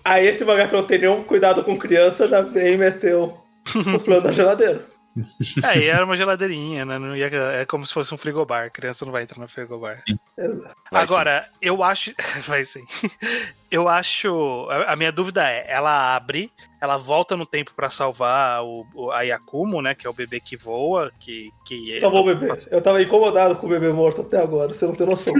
aí 0.04 0.26
esse 0.26 0.44
mangá 0.44 0.66
que 0.66 0.74
não 0.74 0.82
tem 0.82 0.98
nenhum 0.98 1.22
cuidado 1.22 1.62
com 1.62 1.76
criança 1.76 2.26
já 2.26 2.40
veio 2.42 2.74
e 2.74 2.78
meteu 2.78 3.38
o 3.94 3.98
plano 4.00 4.22
da 4.22 4.32
geladeira. 4.32 4.80
Aí 5.64 5.86
era 5.88 6.04
uma 6.04 6.16
geladeirinha, 6.16 6.84
né? 6.84 6.98
Não 6.98 7.16
ia, 7.16 7.26
é 7.26 7.64
como 7.64 7.84
se 7.86 7.92
fosse 7.92 8.14
um 8.14 8.18
frigobar. 8.18 8.66
A 8.66 8.70
criança 8.70 9.04
não 9.04 9.10
vai 9.12 9.22
entrar 9.24 9.40
no 9.40 9.48
frigobar. 9.48 10.02
Vai 10.90 11.02
Agora, 11.02 11.48
eu 11.60 11.82
acho. 11.82 12.12
Vai 12.46 12.64
sim. 12.64 12.84
Eu 13.70 13.88
acho. 13.88 14.68
A 14.86 14.94
minha 14.94 15.10
dúvida 15.10 15.48
é: 15.48 15.64
ela 15.68 16.14
abre, 16.14 16.52
ela 16.80 16.96
volta 16.96 17.36
no 17.36 17.44
tempo 17.46 17.72
pra 17.74 17.90
salvar 17.90 18.62
o, 18.62 18.86
o- 18.94 19.10
a 19.10 19.22
Yakumo, 19.22 19.82
né? 19.82 19.94
Que 19.94 20.06
é 20.06 20.10
o 20.10 20.12
bebê 20.14 20.38
que 20.40 20.56
voa. 20.56 21.10
Que, 21.18 21.50
que 21.64 21.98
Salvou 21.98 22.20
o 22.22 22.24
bebê. 22.34 22.48
Eu 22.70 22.80
tava 22.82 23.02
incomodado 23.02 23.56
com 23.56 23.66
o 23.66 23.70
bebê 23.70 23.92
morto 23.92 24.20
até 24.22 24.40
agora, 24.42 24.68
você 24.72 24.86
não 24.86 24.94
tem 24.94 25.06
noção. 25.06 25.34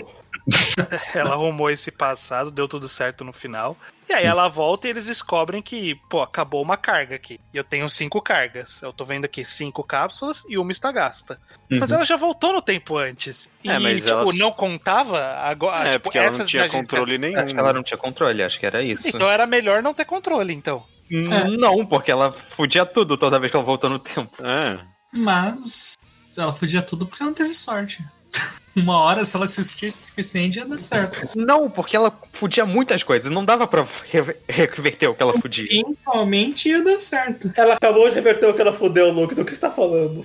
ela 1.14 1.32
arrumou 1.32 1.70
esse 1.70 1.90
passado, 1.90 2.50
deu 2.50 2.66
tudo 2.68 2.88
certo 2.88 3.24
no 3.24 3.32
final. 3.32 3.76
E 4.08 4.12
aí 4.12 4.24
ela 4.24 4.48
volta 4.48 4.86
e 4.86 4.90
eles 4.90 5.06
descobrem 5.06 5.60
que, 5.60 5.94
pô, 6.08 6.22
acabou 6.22 6.62
uma 6.62 6.76
carga 6.78 7.14
aqui. 7.16 7.38
E 7.52 7.56
eu 7.56 7.62
tenho 7.64 7.88
cinco 7.90 8.22
cargas. 8.22 8.80
Eu 8.80 8.92
tô 8.92 9.04
vendo 9.04 9.26
aqui 9.26 9.44
cinco 9.44 9.84
cápsulas 9.84 10.42
e 10.48 10.56
uma 10.56 10.72
está 10.72 10.90
gasta. 10.90 11.38
Mas 11.70 11.90
Uhum. 11.90 11.96
ela 11.96 12.04
já 12.04 12.16
voltou 12.16 12.52
no 12.52 12.62
tempo 12.62 12.96
antes. 12.96 13.50
E, 13.62 13.68
É, 13.68 13.78
mas 13.78 13.96
tipo, 13.96 14.08
ela- 14.08 14.32
não 14.32 14.50
contava 14.50 15.20
agora. 15.36 15.88
É, 15.88 15.92
tipo, 15.92 16.04
porque 16.04 16.18
ela 16.18 16.30
não 16.30 16.46
tinha 16.46 16.62
viagens- 16.62 16.72
controle 16.80 17.18
nenhum. 17.18 17.38
Acho 17.38 17.54
que 17.54 17.60
ela 17.60 17.72
não 17.72 17.82
tinha 17.82 17.98
controle, 17.98 18.42
acho 18.42 18.58
que 18.58 18.64
era 18.66 18.82
isso. 18.82 19.08
Então 19.08 19.28
era 19.30 19.46
melhor 19.46 19.82
não 19.82 19.92
ter 19.92 20.06
controle, 20.06 20.54
então. 20.54 20.82
Hum, 21.10 21.56
Não, 21.58 21.86
porque 21.86 22.10
ela 22.10 22.32
fudia 22.32 22.84
tudo 22.84 23.16
toda 23.16 23.38
vez 23.38 23.50
que 23.50 23.56
ela 23.56 23.64
voltou 23.66 23.88
no 23.90 23.98
tempo. 23.98 24.30
É. 24.44 24.78
Mas 25.12 25.94
ela 26.36 26.52
fugia 26.52 26.82
tudo 26.82 27.06
porque 27.06 27.22
ela 27.22 27.30
não 27.30 27.34
teve 27.34 27.54
sorte. 27.54 28.04
Uma 28.76 28.98
hora, 28.98 29.24
se 29.24 29.34
ela 29.34 29.46
assistisse 29.46 30.04
o 30.04 30.06
suficiente, 30.08 30.58
ia 30.58 30.64
dar 30.66 30.80
certo. 30.80 31.36
Não, 31.36 31.68
porque 31.68 31.96
ela 31.96 32.16
fudia 32.32 32.64
muitas 32.64 33.02
coisas. 33.02 33.32
Não 33.32 33.44
dava 33.44 33.66
pra 33.66 33.84
re- 34.04 34.36
reverter 34.48 35.08
o 35.08 35.14
que 35.16 35.22
ela 35.22 35.32
fudia. 35.40 35.64
Eventualmente 35.68 36.68
ia 36.68 36.84
dar 36.84 37.00
certo. 37.00 37.50
Ela 37.56 37.74
acabou 37.74 38.08
de 38.08 38.14
reverter 38.14 38.46
o 38.46 38.54
que 38.54 38.60
ela 38.60 38.72
fudeu, 38.72 39.10
Luke, 39.10 39.34
do 39.34 39.44
que 39.44 39.52
você 39.54 39.60
tá 39.60 39.70
falando. 39.72 40.24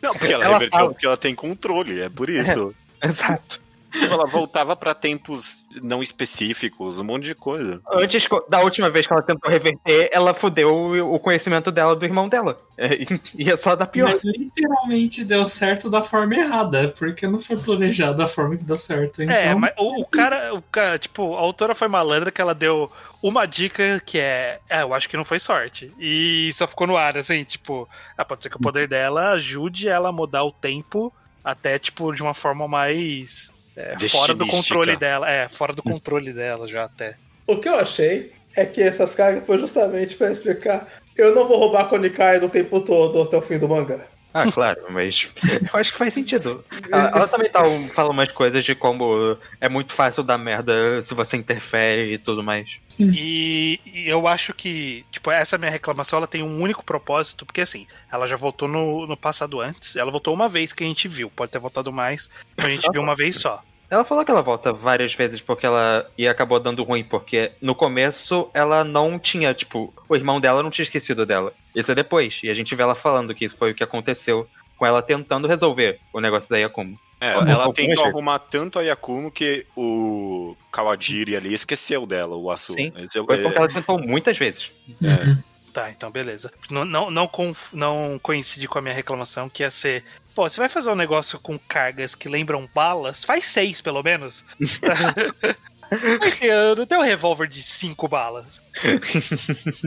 Não, 0.00 0.12
porque 0.12 0.32
ela, 0.32 0.44
Ela 0.44 0.52
reverteu 0.54 0.78
fala- 0.78 0.90
porque 0.92 1.06
ela 1.06 1.16
tem 1.16 1.34
controle, 1.34 2.00
é 2.00 2.08
por 2.08 2.30
isso. 2.30 2.72
Exato. 3.02 3.60
Tipo, 3.90 4.12
ela 4.14 4.26
voltava 4.26 4.76
pra 4.76 4.94
tempos 4.94 5.64
não 5.82 6.02
específicos, 6.02 6.98
um 6.98 7.04
monte 7.04 7.24
de 7.24 7.34
coisa. 7.34 7.80
Antes 7.92 8.26
da 8.48 8.60
última 8.60 8.88
vez 8.88 9.06
que 9.06 9.12
ela 9.12 9.22
tentou 9.22 9.50
reverter, 9.50 10.08
ela 10.12 10.32
fudeu 10.32 11.12
o 11.12 11.18
conhecimento 11.18 11.72
dela 11.72 11.96
do 11.96 12.04
irmão 12.04 12.28
dela. 12.28 12.58
É, 12.78 12.94
e- 12.94 13.20
ia 13.34 13.56
só 13.56 13.74
dar 13.74 13.86
pior. 13.86 14.10
Mas 14.12 14.22
literalmente 14.24 15.24
deu 15.24 15.46
certo 15.48 15.90
da 15.90 16.02
forma 16.02 16.34
errada, 16.34 16.94
porque 16.98 17.26
não 17.26 17.40
foi 17.40 17.56
planejado 17.56 18.16
da 18.18 18.26
forma 18.26 18.56
que 18.56 18.64
deu 18.64 18.78
certo. 18.78 19.22
Então, 19.22 19.34
É, 19.34 19.54
mas 19.54 19.72
o, 19.76 20.02
o 20.02 20.06
cara, 20.06 20.54
o 20.54 20.62
cara, 20.62 20.98
tipo, 20.98 21.36
a 21.36 21.40
autora 21.40 21.74
foi 21.74 21.88
malandra 21.88 22.30
que 22.30 22.40
ela 22.40 22.54
deu 22.54 22.90
uma 23.22 23.44
dica 23.46 24.00
que 24.04 24.18
é, 24.18 24.60
é, 24.68 24.82
eu 24.82 24.94
acho 24.94 25.08
que 25.08 25.16
não 25.16 25.24
foi 25.24 25.38
sorte. 25.38 25.92
E 25.98 26.50
só 26.54 26.66
ficou 26.66 26.86
no 26.86 26.96
ar, 26.96 27.18
assim, 27.18 27.44
tipo, 27.44 27.88
ah, 28.16 28.24
pode 28.24 28.42
ser 28.42 28.50
que 28.50 28.56
o 28.56 28.60
poder 28.60 28.88
dela 28.88 29.32
ajude 29.32 29.88
ela 29.88 30.08
a 30.10 30.12
mudar 30.12 30.44
o 30.44 30.52
tempo 30.52 31.12
até, 31.44 31.78
tipo, 31.78 32.12
de 32.12 32.22
uma 32.22 32.34
forma 32.34 32.68
mais 32.68 33.50
é, 33.76 34.08
fora 34.08 34.34
do 34.34 34.46
controle 34.46 34.96
dela. 34.96 35.30
É, 35.30 35.48
fora 35.48 35.72
do 35.72 35.82
controle 35.82 36.32
dela 36.32 36.66
já 36.66 36.84
até. 36.84 37.16
O 37.46 37.56
que 37.56 37.68
eu 37.68 37.74
achei 37.74 38.32
é 38.56 38.64
que 38.66 38.82
essas 38.82 39.14
cargas 39.14 39.46
foi 39.46 39.58
justamente 39.58 40.16
pra 40.16 40.30
explicar. 40.30 40.86
Eu 41.16 41.34
não 41.34 41.46
vou 41.46 41.58
roubar 41.58 41.88
com 41.88 41.96
a 41.96 41.98
Nikai 41.98 42.38
o 42.38 42.48
tempo 42.48 42.80
todo 42.80 43.22
até 43.22 43.36
o 43.36 43.42
fim 43.42 43.58
do 43.58 43.68
mangá. 43.68 44.06
Ah, 44.32 44.50
claro, 44.50 44.80
mas 44.90 45.28
eu 45.72 45.80
acho 45.80 45.92
que 45.92 45.98
faz 45.98 46.14
sentido. 46.14 46.64
Ela, 46.90 47.10
ela 47.14 47.28
também 47.28 47.50
tá, 47.50 47.62
fala 47.94 48.10
umas 48.10 48.30
coisas 48.32 48.64
de 48.64 48.74
como 48.74 49.36
é 49.60 49.68
muito 49.68 49.92
fácil 49.92 50.22
dar 50.22 50.38
merda 50.38 51.00
se 51.02 51.14
você 51.14 51.36
interfere 51.36 52.14
e 52.14 52.18
tudo 52.18 52.42
mais. 52.42 52.68
E, 52.98 53.80
e 53.84 54.08
eu 54.08 54.26
acho 54.26 54.52
que, 54.52 55.04
tipo, 55.10 55.30
essa 55.30 55.56
minha 55.56 55.70
reclamação 55.70 56.18
ela 56.18 56.26
tem 56.26 56.42
um 56.42 56.60
único 56.60 56.84
propósito, 56.84 57.46
porque 57.46 57.60
assim, 57.60 57.86
ela 58.10 58.26
já 58.26 58.36
voltou 58.36 58.68
no, 58.68 59.06
no 59.06 59.16
passado 59.16 59.60
antes, 59.60 59.96
ela 59.96 60.10
voltou 60.10 60.34
uma 60.34 60.48
vez 60.48 60.72
que 60.72 60.84
a 60.84 60.86
gente 60.86 61.08
viu, 61.08 61.30
pode 61.30 61.52
ter 61.52 61.58
voltado 61.58 61.92
mais, 61.92 62.28
a 62.56 62.68
gente 62.68 62.90
viu 62.92 63.00
uma 63.00 63.14
vez 63.14 63.36
só. 63.36 63.62
Ela 63.90 64.04
falou 64.04 64.24
que 64.24 64.30
ela 64.30 64.40
volta 64.42 64.72
várias 64.72 65.12
vezes 65.14 65.40
porque 65.40 65.66
ela. 65.66 66.08
E 66.16 66.28
acabou 66.28 66.60
dando 66.60 66.84
ruim, 66.84 67.02
porque 67.02 67.50
no 67.60 67.74
começo 67.74 68.48
ela 68.54 68.84
não 68.84 69.18
tinha, 69.18 69.52
tipo, 69.52 69.92
o 70.08 70.14
irmão 70.16 70.40
dela 70.40 70.62
não 70.62 70.70
tinha 70.70 70.84
esquecido 70.84 71.26
dela. 71.26 71.52
Isso 71.74 71.90
é 71.90 71.94
depois. 71.94 72.40
E 72.44 72.48
a 72.50 72.54
gente 72.54 72.74
vê 72.74 72.82
ela 72.82 72.94
falando 72.94 73.34
que 73.34 73.44
isso 73.44 73.56
foi 73.56 73.72
o 73.72 73.74
que 73.74 73.82
aconteceu 73.82 74.46
com 74.78 74.86
ela 74.86 75.02
tentando 75.02 75.48
resolver 75.48 75.98
o 76.12 76.20
negócio 76.20 76.48
da 76.48 76.56
Yakumo. 76.58 76.98
É, 77.20 77.32
ela 77.34 77.70
tentou 77.74 78.04
arrumar 78.06 78.38
tanto 78.38 78.78
a 78.78 78.82
Yakumo 78.82 79.30
que 79.30 79.66
o 79.76 80.56
Kawajiri 80.72 81.36
ali 81.36 81.52
esqueceu 81.52 82.06
dela, 82.06 82.34
o 82.36 82.50
Asu. 82.50 82.72
Sim, 82.72 82.90
eu- 83.14 83.26
Foi 83.26 83.36
é, 83.38 83.42
porque 83.42 83.58
ela 83.58 83.68
tentou 83.68 83.98
muitas 83.98 84.38
vezes. 84.38 84.72
Uhum. 85.02 85.36
Tá, 85.72 85.90
então 85.90 86.10
beleza. 86.10 86.50
Não, 86.70 86.84
não, 86.84 87.10
não, 87.10 87.28
conf- 87.28 87.72
não 87.72 88.18
coincide 88.22 88.66
com 88.66 88.78
a 88.78 88.82
minha 88.82 88.94
reclamação, 88.94 89.48
que 89.48 89.62
ia 89.62 89.70
ser. 89.70 90.02
Pô, 90.40 90.48
você 90.48 90.58
vai 90.58 90.70
fazer 90.70 90.88
um 90.88 90.94
negócio 90.94 91.38
com 91.38 91.58
cargas 91.58 92.14
que 92.14 92.26
lembram 92.26 92.66
balas? 92.74 93.22
Faz 93.22 93.46
seis, 93.48 93.82
pelo 93.82 94.02
menos. 94.02 94.42
Eu 96.40 96.74
não 96.74 96.86
tenho 96.86 97.02
um 97.02 97.04
revólver 97.04 97.46
de 97.46 97.62
cinco 97.62 98.08
balas. 98.08 98.58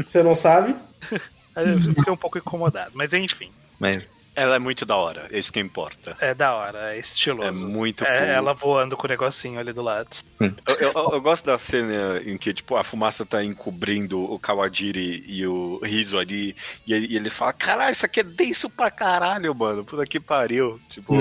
Você 0.06 0.22
não 0.22 0.36
sabe? 0.36 0.76
Eu 1.58 1.96
fiquei 1.96 2.14
um 2.14 2.18
pouco 2.18 2.38
incomodado, 2.38 2.92
mas 2.94 3.14
enfim. 3.14 3.52
Mas 3.80 4.08
Ela 4.36 4.56
é 4.56 4.60
muito 4.60 4.86
da 4.86 4.96
hora, 4.96 5.28
é 5.32 5.38
isso 5.38 5.54
que 5.54 5.60
importa. 5.60 6.18
É 6.20 6.34
da 6.34 6.56
hora, 6.56 6.92
é 6.94 6.96
É 6.96 7.00
estiloso. 7.00 7.68
muito 7.68 8.04
É, 8.04 8.20
cool. 8.20 8.28
ela 8.30 8.54
voando 8.54 8.98
com 8.98 9.06
o 9.06 9.10
negocinho 9.10 9.60
ali 9.60 9.72
do 9.72 9.82
lado. 9.84 10.10
Eu, 10.40 10.54
eu- 10.80 11.10
eu 11.14 11.22
gosto 11.22 11.46
da 11.46 11.58
cena 11.60 12.20
em 12.26 12.38
que, 12.38 12.54
tipo, 12.54 12.76
a 12.76 12.84
fumaça 12.84 13.26
tá 13.26 13.44
encobrindo 13.44 14.20
o 14.24 14.40
Kawajiri 14.40 15.24
e 15.28 15.46
o 15.46 15.80
Rizo 15.84 16.18
ali, 16.18 16.56
e 16.88 16.94
ele, 16.94 17.08
e 17.08 17.16
ele 17.16 17.30
fala, 17.30 17.54
caralho, 17.54 17.92
isso 17.92 18.06
aqui 18.06 18.22
é 18.22 18.24
denso 18.24 18.70
pra 18.70 18.90
caralho, 18.90 19.54
mano, 19.54 19.86
puta 19.86 20.06
que 20.06 20.20
pariu. 20.20 20.80
Tipo, 20.90 21.14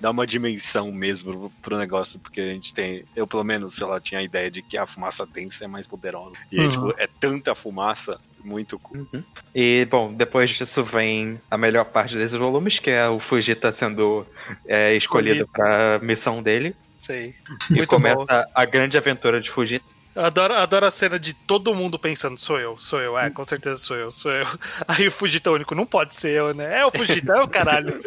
dá 0.00 0.10
uma 0.10 0.26
dimensão 0.26 0.90
mesmo 0.90 1.52
pro 1.62 1.78
negócio, 1.78 2.18
porque 2.18 2.40
a 2.40 2.46
gente 2.52 2.74
tem, 2.74 3.04
eu 3.14 3.26
pelo 3.26 3.44
menos, 3.44 3.74
sei 3.74 3.86
lá, 3.86 4.00
tinha 4.00 4.20
a 4.20 4.24
ideia 4.24 4.50
de 4.50 4.62
que 4.62 4.76
a 4.76 4.86
fumaça 4.86 5.24
densa 5.24 5.64
é 5.64 5.68
mais 5.68 5.86
poderosa. 5.86 6.34
E 6.50 6.60
Uhum. 6.60 6.70
tipo, 6.70 6.94
é 6.98 7.06
tanta 7.06 7.54
fumaça, 7.54 8.18
muito 8.44 8.78
cool. 8.78 9.06
E, 9.54 9.86
bom, 9.90 10.12
depois 10.12 10.50
disso 10.50 10.84
vem 10.84 11.40
a 11.50 11.58
melhor 11.58 11.84
parte 11.86 12.16
desses 12.16 12.38
volumes, 12.38 12.78
que 12.78 12.90
é 12.90 13.08
o 13.08 13.18
Fujita 13.18 13.72
sendo 13.72 14.26
é, 14.66 14.94
escolhido 14.94 15.46
pra 15.48 15.98
missão 16.02 16.42
dele. 16.42 16.74
Sei. 16.98 17.34
E 17.70 17.74
Muito 17.74 17.88
começa 17.88 18.16
bom. 18.16 18.50
a 18.54 18.64
grande 18.64 18.96
aventura 18.96 19.40
de 19.40 19.50
Fujita. 19.50 19.97
Eu 20.14 20.24
adoro, 20.24 20.54
adoro 20.54 20.86
a 20.86 20.90
cena 20.90 21.18
de 21.18 21.32
todo 21.32 21.74
mundo 21.74 21.96
pensando, 21.98 22.38
sou 22.40 22.58
eu, 22.58 22.76
sou 22.78 23.00
eu, 23.00 23.16
é, 23.16 23.30
com 23.30 23.44
certeza 23.44 23.76
sou 23.76 23.96
eu, 23.96 24.10
sou 24.10 24.32
eu. 24.32 24.46
Aí 24.88 25.06
o 25.06 25.12
Fujita 25.12 25.48
é 25.48 25.52
único, 25.52 25.74
não 25.76 25.86
pode 25.86 26.14
ser 26.16 26.30
eu, 26.30 26.52
né? 26.52 26.80
É 26.80 26.84
o 26.84 26.90
Fujita, 26.90 27.32
é 27.34 27.40
o 27.40 27.46
caralho. 27.48 28.00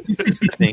Sim, 0.58 0.72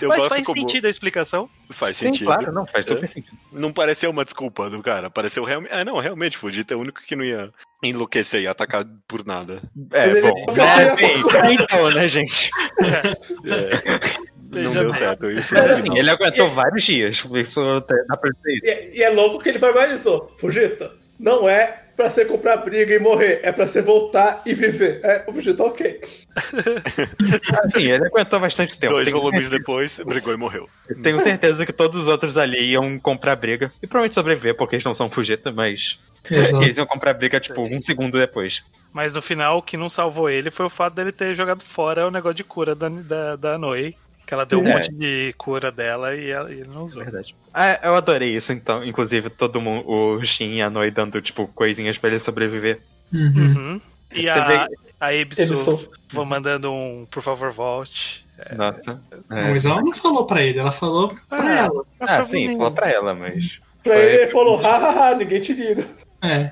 Eu 0.00 0.08
Mas 0.08 0.18
gosto 0.18 0.28
faz 0.28 0.44
como- 0.46 0.58
sentido 0.60 0.86
a 0.86 0.90
explicação. 0.90 1.48
Faz 1.70 1.96
Sim, 1.96 2.06
sentido. 2.06 2.26
claro, 2.26 2.52
não, 2.52 2.66
faz 2.66 2.86
super 2.86 3.08
sentido. 3.08 3.36
Não 3.50 3.72
pareceu 3.72 4.10
uma 4.10 4.24
desculpa 4.24 4.68
do 4.68 4.82
cara, 4.82 5.08
pareceu 5.10 5.42
realmente. 5.44 5.72
É, 5.72 5.84
não, 5.84 5.98
realmente, 5.98 6.36
Fujita 6.36 6.74
é 6.74 6.76
o 6.76 6.80
único 6.80 7.00
que 7.02 7.16
não 7.16 7.24
ia 7.24 7.50
enlouquecer 7.82 8.42
e 8.42 8.48
atacar 8.48 8.84
por 9.08 9.24
nada. 9.24 9.62
É, 9.92 10.06
Mas 10.08 10.20
bom, 10.20 10.46
né, 10.52 11.54
então, 11.54 11.90
né, 11.90 12.08
gente? 12.08 12.50
Não 14.50 14.72
deu 14.72 14.94
certo 14.94 15.30
isso. 15.30 15.54
Mas 15.54 15.66
no 15.66 15.74
assim. 15.74 15.98
Ele 15.98 16.10
aguentou 16.10 16.50
vários 16.50 16.84
dias, 16.84 17.24
isso 17.34 17.60
até 17.60 17.94
dá 18.08 18.16
pra 18.16 18.30
dizer 18.30 18.52
isso. 18.54 18.90
E, 18.92 18.98
e 18.98 19.02
é 19.02 19.10
louco 19.10 19.38
que 19.38 19.48
ele 19.48 19.58
verbalizou. 19.58 20.32
Fujita, 20.36 20.92
não 21.18 21.48
é 21.48 21.82
pra 21.96 22.10
você 22.10 22.24
comprar 22.26 22.58
briga 22.58 22.94
e 22.94 22.98
morrer, 22.98 23.40
é 23.42 23.50
pra 23.50 23.66
você 23.66 23.80
voltar 23.80 24.42
e 24.44 24.54
viver. 24.54 25.00
É, 25.02 25.24
o 25.26 25.32
Fujita, 25.32 25.64
ok. 25.64 26.00
Assim, 27.64 27.90
ele 27.90 28.06
aguentou 28.06 28.38
bastante 28.38 28.78
tempo. 28.78 28.92
Dois 28.92 29.08
Tenho 29.08 29.18
volumes 29.18 29.48
depois, 29.48 29.98
brigou 30.04 30.34
e 30.34 30.36
morreu. 30.36 30.68
Tenho 31.02 31.18
certeza 31.20 31.64
que 31.64 31.72
todos 31.72 32.02
os 32.02 32.06
outros 32.06 32.36
ali 32.36 32.72
iam 32.72 32.98
comprar 32.98 33.34
briga. 33.34 33.72
E 33.82 33.86
provavelmente 33.86 34.14
sobreviver, 34.14 34.56
porque 34.56 34.76
eles 34.76 34.84
não 34.84 34.94
são 34.94 35.10
Fujita, 35.10 35.50
mas. 35.50 35.98
Exato. 36.30 36.62
Eles 36.62 36.76
iam 36.76 36.86
comprar 36.86 37.14
briga, 37.14 37.40
tipo, 37.40 37.62
um 37.62 37.80
segundo 37.80 38.18
depois. 38.18 38.62
Mas 38.92 39.14
no 39.14 39.22
final, 39.22 39.58
o 39.58 39.62
que 39.62 39.76
não 39.76 39.88
salvou 39.88 40.28
ele 40.28 40.50
foi 40.50 40.66
o 40.66 40.70
fato 40.70 40.94
dele 40.94 41.12
ter 41.12 41.34
jogado 41.34 41.62
fora 41.62 42.06
o 42.06 42.10
negócio 42.10 42.36
de 42.36 42.44
cura 42.44 42.74
da, 42.74 42.88
da, 42.88 43.36
da 43.36 43.58
Noi. 43.58 43.94
Que 44.26 44.34
ela 44.34 44.44
deu 44.44 44.60
um 44.60 44.66
É. 44.68 44.72
monte 44.74 44.92
de 44.92 45.32
cura 45.38 45.70
dela 45.70 46.14
e, 46.16 46.28
ela- 46.30 46.52
e 46.52 46.58
ele 46.60 46.68
não 46.68 46.82
usou. 46.82 47.02
Verdade. 47.04 47.34
Ah, 47.54 47.78
eu 47.82 47.94
adorei 47.94 48.36
isso, 48.36 48.52
então. 48.52 48.84
Inclusive, 48.84 49.30
todo 49.30 49.60
mundo, 49.60 49.88
o 49.88 50.24
Shin 50.24 50.56
e 50.56 50.62
a 50.62 50.68
Noi 50.68 50.90
dando, 50.90 51.22
tipo, 51.22 51.46
coisinhas 51.48 51.96
pra 51.96 52.10
ele 52.10 52.18
sobreviver. 52.18 52.80
Uhum. 53.12 53.32
Uhum. 53.36 53.80
E 54.12 54.22
Você 54.22 54.28
a, 54.30 54.68
a 55.00 55.14
Ebisu 55.14 55.42
Ebisu. 55.42 55.90
vou 56.12 56.24
mandando 56.24 56.72
um 56.72 57.06
por 57.10 57.22
favor 57.22 57.52
volte. 57.52 58.26
Nossa. 58.54 59.00
Não, 59.30 59.38
É. 59.38 59.50
Mas 59.50 59.64
ela 59.64 59.80
não 59.80 59.92
falou 59.94 60.26
pra 60.26 60.42
ele, 60.42 60.58
ela 60.58 60.70
falou 60.72 61.16
pra 61.28 61.40
Ah. 61.40 61.58
ela. 61.66 61.84
Ah, 62.00 62.24
sim, 62.24 62.56
fala 62.56 62.70
pra 62.72 62.88
ela, 62.90 63.14
mas. 63.14 63.58
Pra 63.82 63.96
ele, 63.96 64.22
ele 64.22 64.30
falou, 64.32 64.56
hahaha, 64.56 65.14
ninguém 65.14 65.40
te 65.40 65.52
liga. 65.52 65.86
É. 66.22 66.50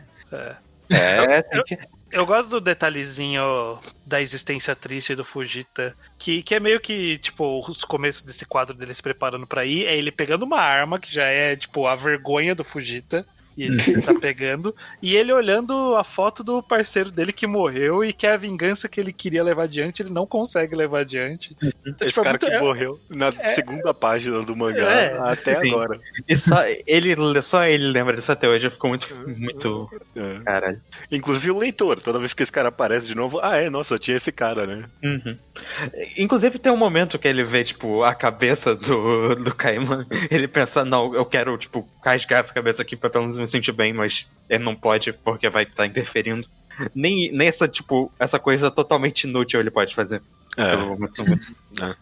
É, 0.90 1.42
tem 1.42 1.62
que. 1.64 1.74
Eu 1.74 1.78
gosto 2.24 2.48
do 2.50 2.60
detalhezinho 2.60 3.78
da 4.06 4.22
existência 4.22 4.76
triste 4.76 5.16
do 5.16 5.24
Fujita, 5.24 5.96
que, 6.16 6.42
que 6.44 6.54
é 6.54 6.60
meio 6.60 6.80
que, 6.80 7.18
tipo, 7.18 7.60
os 7.68 7.84
começos 7.84 8.22
desse 8.22 8.46
quadro 8.46 8.72
dele 8.72 8.94
se 8.94 9.02
preparando 9.02 9.48
pra 9.48 9.64
ir, 9.64 9.86
é 9.86 9.96
ele 9.96 10.12
pegando 10.12 10.44
uma 10.44 10.60
arma, 10.60 11.00
que 11.00 11.12
já 11.12 11.24
é, 11.24 11.56
tipo, 11.56 11.88
a 11.88 11.96
vergonha 11.96 12.54
do 12.54 12.62
Fujita, 12.62 13.26
e 13.56 13.64
ele 13.64 14.02
tá 14.02 14.14
pegando, 14.14 14.74
e 15.02 15.14
ele 15.16 15.32
olhando 15.32 15.94
a 15.96 16.04
foto 16.04 16.42
do 16.42 16.62
parceiro 16.62 17.10
dele 17.10 17.32
que 17.32 17.46
morreu 17.46 18.04
e 18.04 18.12
que 18.12 18.26
é 18.26 18.32
a 18.32 18.36
vingança 18.36 18.88
que 18.88 19.00
ele 19.00 19.12
queria 19.12 19.42
levar 19.44 19.64
adiante, 19.64 20.02
ele 20.02 20.10
não 20.10 20.26
consegue 20.26 20.74
levar 20.74 21.00
adiante. 21.00 21.56
Então, 21.86 22.06
Esse 22.06 22.08
tipo, 22.08 22.20
é 22.20 22.22
cara 22.24 22.30
muito- 22.32 22.46
que 22.46 22.52
é- 22.52 22.60
morreu 22.60 23.00
na 23.08 23.28
é- 23.38 23.50
segunda 23.50 23.94
página 23.94 24.40
do 24.42 24.56
mangá 24.56 24.90
É. 24.90 25.18
até 25.18 25.60
Sim. 25.60 25.68
agora. 25.72 26.00
E 26.28 26.36
só 26.36 26.64
ele, 26.86 27.14
só 27.42 27.64
ele 27.66 27.84
lembra 27.90 28.14
disso 28.16 28.32
até 28.32 28.48
hoje. 28.48 28.70
Ficou 28.70 28.90
muito. 28.90 29.14
Muito. 29.14 29.90
É. 30.16 30.40
Caralho. 30.44 30.80
Inclusive 31.10 31.50
o 31.50 31.58
leitor, 31.58 32.00
toda 32.00 32.18
vez 32.18 32.32
que 32.34 32.42
esse 32.42 32.52
cara 32.52 32.68
aparece 32.68 33.06
de 33.06 33.14
novo, 33.14 33.38
ah 33.42 33.56
é, 33.56 33.70
nossa, 33.70 33.98
tinha 33.98 34.16
esse 34.16 34.32
cara, 34.32 34.66
né? 34.66 34.84
Uhum. 35.02 35.36
Inclusive 36.16 36.58
tem 36.58 36.72
um 36.72 36.76
momento 36.76 37.18
que 37.18 37.28
ele 37.28 37.44
vê, 37.44 37.62
tipo, 37.62 38.02
a 38.02 38.14
cabeça 38.14 38.74
do, 38.74 39.34
do 39.36 39.54
Kaiman. 39.54 40.06
Ele 40.30 40.48
pensa, 40.48 40.84
não, 40.84 41.14
eu 41.14 41.24
quero, 41.24 41.56
tipo, 41.56 41.88
rasgar 42.04 42.40
essa 42.40 42.52
cabeça 42.52 42.82
aqui 42.82 42.96
pra 42.96 43.10
pelo 43.10 43.24
menos 43.24 43.38
me 43.38 43.46
sentir 43.46 43.72
bem, 43.72 43.92
mas 43.92 44.26
ele 44.48 44.64
não 44.64 44.74
pode 44.74 45.12
porque 45.12 45.48
vai 45.48 45.64
estar 45.64 45.86
interferindo. 45.86 46.46
Nem, 46.94 47.30
nem 47.30 47.46
essa, 47.46 47.68
tipo, 47.68 48.10
essa 48.18 48.38
coisa 48.38 48.70
totalmente 48.70 49.24
inútil 49.24 49.60
ele 49.60 49.70
pode 49.70 49.94
fazer. 49.94 50.20
É. 50.56 50.70
pelo 50.70 50.98
Matsumi. 50.98 51.38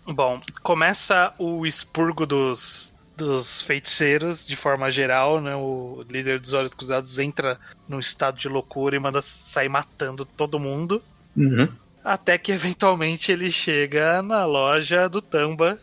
Bom, 0.07 0.40
começa 0.62 1.32
o 1.38 1.64
expurgo 1.64 2.26
dos, 2.26 2.92
dos 3.16 3.62
feiticeiros 3.62 4.46
de 4.46 4.57
forma 4.57 4.90
geral, 4.90 5.40
né? 5.40 5.55
O 5.57 6.05
líder 6.09 6.38
dos 6.38 6.53
Olhos 6.53 6.74
Cruzados 6.74 7.18
entra 7.18 7.59
num 7.88 7.98
estado 7.98 8.38
de 8.38 8.48
loucura 8.48 8.94
e 8.94 8.98
manda 8.98 9.22
sair 9.22 9.68
matando 9.68 10.24
todo 10.24 10.59
mundo. 10.59 11.03
Uhum. 11.36 11.68
Até 12.05 12.36
que 12.38 12.53
eventualmente 12.53 13.30
ele 13.30 13.50
chega 13.50 14.22
na 14.22 14.44
loja 14.44 15.09
do 15.09 15.22
Tamba. 15.22 15.78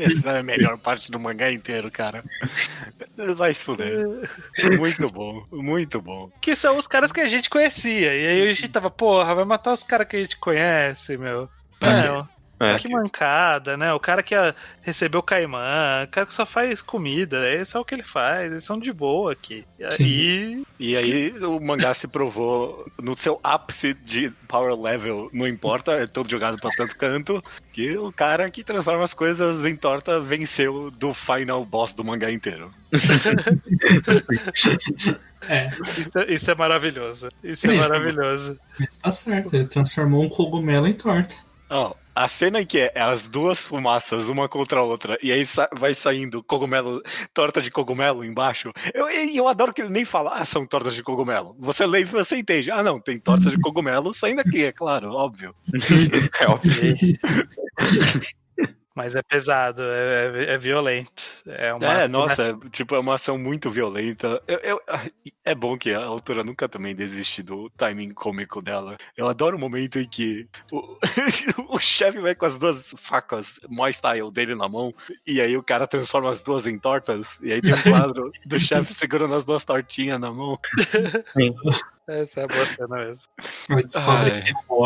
Essa 0.00 0.32
é 0.32 0.38
a 0.40 0.42
melhor 0.42 0.76
parte 0.78 1.10
do 1.10 1.20
mangá 1.20 1.52
inteiro, 1.52 1.90
cara. 1.90 2.24
Vai 3.36 3.54
se 3.54 3.62
fuder. 3.62 4.04
Muito 4.76 5.08
bom, 5.08 5.44
muito 5.52 6.02
bom. 6.02 6.30
Que 6.40 6.56
são 6.56 6.76
os 6.76 6.86
caras 6.86 7.12
que 7.12 7.20
a 7.20 7.26
gente 7.26 7.48
conhecia. 7.48 8.14
E 8.14 8.26
aí 8.26 8.48
a 8.48 8.52
gente 8.52 8.68
tava, 8.68 8.90
porra, 8.90 9.34
vai 9.34 9.44
matar 9.44 9.72
os 9.72 9.82
caras 9.82 10.08
que 10.08 10.16
a 10.16 10.20
gente 10.20 10.36
conhece, 10.36 11.16
meu. 11.16 11.48
Meu, 11.80 12.26
É. 12.60 12.76
que 12.78 12.88
mancada, 12.88 13.76
né? 13.76 13.92
O 13.92 14.00
cara 14.00 14.22
que 14.22 14.34
recebeu 14.82 15.20
o 15.20 15.22
Caimã, 15.22 16.04
o 16.04 16.08
cara 16.08 16.26
que 16.26 16.34
só 16.34 16.44
faz 16.44 16.82
comida, 16.82 17.48
esse 17.52 17.76
é 17.76 17.80
o 17.80 17.84
que 17.84 17.94
ele 17.94 18.02
faz, 18.02 18.50
eles 18.50 18.64
são 18.64 18.78
de 18.78 18.92
boa 18.92 19.32
aqui. 19.32 19.64
E 19.78 19.84
aí. 19.84 20.64
E 20.78 20.96
aí 20.96 21.30
o 21.44 21.60
mangá 21.60 21.94
se 21.94 22.06
provou 22.08 22.86
no 23.00 23.16
seu 23.16 23.38
ápice 23.44 23.94
de 23.94 24.30
power 24.48 24.74
level, 24.80 25.28
não 25.32 25.46
importa, 25.46 25.92
é 25.92 26.06
todo 26.06 26.30
jogado 26.30 26.58
pra 26.58 26.70
tanto 26.70 26.96
canto, 26.96 27.42
que 27.72 27.96
o 27.96 28.10
cara 28.12 28.50
que 28.50 28.64
transforma 28.64 29.04
as 29.04 29.14
coisas 29.14 29.64
em 29.64 29.76
torta 29.76 30.20
venceu 30.20 30.90
do 30.90 31.12
final 31.14 31.64
boss 31.64 31.92
do 31.94 32.04
mangá 32.04 32.30
inteiro. 32.30 32.70
É, 35.48 35.68
Isso, 35.68 36.18
é- 36.18 36.32
isso 36.34 36.50
é 36.50 36.54
maravilhoso. 36.54 37.28
Isso 37.44 37.70
é 37.70 37.76
maravilhoso. 37.76 38.58
mas 38.78 38.98
tá 38.98 39.12
certo, 39.12 39.54
ele 39.54 39.66
transformou 39.66 40.24
um 40.24 40.28
cogumelo 40.28 40.86
em 40.86 40.92
torta. 40.92 41.36
Ó, 41.70 41.94
a 42.24 42.28
cena 42.28 42.60
em 42.60 42.66
que 42.66 42.78
é, 42.78 42.92
é 42.94 43.00
as 43.02 43.28
duas 43.28 43.60
fumaças, 43.60 44.28
uma 44.28 44.48
contra 44.48 44.80
a 44.80 44.82
outra, 44.82 45.18
e 45.22 45.30
aí 45.32 45.44
sa- 45.46 45.68
vai 45.76 45.94
saindo 45.94 46.42
cogumelo, 46.42 47.02
torta 47.32 47.60
de 47.62 47.70
cogumelo 47.70 48.24
embaixo. 48.24 48.72
Eu, 48.94 49.08
e 49.10 49.36
eu 49.36 49.46
adoro 49.48 49.72
que 49.72 49.80
ele 49.82 49.90
nem 49.90 50.04
fala, 50.04 50.32
ah, 50.34 50.44
são 50.44 50.66
tortas 50.66 50.94
de 50.94 51.02
cogumelo. 51.02 51.54
Você 51.58 51.86
lê 51.86 52.00
e 52.00 52.04
você 52.04 52.36
entende. 52.36 52.70
Ah, 52.70 52.82
não, 52.82 53.00
tem 53.00 53.18
torta 53.18 53.50
de 53.50 53.58
cogumelo 53.58 54.12
saindo 54.12 54.40
aqui, 54.40 54.64
é 54.64 54.72
claro, 54.72 55.12
óbvio. 55.12 55.54
É 56.40 56.46
óbvio. 56.48 56.94
Mas 58.98 59.14
é 59.14 59.22
pesado, 59.22 59.80
é, 59.84 60.44
é- 60.50 60.54
é 60.54 60.58
violento. 60.58 61.22
É, 61.46 61.72
uma, 61.72 61.92
é, 62.02 62.08
nossa, 62.08 62.42
é, 62.48 62.68
tipo, 62.70 62.96
é 62.96 62.98
uma 62.98 63.14
ação 63.14 63.38
muito 63.38 63.70
violenta. 63.70 64.42
Eu, 64.46 64.58
eu- 64.58 64.80
é 65.44 65.54
bom 65.54 65.78
que 65.78 65.94
a 65.94 66.04
autora 66.04 66.42
nunca 66.42 66.68
também 66.68 66.96
desiste 66.96 67.40
do 67.42 67.70
timing 67.70 68.10
cômico 68.12 68.60
dela. 68.60 68.96
Eu 69.16 69.28
adoro 69.28 69.56
o 69.56 69.60
momento 69.60 70.00
em 70.00 70.08
que 70.08 70.48
o, 70.72 70.98
o 71.76 71.78
chefe 71.78 72.18
vai 72.20 72.34
com 72.34 72.44
as 72.44 72.58
duas 72.58 72.92
facas 72.98 73.60
Moi 73.68 73.92
Style 73.92 74.32
dele 74.32 74.56
na 74.56 74.68
mão, 74.68 74.92
e 75.24 75.40
aí 75.40 75.56
o 75.56 75.62
cara 75.62 75.86
transforma 75.86 76.28
as 76.30 76.40
duas 76.40 76.66
em 76.66 76.76
tortas, 76.76 77.38
e 77.40 77.52
aí 77.52 77.62
tem 77.62 77.72
um 77.72 77.82
quadro 77.82 78.32
do 78.44 78.58
chefe 78.58 78.92
segurando 78.92 79.34
as 79.36 79.44
duas 79.44 79.64
tortinhas 79.64 80.20
na 80.20 80.32
mão. 80.32 80.58
Essa 82.08 82.40
é 82.40 82.44
a 82.44 82.46
boa 82.46 82.64
cena 82.64 82.96
mesmo. 82.96 83.24
Ai. 83.70 83.84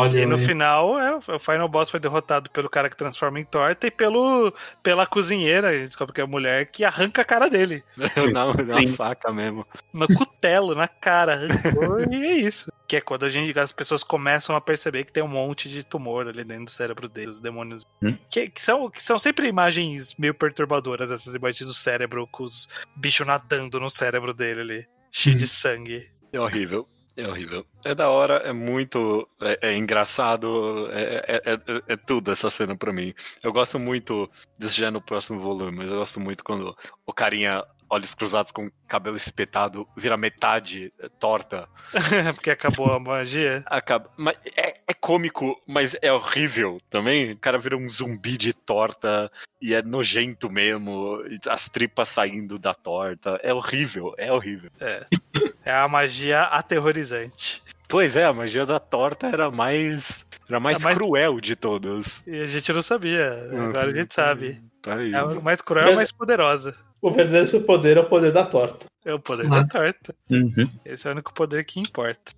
que 0.09 0.17
é. 0.17 0.21
E 0.21 0.25
no 0.25 0.35
e- 0.35 0.45
final, 0.45 0.99
é, 0.99 1.15
o 1.15 1.39
Final 1.39 1.69
Boss 1.69 1.89
foi 1.89 1.99
derrotado 1.99 2.49
pelo 2.49 2.69
cara 2.69 2.89
que 2.89 2.97
transforma 2.97 3.39
em 3.39 3.45
torta 3.45 3.87
e 3.87 3.91
pelo, 3.91 4.53
pela 4.83 5.05
cozinheira, 5.05 5.69
a 5.69 5.73
gente 5.73 5.87
descobre 5.87 6.13
que 6.13 6.19
é 6.19 6.25
a 6.25 6.27
mulher, 6.27 6.65
que 6.65 6.83
arranca 6.83 7.21
a 7.21 7.25
cara 7.25 7.49
dele. 7.49 7.81
na, 8.33 8.53
na 8.53 8.93
faca 8.93 9.31
mesmo. 9.31 9.65
No 9.93 10.05
cutelo, 10.05 10.75
na 10.75 10.87
cara, 10.89 11.35
arrancou 11.35 12.01
e 12.11 12.25
é 12.25 12.33
isso. 12.33 12.69
Que 12.85 12.97
é 12.97 13.01
quando 13.01 13.25
a 13.25 13.29
gente, 13.29 13.57
as 13.57 13.71
pessoas 13.71 14.03
começam 14.03 14.53
a 14.53 14.59
perceber 14.59 15.05
que 15.05 15.13
tem 15.13 15.23
um 15.23 15.27
monte 15.27 15.69
de 15.69 15.81
tumor 15.81 16.27
ali 16.27 16.43
dentro 16.43 16.65
do 16.65 16.71
cérebro 16.71 17.07
deles, 17.07 17.35
os 17.35 17.41
demônios. 17.41 17.83
Hum. 18.01 18.17
Que, 18.29 18.49
que 18.49 18.61
são, 18.61 18.89
que 18.89 19.01
são 19.01 19.17
sempre 19.17 19.47
imagens 19.47 20.13
meio 20.17 20.33
perturbadoras, 20.33 21.09
essas 21.09 21.33
imagens 21.33 21.65
do 21.65 21.73
cérebro, 21.73 22.27
com 22.27 22.43
os 22.43 22.67
bichos 22.97 23.25
nadando 23.25 23.79
no 23.79 23.89
cérebro 23.89 24.33
dele 24.33 24.59
ali, 24.59 24.87
cheio 25.09 25.37
de 25.37 25.47
sangue. 25.47 26.11
É 26.33 26.39
horrível. 26.39 26.85
É 27.15 27.27
horrível. 27.27 27.63
É 27.85 27.93
da 27.93 28.09
hora, 28.09 28.37
é 28.37 28.51
muito. 28.51 29.27
É, 29.39 29.69
é 29.69 29.77
engraçado, 29.77 30.89
é, 30.91 31.23
é, 31.27 31.53
é- 31.53 31.93
é 31.93 31.95
tudo 31.97 32.31
essa 32.31 32.49
cena 32.49 32.75
pra 32.75 32.91
mim. 32.91 33.13
Eu 33.43 33.53
gosto 33.53 33.77
muito, 33.77 34.29
desse 34.57 34.77
já 34.79 34.89
no 34.89 34.99
próximo 35.01 35.39
volume, 35.39 35.77
mas 35.77 35.89
eu 35.89 35.97
gosto 35.97 36.19
muito 36.19 36.43
quando 36.43 36.75
o 37.05 37.13
carinha, 37.13 37.63
olhos 37.89 38.13
cruzados 38.15 38.51
com 38.51 38.69
cabelo 38.87 39.17
espetado, 39.17 39.87
vira 39.95 40.15
metade 40.17 40.91
é, 40.99 41.09
torta. 41.19 41.67
Porque 42.35 42.49
acabou 42.51 42.91
a 42.93 42.99
magia. 42.99 43.63
Acaba. 43.65 44.09
Mas 44.17 44.37
é, 44.55 44.79
é 44.87 44.93
cômico, 44.93 45.61
mas 45.67 45.95
é 46.01 46.11
horrível 46.11 46.79
também. 46.89 47.31
O 47.31 47.37
cara 47.37 47.57
vira 47.57 47.77
um 47.77 47.87
zumbi 47.87 48.37
de 48.37 48.53
torta 48.53 49.31
e 49.61 49.73
é 49.73 49.81
nojento 49.81 50.49
mesmo, 50.49 51.23
as 51.49 51.69
tripas 51.69 52.09
saindo 52.09 52.59
da 52.59 52.73
torta. 52.73 53.39
É 53.43 53.53
horrível, 53.53 54.13
é 54.17 54.31
horrível. 54.31 54.69
É. 54.79 55.05
É 55.65 55.71
a 55.73 55.87
magia 55.87 56.41
aterrorizante. 56.43 57.63
Pois 57.87 58.15
é, 58.15 58.25
a 58.25 58.33
magia 58.33 58.65
da 58.65 58.79
torta 58.79 59.27
era 59.27 59.49
mais. 59.51 60.25
Era 60.49 60.59
mais, 60.59 60.79
É 60.81 60.83
mais- 60.83 60.97
cruel 60.97 61.39
de 61.39 61.55
todos. 61.55 62.21
E 62.27 62.41
a 62.41 62.45
gente 62.47 62.71
não 62.73 62.81
sabia. 62.81 63.47
Agora 63.51 63.87
a 63.91 63.95
gente 63.95 64.13
sabe. 64.13 64.61
É 64.87 65.17
É 65.17 65.41
mais 65.41 65.61
cruel 65.61 65.95
mais 65.95 66.11
poderosa. 66.11 66.75
O 67.03 67.11
verdadeiro 67.11 67.45
seu 67.47 67.61
poder 67.65 67.97
é 67.97 67.99
o 67.99 68.05
poder 68.05 68.31
da 68.31 68.45
torta. 68.45 68.85
É 69.05 69.13
o 69.13 69.19
poder 69.19 69.45
Ah. 69.47 69.59
da 69.61 69.67
torta. 69.67 70.15
Uhum. 70.29 70.69
Esse 70.85 71.05
é 71.05 71.09
o 71.09 71.13
único 71.13 71.33
poder 71.33 71.65
que 71.65 71.77
importa. 71.81 72.31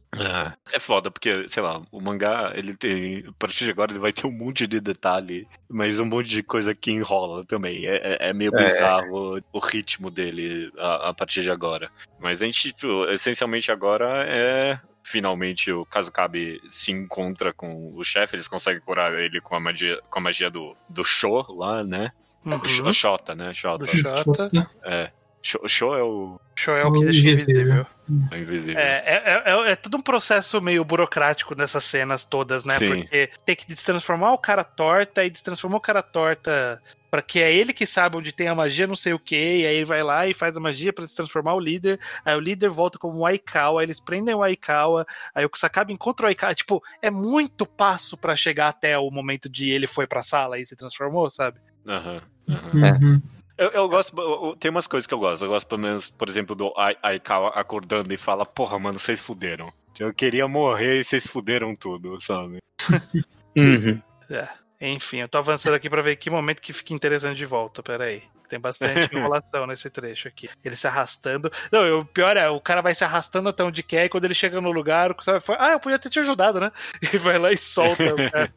É 0.74 0.80
foda, 0.80 1.12
porque, 1.12 1.48
sei 1.50 1.62
lá, 1.62 1.84
o 1.92 2.02
mangá, 2.02 2.52
ele 2.56 2.76
tem. 2.76 3.24
A 3.28 3.32
partir 3.38 3.66
de 3.66 3.70
agora 3.70 3.92
ele 3.92 4.00
vai 4.00 4.12
ter 4.12 4.26
um 4.26 4.32
monte 4.32 4.66
de 4.66 4.80
detalhe, 4.80 5.48
mas 5.70 6.00
um 6.00 6.06
monte 6.06 6.30
de 6.30 6.42
coisa 6.42 6.74
que 6.74 6.90
enrola 6.92 7.46
também. 7.46 7.86
É, 7.86 7.96
é- 7.98 8.30
é 8.30 8.34
meio 8.34 8.52
É. 8.56 8.64
bizarro 8.64 9.40
o 9.54 9.60
ritmo 9.60 10.10
dele 10.10 10.72
a, 10.80 11.10
a 11.10 11.14
partir 11.14 11.44
de 11.44 11.52
agora. 11.52 11.92
Mas 12.20 12.42
a 12.42 12.46
gente, 12.48 12.72
tipo, 12.74 13.06
essencialmente 13.12 13.72
agora 13.72 14.26
é. 14.28 14.80
Finalmente 15.08 15.72
o 15.72 15.86
Kazukabe 15.86 16.60
se 16.68 16.92
encontra 16.92 17.54
com 17.54 17.94
o 17.96 18.04
chefe, 18.04 18.36
eles 18.36 18.48
conseguem 18.48 18.82
curar 18.82 19.14
ele 19.14 19.40
com 19.40 19.56
a 19.56 19.60
magia, 19.60 20.00
com 20.10 20.18
a 20.18 20.22
magia 20.24 20.50
do, 20.50 20.76
do 20.90 21.04
Sho 21.04 21.46
lá, 21.56 21.84
né? 21.84 22.12
Uhum. 22.46 22.88
O 22.88 22.94
Shota, 22.94 23.34
né? 23.34 23.54
Shota. 23.54 23.86
Do 23.86 23.88
Shota. 23.88 24.50
É. 24.84 25.12
Sho, 25.42 25.60
Sho 25.68 25.94
é 25.94 26.02
o, 26.02 26.40
Show 26.56 26.76
é 26.76 26.84
o 26.86 26.92
que 26.92 27.06
deixa 27.06 27.20
Invisível. 27.20 27.62
invisível. 27.62 27.86
é 28.32 28.38
invisível. 28.40 28.80
É, 28.80 29.04
é, 29.06 29.44
é, 29.46 29.72
é 29.72 29.76
tudo 29.76 29.98
um 29.98 30.02
processo 30.02 30.60
meio 30.60 30.84
burocrático 30.84 31.54
nessas 31.54 31.84
cenas 31.84 32.26
todas, 32.26 32.66
né? 32.66 32.80
Sim. 32.80 33.02
Porque 33.02 33.30
tem 33.46 33.56
que 33.56 33.68
destransformar 33.68 34.34
o 34.34 34.40
cara 34.40 34.64
torta 34.64 35.24
e 35.24 35.30
destransformar 35.30 35.78
o 35.78 35.82
cara 35.82 36.02
torta 36.02 36.82
pra 37.12 37.22
que 37.22 37.40
é 37.40 37.54
ele 37.54 37.74
que 37.74 37.86
sabe 37.86 38.18
onde 38.18 38.32
tem 38.32 38.48
a 38.48 38.56
magia, 38.56 38.88
não 38.88 38.96
sei 38.96 39.14
o 39.14 39.20
que, 39.20 39.36
e 39.36 39.66
aí 39.68 39.76
ele 39.76 39.86
vai 39.86 40.04
lá 40.04 40.28
e 40.28 40.34
faz 40.34 40.58
a 40.58 40.60
magia 40.60 40.92
pra 40.92 41.06
destransformar 41.06 41.56
o 41.56 41.60
líder, 41.60 41.98
aí 42.26 42.36
o 42.36 42.42
líder 42.42 42.70
volta 42.70 42.98
como 42.98 43.20
um 43.20 43.26
Aikawa, 43.26 43.84
eles 43.84 44.02
prendem 44.02 44.36
o 44.36 44.44
Aikawa, 44.44 45.06
aí 45.34 45.46
o 45.46 45.50
Kusakabe 45.50 45.94
encontra 45.94 46.26
o 46.26 46.28
Aikawa, 46.28 46.54
tipo, 46.54 46.84
é 47.02 47.10
muito 47.10 47.66
passo 47.66 48.18
pra 48.18 48.36
chegar 48.36 48.68
até 48.68 48.98
o 48.98 49.10
momento 49.10 49.48
de 49.48 49.70
ele 49.70 49.88
foi 49.88 50.06
pra 50.06 50.22
sala 50.22 50.60
e 50.60 50.66
se 50.66 50.76
transformou, 50.76 51.30
sabe? 51.30 51.58
Aham, 51.88 52.22
aham. 52.50 53.00
Uhum. 53.02 53.22
Eu, 53.58 53.70
eu 53.70 53.88
gosto, 53.88 54.14
eu- 54.20 54.56
tem 54.60 54.70
umas 54.70 54.86
coisas 54.86 55.08
que 55.08 55.14
eu 55.14 55.20
gosto. 55.20 55.46
Eu 55.46 55.50
gosto, 55.50 55.66
pelo 55.68 55.80
menos, 55.82 56.10
por 56.10 56.28
exemplo, 56.28 56.54
do 56.56 56.74
Ai- 56.78 56.98
Aikawa 57.02 57.50
acordando 57.52 58.14
e 58.14 58.18
fala, 58.18 58.46
porra, 58.46 58.78
mano, 58.78 59.00
vocês 59.00 59.22
fuderam. 59.22 59.72
Eu 59.98 60.14
queria 60.14 60.46
morrer 60.48 61.00
e 61.00 61.04
vocês 61.06 61.26
fuderam 61.26 61.76
tudo, 61.76 62.20
sabe? 62.22 62.58
Uhum. 63.58 64.02
É. 64.30 64.50
Enfim, 64.82 65.20
eu 65.20 65.30
tô 65.30 65.38
avançando 65.38 65.76
aqui 65.76 65.90
pra 65.90 66.02
ver 66.02 66.18
que 66.18 66.30
momento 66.30 66.62
que 66.62 66.74
fica 66.74 66.94
interessante 66.94 67.38
de 67.38 67.46
volta. 67.46 67.82
Pera 67.82 68.04
aí. 68.04 68.22
Tem 68.50 68.60
bastante 68.60 69.08
enrolação 69.16 69.66
nesse 69.66 69.90
trecho 69.90 70.28
aqui. 70.28 70.50
Ele 70.62 70.76
se 70.76 70.86
arrastando. 70.86 71.50
Não, 71.72 72.00
o 72.00 72.06
pior 72.06 72.36
é, 72.36 72.50
o 72.50 72.60
cara 72.60 72.82
vai 72.82 72.94
se 72.94 73.06
arrastando 73.06 73.48
até 73.48 73.64
onde 73.64 73.82
quer 73.82 74.04
e 74.06 74.10
quando 74.10 74.26
ele 74.26 74.34
chega 74.34 74.60
no 74.60 74.72
lugar, 74.74 75.12
o 75.12 75.16
cara 75.16 75.40
fala, 75.40 75.60
ah, 75.68 75.72
eu 75.72 75.80
podia 75.80 75.98
ter 75.98 76.10
te 76.10 76.20
ajudado, 76.20 76.60
né? 76.60 76.70
E 77.14 77.18
vai 77.18 77.38
lá 77.40 77.54
e 77.54 77.58
solta 77.58 78.04
o 78.14 78.30
cara. 78.30 78.54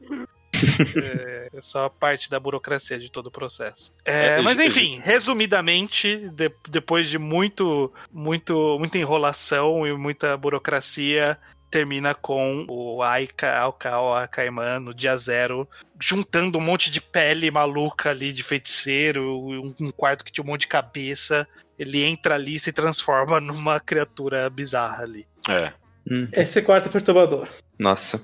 É, 0.96 1.49
é 1.55 1.62
só 1.62 1.88
parte 1.88 2.28
da 2.30 2.40
burocracia 2.40 2.99
de 2.99 3.11
todo 3.11 3.26
o 3.26 3.30
processo. 3.30 3.92
É, 4.05 4.38
É, 4.38 4.42
mas 4.42 4.59
enfim, 4.59 4.99
resumidamente, 5.03 6.28
de- 6.30 6.53
depois 6.68 7.09
de 7.09 7.18
muito, 7.18 7.92
muito, 8.12 8.76
muita 8.78 8.99
enrolação 8.99 9.86
e 9.86 9.92
muita 9.92 10.36
burocracia, 10.36 11.38
termina 11.70 12.14
com 12.14 12.64
o 12.68 13.03
Aika, 13.03 13.55
Alcal, 13.59 14.16
Akaiman 14.16 14.80
no 14.80 14.94
dia 14.94 15.16
zero, 15.18 15.68
juntando 16.01 16.57
um 16.57 16.62
monte 16.62 16.90
de 16.90 17.01
pele 17.01 17.51
maluca 17.51 18.11
ali 18.11 18.32
de 18.32 18.42
feiticeiro, 18.42 19.38
um, 19.38 19.74
um 19.80 19.90
quarto 19.90 20.24
que 20.24 20.32
tinha 20.32 20.42
um 20.42 20.46
monte 20.46 20.62
de 20.62 20.68
cabeça. 20.68 21.46
Ele 21.78 22.03
entra 22.03 22.34
ali 22.36 22.55
e 22.55 22.59
se 22.59 22.72
transforma 22.72 23.38
numa 23.40 23.78
criatura 23.80 24.49
bizarra 24.49 25.03
ali. 25.05 25.26
É. 25.49 25.72
Hum. 26.11 26.26
Esse 26.32 26.62
quarto 26.62 26.88
é 26.88 26.92
perturbador. 26.92 27.49
Nossa. 27.78 28.18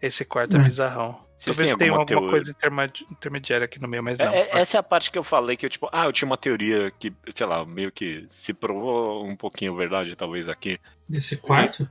Esse 0.00 0.24
quarto 0.24 0.56
é 0.56 0.60
Hum. 0.60 0.64
bizarrão. 0.64 1.25
Vocês 1.38 1.54
Talvez 1.56 1.76
tenha 1.76 1.90
alguma 1.92 2.02
alguma 2.02 2.06
teoria? 2.06 2.30
coisa 2.30 2.50
intermedi- 2.50 3.06
intermediária 3.10 3.64
aqui 3.66 3.80
no 3.80 3.86
meio, 3.86 4.02
mas 4.02 4.18
não. 4.18 4.26
É- 4.26 4.40
é- 4.40 4.58
essa 4.58 4.78
é 4.78 4.80
a 4.80 4.82
parte 4.82 5.10
que 5.10 5.18
eu 5.18 5.22
falei 5.24 5.56
que 5.56 5.66
eu, 5.66 5.70
tipo, 5.70 5.88
ah, 5.92 6.06
eu 6.06 6.12
tinha 6.12 6.26
uma 6.26 6.36
teoria 6.36 6.90
que, 6.98 7.12
sei 7.34 7.46
lá, 7.46 7.64
meio 7.64 7.92
que 7.92 8.26
se 8.30 8.54
provou 8.54 9.24
um 9.26 9.36
pouquinho 9.36 9.76
verdade, 9.76 10.16
talvez 10.16 10.48
aqui. 10.48 10.78
Desse 11.08 11.40
quarto? 11.42 11.88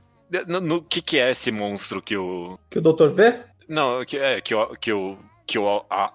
No, 0.48 0.60
no 0.60 0.82
que 0.82 1.00
que 1.00 1.18
é 1.20 1.30
esse 1.30 1.52
monstro 1.52 2.02
que 2.02 2.16
o. 2.16 2.58
Que 2.68 2.78
o 2.78 2.82
doutor 2.82 3.12
vê? 3.12 3.40
Não, 3.68 4.04
que 4.04 4.18
é, 4.18 4.40
que 4.40 4.54
o. 4.54 4.76
Que 4.76 4.92
o 4.92 5.16
que 5.46 5.58
o 5.60 5.84
a- 5.88 6.12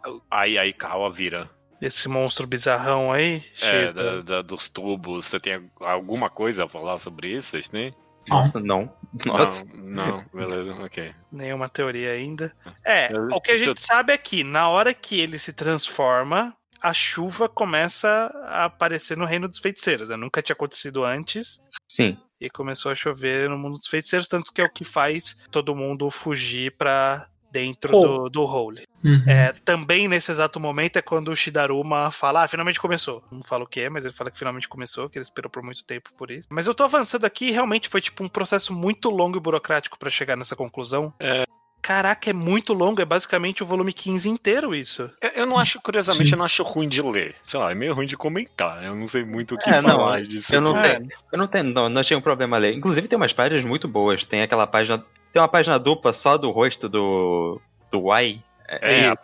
vira. 1.09 1.49
Esse 1.81 2.09
monstro 2.09 2.45
bizarrão 2.45 3.13
aí, 3.13 3.37
É, 3.37 3.41
cheio 3.55 3.93
da- 3.93 4.21
da- 4.21 4.41
dos 4.41 4.67
tubos. 4.67 5.25
Você 5.27 5.39
tem 5.39 5.71
alguma 5.79 6.29
coisa 6.29 6.65
a 6.65 6.67
falar 6.67 6.99
sobre 6.99 7.29
isso, 7.29 7.57
têm? 7.57 7.93
Nossa, 8.29 8.59
não. 8.59 8.91
Nossa. 9.25 9.65
Não, 9.73 10.07
não, 10.19 10.25
beleza, 10.33 10.73
ok. 10.75 11.13
nenhuma 11.31 11.67
teoria 11.67 12.11
ainda. 12.11 12.53
É, 12.85 13.11
Eu- 13.11 13.27
o 13.33 13.41
que 13.41 13.51
a 13.51 13.55
eu- 13.55 13.59
gente 13.59 13.81
sabe 13.81 14.13
é 14.13 14.17
que 14.17 14.43
na 14.43 14.69
hora 14.69 14.93
que 14.93 15.19
ele 15.19 15.37
se 15.39 15.51
transforma, 15.51 16.55
a 16.79 16.93
chuva 16.93 17.47
começa 17.49 18.07
a 18.47 18.65
aparecer 18.65 19.17
no 19.17 19.25
reino 19.25 19.47
dos 19.47 19.59
feiticeiros. 19.59 20.09
Né? 20.09 20.15
Nunca 20.15 20.41
tinha 20.41 20.53
acontecido 20.53 21.03
antes. 21.03 21.59
Sim. 21.89 22.17
E 22.39 22.49
começou 22.49 22.91
a 22.91 22.95
chover 22.95 23.49
no 23.49 23.57
mundo 23.57 23.77
dos 23.77 23.87
feiticeiros, 23.87 24.27
tanto 24.27 24.51
que 24.51 24.61
é 24.61 24.65
o 24.65 24.71
que 24.71 24.83
faz 24.83 25.37
todo 25.51 25.75
mundo 25.75 26.09
fugir 26.09 26.75
pra 26.77 27.27
dentro 27.51 27.95
Hole. 27.95 28.07
do, 28.07 28.29
do 28.29 28.43
hole. 28.43 28.87
Uhum. 29.03 29.23
É, 29.27 29.53
também 29.65 30.07
nesse 30.07 30.31
exato 30.31 30.59
momento 30.59 30.97
é 30.97 31.01
quando 31.01 31.29
o 31.29 31.35
Shidaruma 31.35 32.11
fala, 32.11 32.43
ah, 32.43 32.47
finalmente 32.47 32.79
começou. 32.79 33.23
Não 33.31 33.43
fala 33.43 33.63
o 33.63 33.67
que 33.67 33.81
é, 33.81 33.89
mas 33.89 34.05
ele 34.05 34.13
fala 34.13 34.31
que 34.31 34.37
finalmente 34.37 34.69
começou, 34.69 35.09
que 35.09 35.17
ele 35.17 35.23
esperou 35.23 35.49
por 35.49 35.63
muito 35.63 35.83
tempo 35.83 36.11
por 36.17 36.31
isso. 36.31 36.47
Mas 36.49 36.67
eu 36.67 36.73
tô 36.73 36.83
avançando 36.83 37.25
aqui 37.25 37.47
e 37.47 37.51
realmente 37.51 37.89
foi 37.89 38.01
tipo 38.01 38.23
um 38.23 38.29
processo 38.29 38.73
muito 38.73 39.09
longo 39.09 39.37
e 39.37 39.41
burocrático 39.41 39.99
pra 39.99 40.09
chegar 40.09 40.35
nessa 40.35 40.55
conclusão. 40.55 41.13
É. 41.19 41.43
Caraca, 41.81 42.29
é 42.29 42.33
muito 42.33 42.73
longo, 42.73 43.01
é 43.01 43.05
basicamente 43.05 43.63
o 43.63 43.65
volume 43.65 43.91
15 43.91 44.29
inteiro 44.29 44.75
isso. 44.75 45.09
Eu, 45.19 45.29
eu 45.31 45.45
não 45.47 45.57
acho, 45.57 45.81
curiosamente, 45.81 46.29
Sim. 46.29 46.35
eu 46.35 46.37
não 46.37 46.45
acho 46.45 46.61
ruim 46.61 46.87
de 46.87 47.01
ler. 47.01 47.33
Sei 47.43 47.59
lá, 47.59 47.71
é 47.71 47.75
meio 47.75 47.95
ruim 47.95 48.05
de 48.05 48.15
comentar. 48.15 48.83
Eu 48.83 48.95
não 48.95 49.07
sei 49.07 49.25
muito 49.25 49.55
o 49.55 49.57
que 49.57 49.67
É, 49.67 49.81
não, 49.81 49.95
falar 49.95 50.21
disso. 50.21 50.53
Eu 50.53 50.61
não 50.61 50.79
tenho. 50.79 51.09
Eu 51.31 51.37
não 51.39 51.47
tenho. 51.47 51.63
Não, 51.65 51.89
não 51.89 51.99
achei 51.99 52.15
um 52.15 52.21
problema 52.21 52.57
ler. 52.57 52.75
Inclusive 52.75 53.07
tem 53.07 53.17
umas 53.17 53.33
páginas 53.33 53.65
muito 53.65 53.87
boas. 53.87 54.23
Tem 54.23 54.43
aquela 54.43 54.67
página. 54.67 55.03
Tem 55.31 55.41
uma 55.41 55.47
página 55.47 55.77
dupla 55.79 56.13
só 56.13 56.37
do 56.37 56.49
rosto 56.51 56.87
do. 56.89 57.61
do 57.91 58.13
Y. 58.15 58.41
É, 58.67 59.07
a, 59.07 59.17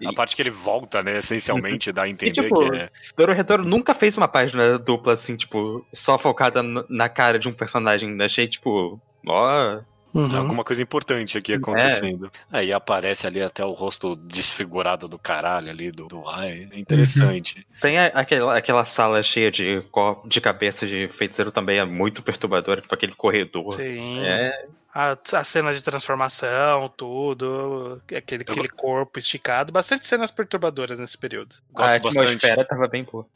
E- 0.00 0.06
a 0.06 0.12
parte 0.12 0.36
que 0.36 0.42
ele 0.42 0.50
volta, 0.50 1.02
né, 1.02 1.18
essencialmente, 1.18 1.90
dá 1.90 2.02
a 2.02 2.08
entender 2.08 2.32
tipo, 2.42 2.70
que 2.70 2.76
é. 2.76 2.88
Doro 3.16 3.32
Retorno 3.32 3.68
nunca 3.68 3.94
fez 3.94 4.16
uma 4.16 4.28
página 4.28 4.78
dupla 4.78 5.14
assim, 5.14 5.36
tipo, 5.36 5.84
só 5.92 6.16
focada 6.16 6.62
na 6.62 7.08
cara 7.08 7.36
de 7.38 7.48
um 7.48 7.52
personagem. 7.52 8.16
Achei, 8.22 8.46
tipo, 8.46 9.00
ó. 9.26 9.80
Uhum. 10.14 10.36
Alguma 10.36 10.62
coisa 10.64 10.82
importante 10.82 11.38
aqui 11.38 11.54
acontecendo. 11.54 12.30
Aí 12.50 12.72
aparece 12.72 13.26
ali 13.26 13.42
até 13.42 13.64
o 13.64 13.72
rosto 13.72 14.14
desfigurado 14.14 15.08
do 15.08 15.18
caralho 15.18 15.70
ali 15.70 15.90
do, 15.90 16.06
do 16.06 16.28
Ai. 16.28 16.68
É 16.70 16.78
interessante. 16.78 17.66
Tem 17.80 17.98
a- 17.98 18.06
aquela, 18.08 18.56
aquela 18.56 18.84
sala 18.84 19.22
cheia 19.22 19.50
de, 19.50 19.82
de 20.26 20.40
cabeça 20.40 20.86
de 20.86 21.08
feiticeiro 21.08 21.50
também, 21.50 21.78
é 21.78 21.84
muito 21.84 22.22
perturbadora, 22.22 22.80
tipo 22.80 22.94
aquele 22.94 23.14
corredor. 23.14 23.72
Sim. 23.72 24.18
É, 24.20 24.66
A, 24.94 25.16
a 25.32 25.44
cena 25.44 25.72
de 25.72 25.82
transformação, 25.82 26.88
tudo, 26.94 28.00
aquele, 28.14 28.42
aquele 28.42 28.68
corpo 28.68 29.18
esticado, 29.18 29.72
bastante 29.72 30.06
cenas 30.06 30.30
perturbadoras 30.30 30.98
nesse 30.98 31.16
período. 31.16 31.54
Gosto 31.72 31.90
a 31.90 31.98
bastante. 31.98 32.18
atmosfera 32.20 32.64
tava 32.64 32.86
bem 32.88 33.04
boa. 33.04 33.26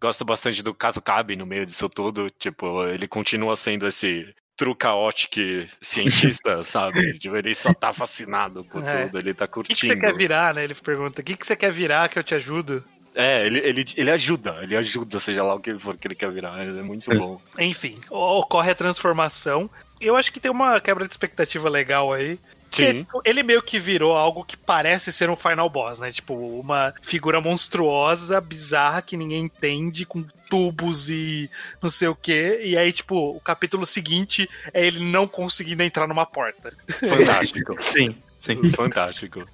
Gosto 0.00 0.24
bastante 0.24 0.62
do 0.62 0.74
caso 0.74 1.00
Cabe 1.00 1.36
no 1.36 1.46
meio 1.46 1.64
disso 1.64 1.88
tudo. 1.88 2.28
Tipo, 2.30 2.84
ele 2.86 3.08
continua 3.08 3.56
sendo 3.56 3.86
esse 3.86 4.34
true 4.56 4.74
chaotic 4.80 5.68
cientista, 5.80 6.62
sabe? 6.64 7.18
Tipo, 7.18 7.36
ele 7.36 7.54
só 7.54 7.72
tá 7.74 7.92
fascinado 7.92 8.64
por 8.64 8.82
É. 8.86 9.04
tudo, 9.06 9.18
ele 9.18 9.34
tá 9.34 9.44
O 9.44 9.48
que, 9.48 9.54
curtindo. 9.54 9.78
que 9.80 9.86
você 9.86 9.96
quer 9.96 10.14
virar, 10.14 10.54
né? 10.54 10.64
Ele 10.64 10.74
pergunta, 10.74 11.20
o 11.20 11.24
que, 11.24 11.36
que 11.36 11.46
você 11.46 11.56
quer 11.56 11.70
virar 11.72 12.08
que 12.08 12.18
eu 12.18 12.24
te 12.24 12.34
ajudo? 12.34 12.84
É, 13.14 13.46
ele, 13.46 13.58
ele, 13.60 13.84
ele 13.96 14.10
ajuda, 14.10 14.58
ele 14.62 14.76
ajuda, 14.76 15.20
seja 15.20 15.42
lá 15.44 15.54
o 15.54 15.60
que 15.60 15.78
for 15.78 15.96
que 15.96 16.08
ele 16.08 16.16
quer 16.16 16.30
virar. 16.32 16.60
É 16.60 16.82
muito 16.82 17.04
Sim. 17.04 17.16
bom. 17.16 17.40
Enfim, 17.58 18.00
ocorre 18.10 18.72
a 18.72 18.74
transformação. 18.74 19.70
Eu 20.00 20.16
acho 20.16 20.32
que 20.32 20.40
tem 20.40 20.50
uma 20.50 20.80
quebra 20.80 21.06
de 21.06 21.12
expectativa 21.12 21.68
legal 21.68 22.12
aí. 22.12 22.38
Sim. 22.76 23.04
Porque 23.04 23.28
ele 23.28 23.42
meio 23.42 23.62
que 23.62 23.78
virou 23.78 24.16
algo 24.16 24.44
que 24.44 24.56
parece 24.56 25.12
ser 25.12 25.30
um 25.30 25.36
final 25.36 25.68
boss, 25.68 25.98
né? 25.98 26.10
Tipo, 26.10 26.34
uma 26.34 26.92
figura 27.02 27.40
monstruosa, 27.40 28.40
bizarra, 28.40 29.02
que 29.02 29.16
ninguém 29.16 29.44
entende, 29.44 30.04
com 30.04 30.24
tubos 30.48 31.10
e 31.10 31.50
não 31.82 31.88
sei 31.90 32.08
o 32.08 32.14
quê. 32.14 32.60
E 32.62 32.76
aí, 32.76 32.92
tipo, 32.92 33.16
o 33.16 33.40
capítulo 33.40 33.84
seguinte 33.84 34.48
é 34.72 34.86
ele 34.86 35.00
não 35.00 35.26
conseguindo 35.26 35.82
entrar 35.82 36.06
numa 36.06 36.26
porta. 36.26 36.72
Fantástico. 37.08 37.74
Sim, 37.78 38.16
sim. 38.44 38.72
Fantástico. 38.72 39.46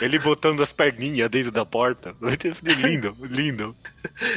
Ele 0.00 0.18
botando 0.18 0.62
as 0.62 0.72
perninhas 0.72 1.28
dentro 1.30 1.50
da 1.50 1.64
porta. 1.64 2.14
Lindo, 2.62 3.16
lindo. 3.22 3.76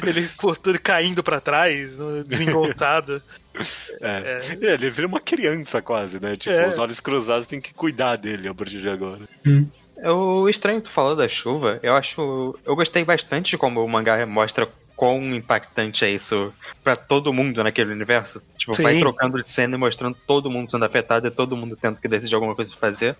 Ele 0.05 0.29
botando, 0.41 0.79
caindo 0.79 1.23
pra 1.23 1.39
trás, 1.39 1.97
desengolçado. 2.25 3.21
É. 4.01 4.41
Ele 4.61 4.89
vira 4.89 5.07
uma 5.07 5.19
criança 5.19 5.81
quase, 5.81 6.19
né? 6.19 6.35
Tipo, 6.35 6.55
É. 6.55 6.67
os 6.67 6.77
olhos 6.77 6.99
cruzados 6.99 7.47
tem 7.47 7.59
que 7.59 7.73
cuidar 7.73 8.15
dele 8.15 8.47
a 8.47 8.53
partir 8.53 8.79
de 8.81 8.89
agora. 8.89 9.21
É 9.97 10.11
o 10.11 10.47
estranho 10.47 10.79
que 10.81 10.87
tu 10.89 10.93
falou 10.93 11.15
da 11.15 11.27
chuva, 11.27 11.79
eu 11.81 11.95
acho. 11.95 12.57
Eu 12.65 12.75
gostei 12.75 13.03
bastante 13.03 13.51
de 13.51 13.57
como 13.57 13.83
o 13.83 13.89
mangá 13.89 14.23
mostra 14.27 14.69
quão 14.95 15.35
impactante 15.35 16.03
é 16.05 16.09
isso 16.09 16.53
pra 16.83 16.95
todo 16.95 17.33
mundo 17.33 17.63
naquele 17.63 17.91
universo. 17.91 18.41
Tipo, 18.57 18.75
Sim. 18.75 18.83
vai 18.83 18.99
trocando 18.99 19.41
de 19.41 19.49
cena 19.49 19.75
e 19.75 19.79
mostrando 19.79 20.15
todo 20.27 20.49
mundo 20.51 20.69
sendo 20.69 20.85
afetado 20.85 21.27
e 21.27 21.31
todo 21.31 21.55
mundo 21.57 21.75
tendo 21.79 21.99
que 21.99 22.07
decidir 22.07 22.35
alguma 22.35 22.55
coisa 22.55 22.69
pra 22.71 22.79
fazer. 22.79 23.15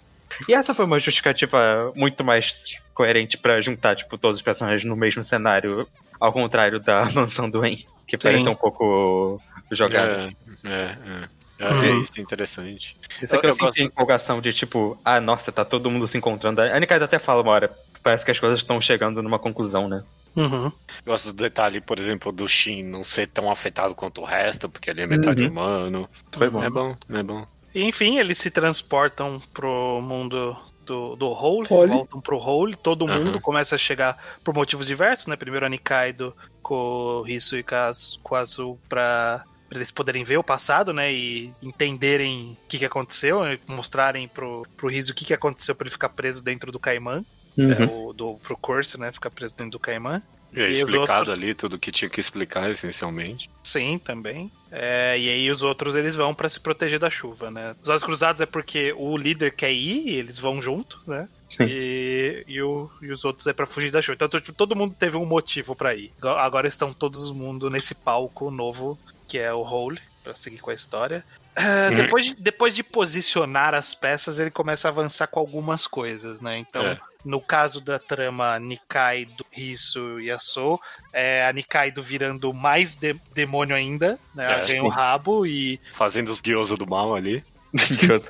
E 0.48 0.54
essa 0.54 0.74
foi 0.74 0.86
uma 0.86 1.00
justificativa 1.00 1.92
muito 1.96 2.24
mais 2.24 2.76
coerente 2.94 3.38
pra 3.38 3.62
juntar, 3.62 3.96
tipo, 3.96 4.18
todos 4.18 4.38
os 4.40 4.44
personagens 4.44 4.84
no 4.84 4.96
mesmo 4.96 5.22
cenário, 5.24 5.88
ao 6.20 6.32
contrário 6.34 6.80
da 6.80 7.06
mansão 7.14 7.50
do 7.50 7.66
En, 7.66 7.78
que 8.08 8.18
parece 8.18 8.48
um 8.50 8.56
pouco 8.56 9.42
jogada. 9.72 10.30
É, 10.66 10.70
é, 10.70 10.98
é. 11.24 11.38
É, 11.60 11.72
Uhum. 11.74 12.02
isso 12.02 12.12
é 12.18 12.22
interessante. 12.22 12.96
Isso 13.20 13.36
aqui 13.36 13.48
eu, 13.48 13.50
eu 13.50 13.54
senti 13.54 13.66
gosto- 13.66 13.82
a 13.82 13.84
empolgação 13.86 14.40
de 14.40 14.54
tipo, 14.54 14.96
ah, 15.04 15.20
nossa, 15.20 15.52
tá 15.52 15.66
todo 15.66 15.90
mundo 15.90 16.08
se 16.08 16.16
encontrando. 16.16 16.62
A 16.62 16.66
Anikaido 16.76 17.06
até 17.06 17.18
fala 17.18 17.42
uma 17.42 17.52
hora, 17.52 17.76
parece 18.04 18.24
que 18.24 18.30
as 18.30 18.40
coisas 18.40 18.60
estão 18.60 18.80
chegando 18.80 19.24
numa 19.24 19.40
conclusão, 19.40 19.88
né? 19.88 20.04
Uhum. 20.36 20.72
Gosto 21.04 21.34
do 21.34 21.42
detalhe, 21.42 21.82
por 21.82 21.98
exemplo, 21.98 22.32
do 22.32 22.48
Shin 22.48 22.84
não 22.84 23.04
ser 23.04 23.26
tão 23.26 23.50
afetado 23.50 23.96
quanto 23.96 24.22
o 24.22 24.24
resto, 24.24 24.70
porque 24.70 24.88
ele 24.92 25.02
é 25.02 25.08
metade 25.08 25.42
Uhum. 25.42 25.50
humano. 25.50 26.10
Foi 26.32 26.48
bom. 26.48 26.64
É 26.64 26.70
bom, 26.70 26.96
é 27.10 27.24
bom. 27.24 27.48
Enfim, 27.84 28.18
eles 28.18 28.38
se 28.38 28.50
transportam 28.50 29.42
pro 29.54 30.02
mundo 30.02 30.58
do, 30.88 31.16
do 31.16 31.28
Hole, 31.28 31.68
Hole. 31.70 31.92
voltam 31.92 32.22
pro 32.22 32.38
Hole, 32.38 32.76
todo 32.76 33.06
Aham. 33.06 33.26
mundo 33.26 33.42
começa 33.42 33.76
a 33.76 33.78
chegar 33.78 34.18
por 34.44 34.54
motivos 34.54 34.88
diversos, 34.88 35.28
né? 35.28 35.36
Primeiro 35.36 35.66
a 35.66 35.70
Nikaido 35.70 36.36
com 36.64 36.76
o 36.76 37.22
Risu 37.22 37.58
e 37.58 37.64
com 37.64 38.34
o 38.34 38.36
Azul 38.36 38.80
pra, 38.88 39.44
pra 39.70 39.78
eles 39.78 39.92
poderem 39.92 40.24
ver 40.24 40.38
o 40.38 40.44
passado, 40.44 40.94
né? 40.94 41.14
E 41.14 41.52
entenderem 41.62 42.58
o 42.64 42.68
que, 42.68 42.80
que 42.80 42.86
aconteceu, 42.86 43.44
né, 43.44 43.60
mostrarem 43.68 44.28
pro, 44.28 44.66
pro 44.76 44.90
Risu 44.90 45.12
o 45.12 45.16
que, 45.16 45.26
que 45.26 45.34
aconteceu 45.34 45.76
pra 45.76 45.86
ele 45.86 45.92
ficar 45.92 46.10
preso 46.10 46.44
dentro 46.44 46.72
do 46.72 46.80
Caimã, 46.80 47.24
é, 47.58 47.84
o, 47.86 48.14
do, 48.14 48.36
pro 48.36 48.58
Curse, 48.58 49.00
né? 49.00 49.12
Ficar 49.12 49.30
preso 49.30 49.56
dentro 49.56 49.72
do 49.72 49.80
Caimã. 49.80 50.22
E 50.54 50.62
é 50.62 50.70
E 50.70 50.72
os 50.74 50.78
explicado 50.80 51.20
outros- 51.20 51.30
ali 51.30 51.54
tudo 51.54 51.78
que 51.78 51.92
tinha 51.92 52.10
que 52.10 52.20
explicar, 52.20 52.70
essencialmente. 52.72 53.50
Sim, 53.64 53.98
também. 53.98 54.52
É, 54.72 55.18
e 55.20 55.30
aí 55.30 55.52
os 55.52 55.62
outros 55.64 55.94
eles 55.96 56.16
vão 56.16 56.34
pra 56.34 56.50
se 56.50 56.60
proteger 56.60 57.00
da 57.00 57.10
chuva, 57.10 57.52
né? 57.52 57.76
Os 57.84 57.90
olhos 57.90 58.04
cruzados 58.04 58.42
é 58.42 58.46
porque 58.46 58.94
o 58.98 59.16
líder 59.18 59.54
quer 59.56 59.72
ir 59.72 60.08
e 60.08 60.16
eles 60.16 60.40
vão 60.40 60.62
junto, 60.62 61.00
né? 61.06 61.28
Sim. 61.50 61.64
E, 61.70 62.44
e, 62.48 62.62
o- 62.62 62.90
e 63.02 63.12
os 63.12 63.24
outros 63.24 63.46
é 63.48 63.54
pra 63.54 63.66
fugir 63.66 63.92
da 63.92 64.02
chuva. 64.02 64.16
Então 64.16 64.28
tipo, 64.28 64.52
todo 64.54 64.76
mundo 64.76 64.96
teve 64.98 65.16
um 65.18 65.26
motivo 65.26 65.76
pra 65.76 65.94
ir. 65.96 66.12
Agora- 66.22 66.68
estão 66.68 66.92
todo 66.94 67.34
mundo 67.34 67.70
nesse 67.70 67.94
palco 67.96 68.50
novo 68.52 68.98
que 69.28 69.38
é 69.38 69.54
o 69.54 69.62
Hole, 69.62 70.00
pra 70.24 70.34
seguir 70.34 70.58
com 70.60 70.72
a 70.72 70.74
história. 70.74 71.24
Ah, 71.56 71.90
depois, 71.90 72.26
de, 72.26 72.36
depois 72.36 72.76
de 72.76 72.84
posicionar 72.84 73.74
as 73.74 73.94
peças, 73.96 74.40
ele 74.40 74.52
começa 74.52 74.88
a 74.88 74.92
avançar 74.92 75.28
com 75.28 75.40
algumas 75.40 75.88
coisas, 75.88 76.40
né? 76.40 76.58
Então, 76.58 76.86
É. 76.86 77.00
no 77.28 77.42
caso 77.42 77.82
da 77.82 78.00
trama 78.00 78.58
Nikaido, 78.58 79.46
Riso 79.52 80.20
e 80.20 80.28
Yasuo, 80.28 80.80
é 81.12 81.46
a 81.46 81.52
Nikaido 81.52 82.02
virando 82.02 82.54
mais 82.54 82.96
de- 82.96 83.16
demônio 83.34 83.76
ainda, 83.76 84.18
né? 84.34 84.46
Ela 84.46 84.64
É, 84.64 84.68
ganha 84.68 84.84
o 84.84 84.90
sim. 84.90 84.96
rabo 84.96 85.46
e 85.46 85.80
Fazendo 85.94 86.30
os 86.32 86.40
guiosos 86.40 86.78
do 86.78 86.88
mal 86.88 87.14
ali. 87.16 87.44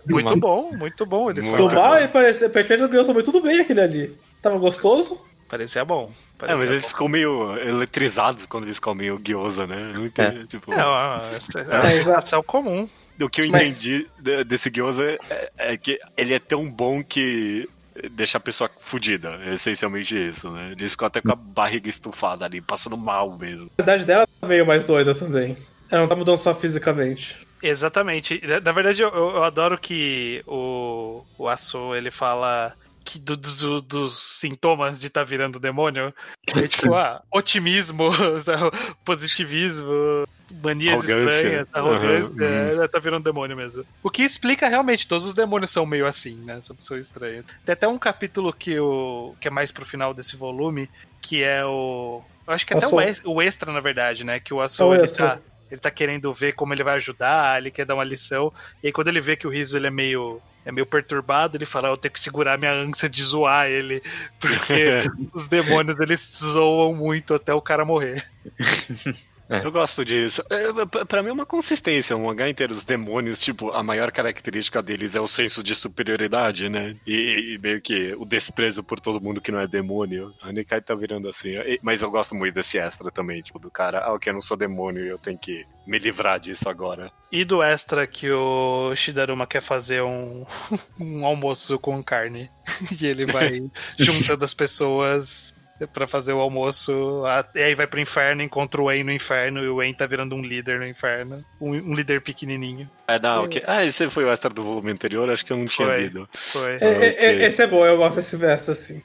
muito 0.10 0.36
bom, 0.36 0.72
muito 0.76 1.06
bom. 1.06 1.30
Eles 1.30 1.46
Muito 1.48 1.68
Do 1.68 1.76
mal, 1.76 2.08
parecia 2.10 2.50
perfeito 2.50 2.82
do 2.82 2.90
Grilson, 2.90 3.14
mas 3.14 3.24
tudo 3.24 3.42
bem 3.42 3.60
aquele 3.60 3.82
ali. 3.82 4.18
Tava 4.42 4.58
gostoso? 4.58 5.22
Parecia 5.48 5.86
bom. 5.86 6.12
É, 6.12 6.40
Parecia 6.40 6.58
mas 6.62 6.72
eles 6.72 6.84
bom. 6.84 6.90
ficam 6.90 7.08
meio 7.08 7.58
eletrizados 7.60 8.46
quando 8.46 8.66
eles 8.66 8.80
comem 8.80 9.12
o 9.12 9.20
gyoza, 9.20 9.66
né? 9.66 9.92
Não 9.94 10.06
entendi, 10.06 10.46
tipo, 10.48 10.70
Não, 10.72 11.26
essa 11.34 11.60
é 11.60 11.64
uma 11.64 11.86
É, 11.88 11.92
sensação 11.92 12.44
comum. 12.44 12.90
O 13.20 13.30
que 13.30 13.42
eu 13.42 13.50
Mas- 13.52 13.70
entendi 13.82 14.08
de- 14.20 14.44
desse 14.44 14.70
gyoza 14.70 15.18
é, 15.30 15.52
é 15.58 15.78
que 15.78 16.00
ele 16.18 16.34
é 16.34 16.40
tão 16.40 16.70
bom 16.70 17.02
que 17.04 17.68
deixa 18.12 18.38
a 18.38 18.42
pessoa 18.42 18.70
fudida. 18.82 19.40
É 19.44 19.54
essencialmente 19.56 20.16
isso, 20.16 20.50
né? 20.52 20.72
Eles 20.72 20.92
ficam 20.92 21.08
até 21.08 21.22
com 21.22 21.32
a 21.32 21.36
barriga 21.36 21.90
estufada 21.90 22.46
ali, 22.46 22.62
passando 22.62 22.98
mal 22.98 23.38
mesmo. 23.38 23.70
A 23.78 23.82
idade 23.82 24.06
dela 24.06 24.28
tá 24.40 24.48
meio 24.48 24.66
mais 24.66 24.84
doida 24.84 25.14
também. 25.16 25.58
Ela 25.92 26.02
não 26.02 26.08
tá 26.10 26.16
mudando 26.16 26.38
só 26.38 26.54
fisicamente. 26.54 27.48
Exatamente. 27.62 28.42
Na- 28.64 28.72
verdade, 28.72 29.02
eu, 29.02 29.10
eu 29.10 29.44
adoro 29.44 29.78
que 29.78 30.44
o, 30.46 31.24
o 31.38 31.48
Aço, 31.48 31.96
ele 31.96 32.12
fala 32.12 32.74
que 33.04 33.18
do- 33.18 33.38
do- 33.38 33.82
dos 33.82 34.20
sintomas 34.40 35.00
de 35.00 35.08
estar 35.08 35.24
virando 35.24 35.60
demônio. 35.60 36.14
É 36.56 36.68
tipo, 36.68 36.94
ah, 36.96 37.22
otimismo, 37.34 38.10
positivismo, 39.06 40.26
manias 40.64 41.04
estranhas, 41.04 41.68
arrogância, 41.74 42.32
Uhum, 42.32 42.84
é, 42.84 42.88
tá 42.88 43.00
virando 43.00 43.24
demônio 43.24 43.56
mesmo. 43.58 43.86
O 44.02 44.10
que 44.10 44.24
explica 44.24 44.68
realmente, 44.68 45.08
todos 45.08 45.26
os 45.26 45.34
demônios 45.34 45.72
são 45.72 45.86
meio 45.86 46.06
assim, 46.06 46.36
né? 46.44 46.60
São 46.62 46.76
pessoas 46.76 47.02
estranhas. 47.02 47.46
Tem 47.66 47.74
até 47.74 47.88
um 47.88 47.98
capítulo 47.98 48.54
que, 48.54 48.80
o, 48.80 49.36
que 49.40 49.48
é 49.48 49.52
mais 49.52 49.72
pro 49.72 49.86
final 49.86 50.14
desse 50.14 50.36
volume, 50.36 50.90
que 51.22 51.44
é 51.44 51.66
o... 51.66 52.22
Eu 52.48 52.54
acho 52.54 52.66
que 52.66 52.74
até 52.74 52.86
o, 52.88 53.00
Aço. 53.00 53.02
ex- 53.02 53.22
o 53.26 53.42
extra, 53.42 53.72
na 53.74 53.80
verdade, 53.82 54.24
né? 54.24 54.40
Que 54.40 54.54
o 54.54 54.62
É 54.62 54.66
Aço, 54.66 54.86
o 54.86 54.94
ele 54.94 55.04
extra. 55.04 55.38
tá... 55.38 55.40
Ele 55.70 55.82
tá 55.82 55.92
querendo 55.92 56.34
ver 56.34 56.54
como 56.54 56.74
ele 56.74 56.82
vai 56.82 56.96
ajudar, 56.96 57.58
ele 57.60 57.70
quer 57.70 57.86
dar 57.86 57.96
uma 57.96 58.04
lição. 58.06 58.54
E 58.82 58.88
aí 58.88 58.94
quando 58.94 59.10
ele 59.10 59.20
vê 59.20 59.36
que 59.36 59.46
o 59.46 59.50
Riso 59.50 59.76
ele 59.78 59.88
é 59.88 59.92
meio 59.92 60.42
é 60.64 60.72
meio 60.72 60.86
perturbado, 60.86 61.56
ele 61.58 61.66
fala, 61.66 61.88
eu 61.90 61.98
tenho 61.98 62.14
que 62.14 62.20
segurar 62.20 62.58
minha 62.58 62.72
ânsia 62.74 63.10
de 63.10 63.22
zoar 63.24 63.68
ele, 63.68 64.02
porque 64.40 65.00
os 65.34 65.48
demônios 65.48 65.98
eles 66.00 66.22
zoam 66.42 66.94
muito 66.94 67.34
até 67.34 67.54
o 67.54 67.62
cara 67.62 67.84
morrer. 67.86 68.26
Eu 69.50 69.72
gosto 69.72 70.04
disso. 70.04 70.44
É, 70.50 70.86
pra- 70.86 71.06
pra 71.06 71.24
mim 71.24 71.30
é 71.30 71.34
uma 71.34 71.46
consistência. 71.46 72.16
Um 72.16 72.26
mangá 72.26 72.50
inteiro, 72.50 72.74
os 72.74 72.84
demônios, 72.84 73.40
tipo, 73.42 73.72
a 73.72 73.82
maior 73.82 74.12
característica 74.12 74.82
deles 74.84 75.16
é 75.16 75.22
o 75.22 75.28
senso 75.28 75.64
de 75.64 75.74
superioridade, 75.76 76.70
né? 76.70 76.96
E, 77.06 77.54
e 77.56 77.58
meio 77.58 77.82
que 77.82 78.14
o 78.18 78.26
desprezo 78.26 78.84
por 78.84 79.00
todo 79.00 79.22
mundo 79.22 79.42
que 79.42 79.52
não 79.52 79.60
é 79.60 79.68
demônio. 79.68 80.34
A 80.42 80.52
Nikai 80.52 80.82
tá 80.82 80.94
virando 80.96 81.28
assim. 81.30 81.50
E- 81.58 81.80
Mas 81.82 82.02
eu 82.02 82.12
gosto 82.12 82.36
muito 82.36 82.56
desse 82.56 82.78
extra 82.78 83.10
também, 83.12 83.42
tipo, 83.42 83.60
do 83.60 83.72
cara, 83.72 84.00
ah, 84.00 84.14
ok, 84.14 84.30
eu 84.30 84.36
não 84.36 84.42
sou 84.42 84.58
demônio 84.58 85.06
e 85.06 85.10
eu 85.10 85.18
tenho 85.18 85.38
que 85.38 85.66
me 85.86 85.98
livrar 86.00 86.40
disso 86.40 86.68
agora. 86.70 87.12
E 87.32 87.44
do 87.46 87.62
extra 87.64 88.06
que 88.08 88.30
o 88.32 88.94
Shidaruma 88.96 89.48
quer 89.48 89.62
fazer 89.62 90.02
um, 90.04 90.46
um 91.00 91.26
almoço 91.26 91.78
com 91.80 92.02
carne. 92.04 92.50
E 93.02 93.06
ele 93.06 93.26
vai 93.26 93.62
juntando 93.98 94.44
as 94.46 94.54
pessoas 94.54 95.54
pra 95.94 96.08
fazer 96.08 96.34
o 96.34 96.40
almoço. 96.40 97.24
E 97.54 97.62
aí 97.62 97.76
vai 97.76 97.86
pro 97.86 98.00
inferno, 98.00 98.42
encontra 98.42 98.82
o 98.82 98.86
Wayne 98.86 99.04
no 99.04 99.12
inferno. 99.12 99.64
E 99.64 99.68
o 99.68 99.78
Wayne 99.78 99.94
tá 99.94 100.06
virando 100.06 100.36
um 100.36 100.42
líder 100.42 100.80
no 100.80 100.88
inferno. 100.88 101.44
Um, 101.60 101.72
um 101.72 101.94
líder 101.94 102.22
pequenininho. 102.22 102.90
É, 103.08 103.18
não, 103.20 103.46
ok. 103.46 103.64
Ah, 103.66 103.86
esse 103.86 104.10
foi 104.10 104.26
o 104.26 104.30
extra 104.30 104.50
do 104.50 104.62
volume 104.62 104.92
anterior, 104.92 105.30
acho 105.30 105.46
que 105.46 105.54
eu 105.54 105.58
não 105.58 105.66
tinha 105.66 105.88
Foi. 105.88 106.02
lido. 106.02 106.30
Foi. 106.34 106.76
É, 106.76 106.86
é, 106.86 107.26
é, 107.26 107.48
esse 107.48 107.62
é 107.62 107.68
bom, 107.68 107.86
eu 107.86 107.96
gosto 107.96 108.18
desse 108.18 108.36
verso 108.36 108.72
assim. 108.72 109.02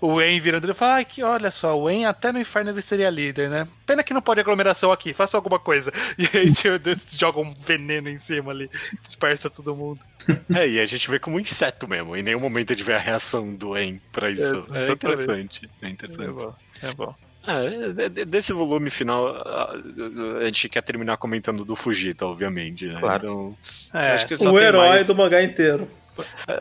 O 0.00 0.16
Wayne 0.16 0.40
virando 0.40 0.70
e 0.70 0.74
fala: 0.74 0.98
ah, 0.98 1.04
que 1.04 1.22
olha 1.22 1.50
só, 1.50 1.78
o 1.78 1.84
Wayne 1.84 2.06
até 2.06 2.32
no 2.32 2.40
inferno 2.40 2.70
ele 2.70 2.80
seria 2.80 3.10
líder, 3.10 3.50
né? 3.50 3.68
Pena 3.84 4.02
que 4.02 4.14
não 4.14 4.22
pode 4.22 4.40
aglomeração 4.40 4.90
aqui, 4.90 5.12
faça 5.12 5.36
alguma 5.36 5.58
coisa. 5.58 5.92
E 6.16 6.38
aí 6.38 6.52
tipo, 6.52 6.88
eles 6.88 7.06
jogam 7.18 7.42
um 7.42 7.54
veneno 7.54 8.08
em 8.08 8.18
cima 8.18 8.52
ali, 8.52 8.70
dispersa 9.02 9.50
todo 9.50 9.74
mundo. 9.74 10.00
É, 10.54 10.68
e 10.68 10.80
a 10.80 10.84
gente 10.84 11.10
vê 11.10 11.18
como 11.18 11.36
um 11.36 11.40
inseto 11.40 11.86
mesmo. 11.88 12.16
Em 12.16 12.22
nenhum 12.22 12.40
momento 12.40 12.72
a 12.72 12.76
gente 12.76 12.84
vê 12.84 12.94
a 12.94 12.98
reação 12.98 13.54
do 13.54 13.76
En 13.76 14.00
pra 14.12 14.30
isso. 14.30 14.64
É, 14.72 14.78
isso 14.78 14.88
é 14.88 14.90
é 14.90 14.92
interessante. 14.92 15.70
É 15.82 15.86
É 15.86 15.90
interessante. 15.90 16.30
bom, 16.32 16.54
é 16.82 16.92
bom. 16.94 17.14
É, 17.46 17.92
de- 17.92 18.08
de- 18.08 18.24
desse 18.24 18.52
volume 18.54 18.88
final, 18.88 19.26
a, 19.28 20.44
gente 20.46 20.66
quer 20.68 20.82
terminar 20.82 21.18
comentando 21.18 21.62
do 21.64 21.76
Fujita, 21.76 22.24
obviamente. 22.24 22.86
Né? 22.86 22.98
Claro. 22.98 23.56
Então, 23.92 24.00
É, 24.00 24.12
acho 24.12 24.26
que 24.26 24.36
só 24.36 24.50
O 24.50 24.58
herói 24.58 24.88
mais- 24.88 25.06
do 25.06 25.14
mangá 25.14 25.42
inteiro. 25.42 25.86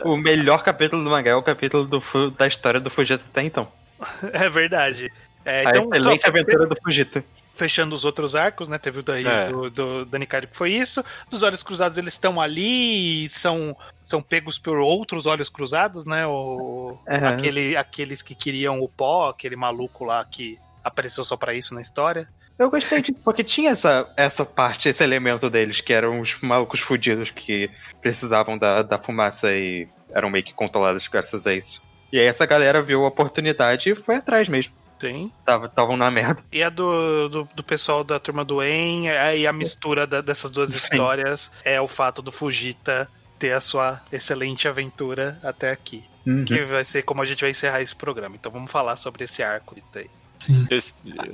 O 0.03 0.17
melhor 0.17 0.63
capítulo 0.63 1.03
do 1.03 1.09
mangá 1.09 1.31
é 1.31 1.35
o 1.35 1.43
capítulo 1.43 1.85
do, 1.85 2.31
da 2.31 2.47
história 2.47 2.79
do 2.81 2.89
Fujita 2.89 3.23
até 3.29 3.43
então. 3.43 3.71
é 4.33 4.49
verdade. 4.49 5.09
É, 5.45 5.65
a 5.65 5.69
então, 5.69 5.89
excelente 5.93 6.21
só- 6.23 6.27
aventura 6.27 6.65
do 6.67 6.75
Fujita. 6.83 7.23
Fechando 7.53 7.93
os 7.93 8.03
outros 8.03 8.35
arcos, 8.35 8.67
né? 8.67 8.77
Teve 8.77 8.99
o 8.99 9.03
da 9.03 9.15
Riz 9.15 9.27
É. 9.27 9.49
do, 9.49 9.69
do 9.69 10.05
Danikari 10.05 10.47
que 10.47 10.55
foi 10.57 10.71
isso. 10.73 11.03
Dos 11.29 11.43
olhos 11.43 11.61
cruzados, 11.63 11.97
eles 11.97 12.13
estão 12.13 12.41
ali 12.41 13.25
e 13.25 13.29
são, 13.29 13.75
são 14.03 14.21
pegos 14.21 14.57
por 14.57 14.77
outros 14.79 15.25
olhos 15.25 15.49
cruzados, 15.49 16.05
né? 16.05 16.25
O, 16.25 16.97
É. 17.07 17.17
aquele, 17.17 17.77
aqueles 17.77 18.21
que 18.21 18.33
queriam 18.35 18.81
o 18.81 18.89
pó, 18.89 19.29
aquele 19.29 19.55
maluco 19.55 20.03
lá 20.03 20.25
que 20.25 20.57
apareceu 20.83 21.23
só 21.23 21.37
pra 21.37 21.53
isso 21.53 21.73
na 21.75 21.81
história. 21.81 22.27
Eu 22.57 22.69
gostei 22.69 23.01
disso, 23.01 23.19
porque 23.23 23.43
tinha 23.43 23.71
essa, 23.71 24.11
essa 24.15 24.45
parte, 24.45 24.87
esse 24.87 25.03
elemento 25.03 25.49
deles, 25.49 25.81
que 25.81 25.91
eram 25.91 26.19
os 26.19 26.39
malucos 26.39 26.79
fudidos 26.79 27.31
que 27.31 27.69
precisavam 27.99 28.57
da, 28.57 28.83
da 28.83 28.99
fumaça 28.99 29.51
e 29.51 29.87
eram 30.13 30.29
meio 30.29 30.43
que 30.45 30.53
controlados 30.53 31.07
graças 31.07 31.47
a 31.47 31.53
isso. 31.53 31.81
E 32.11 32.19
aí 32.19 32.25
essa 32.27 32.45
galera 32.45 32.79
viu 32.81 33.03
a 33.03 33.07
oportunidade 33.07 33.89
e 33.89 33.95
foi 33.95 34.15
atrás 34.17 34.47
mesmo. 34.47 34.71
Sim. 35.07 35.31
Estavam 35.65 35.97
na 35.97 36.09
merda. 36.09 36.43
E 36.51 36.63
a 36.63 36.69
do, 36.69 37.27
do, 37.29 37.49
do 37.55 37.63
pessoal 37.63 38.03
da 38.03 38.19
turma 38.19 38.45
do 38.45 38.61
En, 38.63 39.09
aí 39.09 39.45
a 39.45 39.51
mistura 39.53 40.07
da- 40.07 40.21
dessas 40.21 40.49
duas 40.49 40.69
Sim. 40.69 40.77
histórias 40.77 41.51
é 41.65 41.79
o 41.81 41.87
fato 41.87 42.21
do 42.21 42.31
Fujita 42.31 43.09
ter 43.37 43.51
a 43.51 43.59
sua 43.59 44.01
excelente 44.11 44.67
aventura 44.67 45.37
até 45.43 45.71
aqui. 45.71 46.03
Que 46.47 46.63
vai 46.63 46.85
ser 46.85 47.01
como 47.03 47.21
a 47.21 47.25
gente 47.25 47.41
vai 47.41 47.49
encerrar 47.49 47.81
esse 47.81 47.93
programa. 47.93 48.35
Então 48.35 48.49
vamos 48.49 48.71
falar 48.71 48.95
sobre 48.95 49.25
esse 49.25 49.43
arco 49.43 49.75
aí. 49.93 50.09
Sim. 50.39 50.65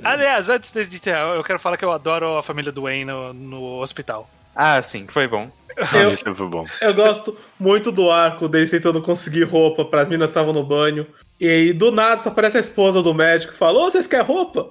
Aliás, 0.02 0.48
antes 0.48 0.72
de 0.72 0.96
encerrar, 0.96 1.34
eu 1.36 1.44
quero 1.44 1.58
falar 1.60 1.76
que 1.76 1.84
eu 1.84 1.92
adoro 1.92 2.36
a 2.36 2.42
família 2.42 2.72
do 2.72 2.82
Wayne 2.82 3.04
no, 3.04 3.32
no 3.32 3.62
hospital. 3.80 4.28
Ah, 4.54 4.80
sim, 4.82 5.06
foi 5.08 5.26
bom. 5.28 5.50
Eu, 5.94 6.12
Esse 6.12 6.24
foi 6.24 6.48
bom. 6.48 6.64
eu 6.82 6.92
gosto 6.92 7.34
muito 7.58 7.90
do 7.90 8.10
arco 8.10 8.48
deles 8.48 8.70
tentando 8.70 9.00
conseguir 9.00 9.44
roupa 9.44 9.84
para 9.84 10.02
as 10.02 10.08
minas 10.08 10.28
que 10.28 10.32
estavam 10.32 10.52
no 10.52 10.62
banho. 10.62 11.06
E 11.40 11.48
aí, 11.48 11.72
do 11.72 11.90
nada, 11.90 12.20
só 12.20 12.28
aparece 12.28 12.58
a 12.58 12.60
esposa 12.60 13.02
do 13.02 13.14
médico 13.14 13.52
e 13.54 13.56
fala: 13.56 13.78
Ô, 13.78 13.90
vocês 13.90 14.06
querem 14.06 14.26
roupa? 14.26 14.70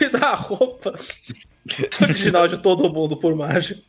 Me 0.00 0.08
dá 0.10 0.30
a 0.30 0.34
roupa. 0.34 0.94
Original 2.02 2.48
de 2.48 2.58
todo 2.60 2.92
mundo 2.92 3.16
por 3.16 3.36
mágica. 3.36 3.80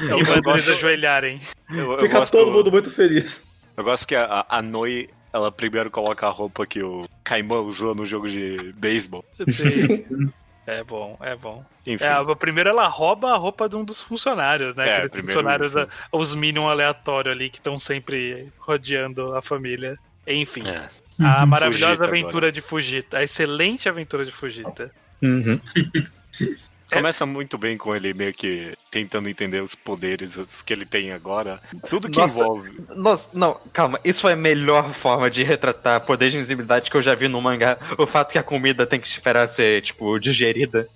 e 0.00 0.04
manda 0.08 0.30
eles 0.32 0.40
gosto- 0.42 0.72
ajoelharem. 0.72 1.40
Eu, 1.70 1.92
eu 1.92 1.98
Fica 1.98 2.18
gosto, 2.18 2.32
todo 2.32 2.50
mundo 2.50 2.72
muito 2.72 2.90
feliz. 2.90 3.52
Eu 3.76 3.84
gosto 3.84 4.06
que 4.06 4.16
a, 4.16 4.44
a 4.48 4.60
Noi, 4.62 5.08
ela 5.32 5.52
primeiro 5.52 5.90
coloca 5.90 6.26
a 6.26 6.30
roupa 6.30 6.66
que 6.66 6.82
o 6.82 7.04
Caimã 7.22 7.60
usou 7.60 7.94
no 7.94 8.04
jogo 8.06 8.28
de 8.28 8.56
beisebol. 8.76 9.24
Sim. 9.52 10.04
É 10.66 10.82
bom, 10.82 11.16
é 11.20 11.36
bom. 11.36 11.64
Enfim. 11.86 12.02
É, 12.04 12.08
a- 12.08 12.36
primeiro 12.36 12.68
ela 12.70 12.88
rouba 12.88 13.32
a 13.32 13.36
roupa 13.36 13.68
de 13.68 13.76
um 13.76 13.84
dos 13.84 14.02
funcionários, 14.02 14.74
né? 14.74 14.88
É, 14.88 14.90
Aqueles 14.92 15.10
primeiro 15.10 15.32
funcionários, 15.40 15.72
os 16.10 16.34
Minion 16.34 16.68
aleatórios 16.68 17.34
ali 17.34 17.48
que 17.48 17.58
estão 17.58 17.78
sempre 17.78 18.52
rodeando 18.58 19.36
a 19.36 19.40
família. 19.42 19.96
Enfim, 20.26 20.66
É. 20.66 20.88
a 21.24 21.40
Uhum. 21.42 21.46
maravilhosa 21.46 22.04
Fujita 22.04 22.08
aventura 22.08 22.50
de 22.52 22.60
Fujita, 22.60 23.18
a 23.18 23.22
excelente 23.22 23.88
aventura 23.88 24.24
de 24.24 24.32
Fujita. 24.32 24.90
Uhum. 25.22 25.60
Começa 26.92 27.26
muito 27.26 27.58
bem 27.58 27.76
com 27.76 27.94
ele 27.94 28.14
meio 28.14 28.32
que 28.32 28.76
tentando 28.90 29.28
entender 29.28 29.60
os 29.62 29.74
poderes 29.74 30.36
que 30.64 30.72
ele 30.72 30.86
tem 30.86 31.12
agora. 31.12 31.60
Tudo 31.88 32.08
que 32.08 32.18
Nossa. 32.18 32.36
envolve. 32.36 32.70
Nossa, 32.94 33.28
não, 33.32 33.58
calma. 33.72 33.98
Isso 34.04 34.20
foi 34.20 34.32
a 34.32 34.36
melhor 34.36 34.92
forma 34.94 35.28
de 35.28 35.42
retratar 35.42 36.00
poder 36.02 36.30
de 36.30 36.36
invisibilidade 36.36 36.90
que 36.90 36.96
eu 36.96 37.02
já 37.02 37.14
vi 37.14 37.26
no 37.28 37.40
mangá. 37.42 37.76
O 37.98 38.06
fato 38.06 38.32
que 38.32 38.38
a 38.38 38.42
comida 38.42 38.86
tem 38.86 39.00
que 39.00 39.06
esperar 39.08 39.48
ser, 39.48 39.82
tipo, 39.82 40.18
digerida. 40.18 40.88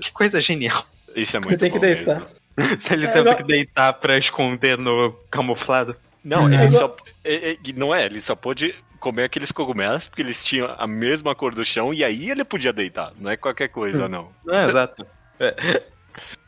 Que 0.00 0.12
coisa 0.12 0.40
genial. 0.40 0.84
Isso 1.16 1.36
é 1.36 1.40
muito 1.40 1.50
Você 1.50 1.56
tem 1.58 1.70
que 1.70 1.78
deitar. 1.78 2.26
Se 2.78 2.92
ele 2.92 3.06
É, 3.06 3.12
tenta 3.12 3.30
não- 3.30 3.36
que 3.36 3.44
deitar 3.44 3.92
pra 3.94 4.18
esconder 4.18 4.76
no 4.76 5.12
camuflado. 5.30 5.96
Não, 6.24 6.42
Uhum. 6.44 6.52
ele 6.52 6.70
só. 6.70 6.94
é- 7.24 7.52
é- 7.52 7.56
não 7.74 7.94
é, 7.94 8.04
ele 8.04 8.20
só 8.20 8.34
pôde 8.34 8.74
comer 9.00 9.24
aqueles 9.24 9.52
cogumelos 9.52 10.08
porque 10.08 10.20
eles 10.22 10.44
tinham 10.44 10.74
a 10.76 10.86
mesma 10.86 11.34
cor 11.34 11.54
do 11.54 11.64
chão 11.64 11.94
e 11.94 12.02
aí 12.04 12.28
ele 12.30 12.44
podia 12.44 12.72
deitar. 12.72 13.12
Não 13.18 13.30
é 13.30 13.36
qualquer 13.36 13.68
coisa, 13.68 14.08
não. 14.08 14.28
É, 14.48 14.66
exato. 14.68 15.06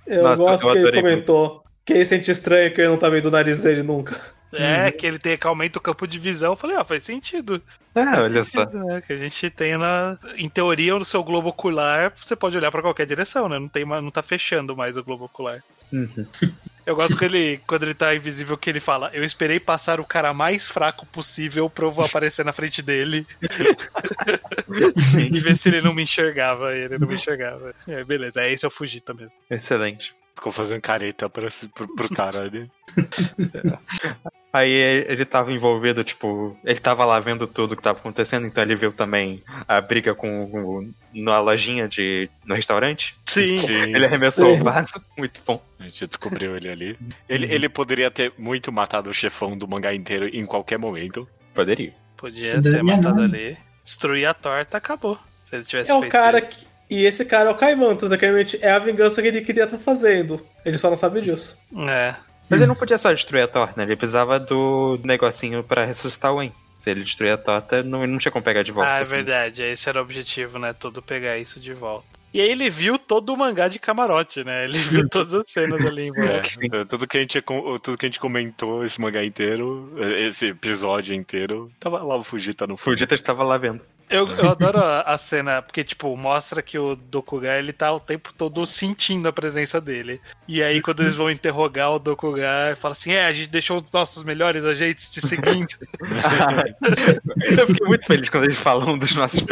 Eu 0.07 0.25
Nossa, 0.25 0.43
gosto 0.43 0.69
eu 0.69 0.73
que 0.73 0.79
ele 0.79 1.03
comentou 1.03 1.65
que 1.85 1.93
ele 1.93 2.05
sente 2.05 2.31
estranho 2.31 2.73
que 2.73 2.81
ele 2.81 2.89
não 2.89 2.97
tá 2.97 3.09
vendo 3.09 3.27
o 3.27 3.31
nariz 3.31 3.63
dele 3.63 3.83
nunca. 3.83 4.21
É, 4.53 4.91
que 4.91 5.07
ele 5.07 5.19
tem 5.19 5.39
que 5.39 5.47
aumenta 5.47 5.79
o 5.79 5.83
campo 5.83 6.07
de 6.07 6.19
visão. 6.19 6.53
Eu 6.53 6.57
falei, 6.57 6.77
ó, 6.77 6.85
faz 6.85 7.05
sentido. 7.05 7.63
É, 7.95 8.05
Faz 8.05 8.25
olha 8.25 8.45
só. 8.45 8.61
sentido, 8.61 8.85
né? 8.85 9.01
Que 9.01 9.13
a 9.13 9.17
gente 9.17 9.51
tem 9.51 9.77
na. 9.77 10.19
Em 10.37 10.49
teoria, 10.49 10.95
no 10.95 11.05
seu 11.05 11.23
globo 11.23 11.51
ocular, 11.51 12.13
você 12.21 12.35
pode 12.35 12.57
olhar 12.57 12.71
pra 12.71 12.83
qualquer 12.83 13.07
direção, 13.07 13.49
né? 13.49 13.59
Não, 13.59 13.69
tem, 13.69 13.85
não 13.85 14.11
tá 14.11 14.23
fechando 14.23 14.77
mais 14.77 14.97
o 14.97 15.05
globo 15.05 15.27
ocular. 15.27 15.63
Uhum. 15.93 16.27
Eu 16.91 16.97
gosto 16.97 17.17
quando 17.17 17.35
ele, 17.35 17.61
quando 17.69 17.83
ele 17.85 17.95
tá 17.95 18.15
invisível 18.15 18.59
que 18.59 18.69
ele 18.69 18.81
fala: 18.81 19.11
Eu 19.15 19.23
esperei 19.23 19.61
passar 19.61 20.01
o 20.01 20.05
cara 20.05 20.35
mais 20.35 20.69
fraco 20.69 21.07
possível 21.07 21.71
pra 21.71 21.85
eu 21.85 22.01
aparecer 22.03 22.45
na 22.45 22.53
frente 22.53 22.83
dele. 22.83 23.25
e 25.33 25.39
ver 25.39 25.57
se 25.57 25.69
ele 25.69 25.81
não 25.81 25.95
me 25.95 26.03
enxergava. 26.03 26.75
E 26.75 26.81
ele 26.81 26.99
não 26.99 27.07
me 27.07 27.15
enxergava. 27.15 27.73
É, 27.87 28.03
beleza, 28.03 28.43
é 28.43 28.53
esse 28.53 28.65
é 28.65 28.69
o 28.69 28.71
Fujita 28.73 29.15
mesmo. 29.15 29.39
Excelente. 29.49 30.13
Ficou 30.35 30.51
fazendo 30.51 30.81
careta 30.81 31.31
pra, 31.31 31.49
pro, 31.73 31.95
pro 31.95 32.09
cara 32.09 32.43
ali. 32.43 32.69
Aí 34.53 34.73
ele 34.73 35.25
tava 35.25 35.53
envolvido, 35.53 36.03
tipo, 36.03 36.57
ele 36.65 36.81
tava 36.81 37.05
lá 37.05 37.21
vendo 37.21 37.47
tudo 37.47 37.77
que 37.77 37.83
tava 37.83 37.99
acontecendo, 37.99 38.47
então 38.47 38.63
ele 38.63 38.75
viu 38.75 38.93
também 38.93 39.43
a 39.67 39.81
briga 39.81 40.13
com, 40.13 40.49
com 40.51 40.91
na 41.15 41.41
lojinha 41.41 41.87
de 41.87 42.29
no 42.45 42.57
restaurante. 42.57 43.17
Sim. 43.27 43.59
Sim. 43.59 43.95
Ele 43.95 44.05
arremessou 44.05 44.53
o 44.53 44.57
vaso, 44.57 45.01
muito 45.17 45.41
bom. 45.47 45.63
A 45.79 45.85
gente 45.85 46.05
descobriu 46.07 46.57
ele 46.57 46.69
ali. 46.69 46.99
Ele, 47.29 47.53
ele 47.53 47.69
poderia 47.69 48.11
ter 48.11 48.33
muito 48.37 48.73
matado 48.73 49.09
o 49.09 49.15
chefão 49.15 49.57
do 49.57 49.69
mangá 49.69 49.95
inteiro 49.95 50.27
em 50.27 50.45
qualquer 50.45 50.79
momento. 50.79 51.29
Poderia. 51.55 51.93
Podia 52.17 52.61
ter 52.61 52.83
matado 52.83 53.23
ali. 53.23 53.57
Destruir 53.85 54.27
a 54.27 54.35
torta, 54.35 54.77
acabou. 54.77 55.17
Se 55.49 55.57
ele 55.57 55.65
tivesse 55.65 55.91
É 55.93 55.95
o 55.95 56.09
cara 56.09 56.41
que. 56.41 56.69
E 56.91 57.05
esse 57.05 57.25
cara 57.25 57.51
é 57.51 57.53
o 57.53 57.57
Kaiman, 57.57 57.95
tecnicamente 57.95 58.59
é 58.61 58.73
a 58.73 58.79
vingança 58.81 59.23
que 59.23 59.29
ele 59.29 59.43
queria 59.43 59.63
estar 59.63 59.79
fazendo. 59.79 60.45
Ele 60.65 60.77
só 60.77 60.91
não 60.91 60.97
sabe 60.97 61.21
disso. 61.21 61.57
É. 61.89 62.17
Mas 62.51 62.61
ele 62.61 62.67
não 62.67 62.75
podia 62.75 62.99
só 62.99 63.13
destruir 63.13 63.43
a 63.43 63.49
torta, 63.49 63.75
né? 63.77 63.85
Ele 63.85 63.97
precisava 63.97 64.41
do 64.41 64.99
negocinho 65.05 65.63
pra 65.63 65.85
ressuscitar 65.85 66.33
o 66.33 66.37
Wayne. 66.37 66.53
Se 66.77 66.91
ele 66.91 67.05
destruir 67.05 67.31
a 67.31 67.37
torta, 67.37 67.83
não, 67.83 68.05
não 68.07 68.19
tinha 68.19 68.33
como 68.33 68.45
pegar 68.45 68.65
de 68.65 68.73
volta. 68.73 68.91
Ah, 68.91 68.99
é 68.99 69.05
verdade. 69.05 69.63
Esse 69.63 69.89
era 69.89 70.01
o 70.01 70.03
objetivo, 70.03 70.59
né? 70.59 70.73
Todo 70.73 71.01
pegar 71.01 71.39
isso 71.39 71.61
de 71.61 71.73
volta. 71.73 72.07
E 72.33 72.41
aí 72.41 72.49
ele 72.49 72.71
viu 72.71 72.97
todo 72.99 73.33
o 73.33 73.37
mangá 73.37 73.69
de 73.69 73.79
camarote, 73.79 74.43
né? 74.45 74.65
Ele 74.65 74.79
viu 74.79 75.07
todas 75.11 75.35
as 75.35 75.45
cenas 75.47 75.85
ali 75.85 76.09
em 76.09 76.13
volta. 76.13 76.49
É, 76.73 76.85
tudo, 76.85 77.07
que 77.07 77.19
a 77.19 77.21
gente, 77.21 77.43
tudo 77.83 77.99
que 77.99 78.07
a 78.07 78.09
gente 78.09 78.21
comentou, 78.21 78.85
esse 78.85 79.01
mangá 79.01 79.25
inteiro, 79.25 79.93
esse 80.17 80.47
episódio 80.47 81.15
inteiro, 81.15 81.71
tava 81.79 82.03
lá 82.03 82.17
o 82.17 82.25
Fujita 82.25 82.67
no. 82.67 82.77
Fujita 82.77 83.15
estava 83.15 83.45
lá 83.45 83.59
vendo. 83.59 83.83
Eu, 84.11 84.29
eu 84.35 84.51
adoro 84.51 84.79
a, 84.79 85.03
a 85.03 85.17
cena, 85.17 85.63
porque, 85.63 85.85
tipo, 85.85 86.15
mostra 86.17 86.61
que 86.61 86.79
o 86.79 86.97
Dokuga, 86.97 87.57
ele 87.57 87.73
tá 87.73 87.93
o 87.93 88.01
tempo 88.01 88.33
todo 88.37 88.67
sentindo 88.67 89.29
a 89.29 89.33
presença 89.33 89.81
dele. 89.81 90.21
E 90.49 90.63
aí, 90.63 90.83
quando 90.83 91.01
eles 91.01 91.15
vão 91.15 91.31
interrogar 91.31 91.93
o 91.93 91.99
Dokuga, 91.99 92.77
fala 92.81 92.93
assim, 92.93 93.13
é, 93.13 93.27
a 93.27 93.33
gente 93.33 93.49
deixou 93.49 93.79
os 93.79 93.91
nossos 93.93 94.25
melhores 94.25 94.65
agentes 94.65 95.09
te 95.09 95.21
seguindo. 95.21 95.75
Eu 97.57 97.67
fiquei 97.67 97.87
muito 97.87 98.07
feliz 98.07 98.29
quando 98.29 98.45
eles 98.45 98.57
falam 98.57 98.99
dos 98.99 99.15
nossos 99.15 99.43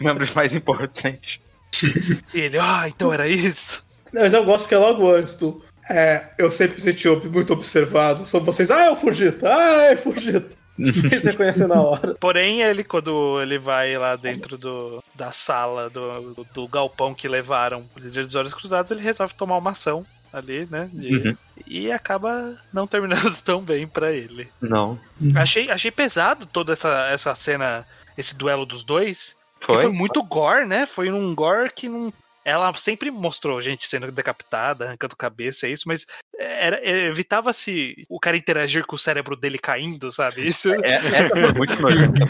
membros 0.00 0.32
mais 0.32 0.54
importantes. 0.54 1.40
e 2.34 2.40
ele, 2.40 2.58
ah, 2.58 2.84
então 2.86 3.12
era 3.12 3.26
isso? 3.26 3.84
Mas 4.12 4.34
eu 4.34 4.44
gosto 4.44 4.68
que 4.68 4.74
é 4.74 4.78
logo 4.78 5.10
antes 5.10 5.34
do. 5.36 5.62
É, 5.88 6.26
eu 6.38 6.50
sempre 6.50 6.76
me 6.76 6.82
senti 6.82 7.08
muito 7.08 7.52
observado. 7.52 8.26
São 8.26 8.40
vocês, 8.40 8.70
ah, 8.70 8.84
é 8.84 8.90
o 8.90 8.96
Fujita, 8.96 9.48
ah, 9.48 9.82
é 9.84 9.94
o 9.94 9.98
Fujita. 9.98 10.61
Eles 10.78 11.24
reconhecem 11.24 11.66
na 11.68 11.80
hora. 11.80 12.14
Porém, 12.14 12.62
ele, 12.62 12.82
quando 12.84 13.40
ele 13.40 13.58
vai 13.58 13.96
lá 13.98 14.16
dentro 14.16 14.56
do, 14.56 15.02
da 15.14 15.30
sala, 15.32 15.90
do, 15.90 16.34
do, 16.34 16.44
do 16.52 16.68
galpão 16.68 17.14
que 17.14 17.28
levaram 17.28 17.84
o 17.94 17.98
líder 18.00 18.24
dos 18.24 18.34
olhos 18.34 18.54
cruzados, 18.54 18.90
ele 18.90 19.02
resolve 19.02 19.34
tomar 19.34 19.58
uma 19.58 19.70
ação 19.72 20.04
ali, 20.32 20.66
né? 20.70 20.88
de- 20.92 21.14
Uhum. 21.16 21.36
E 21.66 21.92
acaba 21.92 22.56
não 22.72 22.86
terminando 22.86 23.36
tão 23.44 23.60
bem 23.62 23.86
pra 23.86 24.10
ele. 24.12 24.48
Não. 24.60 24.98
Achei, 25.36 25.70
achei 25.70 25.90
pesado 25.90 26.44
toda 26.46 26.72
essa, 26.72 27.06
essa 27.08 27.34
cena, 27.34 27.86
esse 28.18 28.34
duelo 28.34 28.66
dos 28.66 28.82
dois. 28.82 29.36
que 29.60 29.66
Foi? 29.66 29.82
foi 29.82 29.92
muito 29.92 30.22
gore, 30.22 30.66
né? 30.66 30.86
Foi 30.86 31.10
um 31.12 31.34
gore 31.34 31.70
que 31.72 31.88
não. 31.88 32.12
Ela 32.44 32.72
sempre 32.74 33.10
mostrou 33.10 33.60
gente 33.60 33.86
sendo 33.86 34.10
decapitada, 34.10 34.84
arrancando 34.86 35.16
cabeça, 35.16 35.66
é 35.66 35.70
isso, 35.70 35.84
mas 35.86 36.06
era, 36.38 36.80
evitava-se 36.84 37.94
o 38.08 38.18
cara 38.18 38.36
interagir 38.36 38.84
com 38.84 38.96
o 38.96 38.98
cérebro 38.98 39.36
dele 39.36 39.58
caindo, 39.58 40.10
sabe? 40.10 40.42
Isso 40.46 40.72
É, 40.84 40.90
essa 40.90 41.28
foi 41.30 41.52
muito 41.52 41.80
nojenta. 41.80 42.24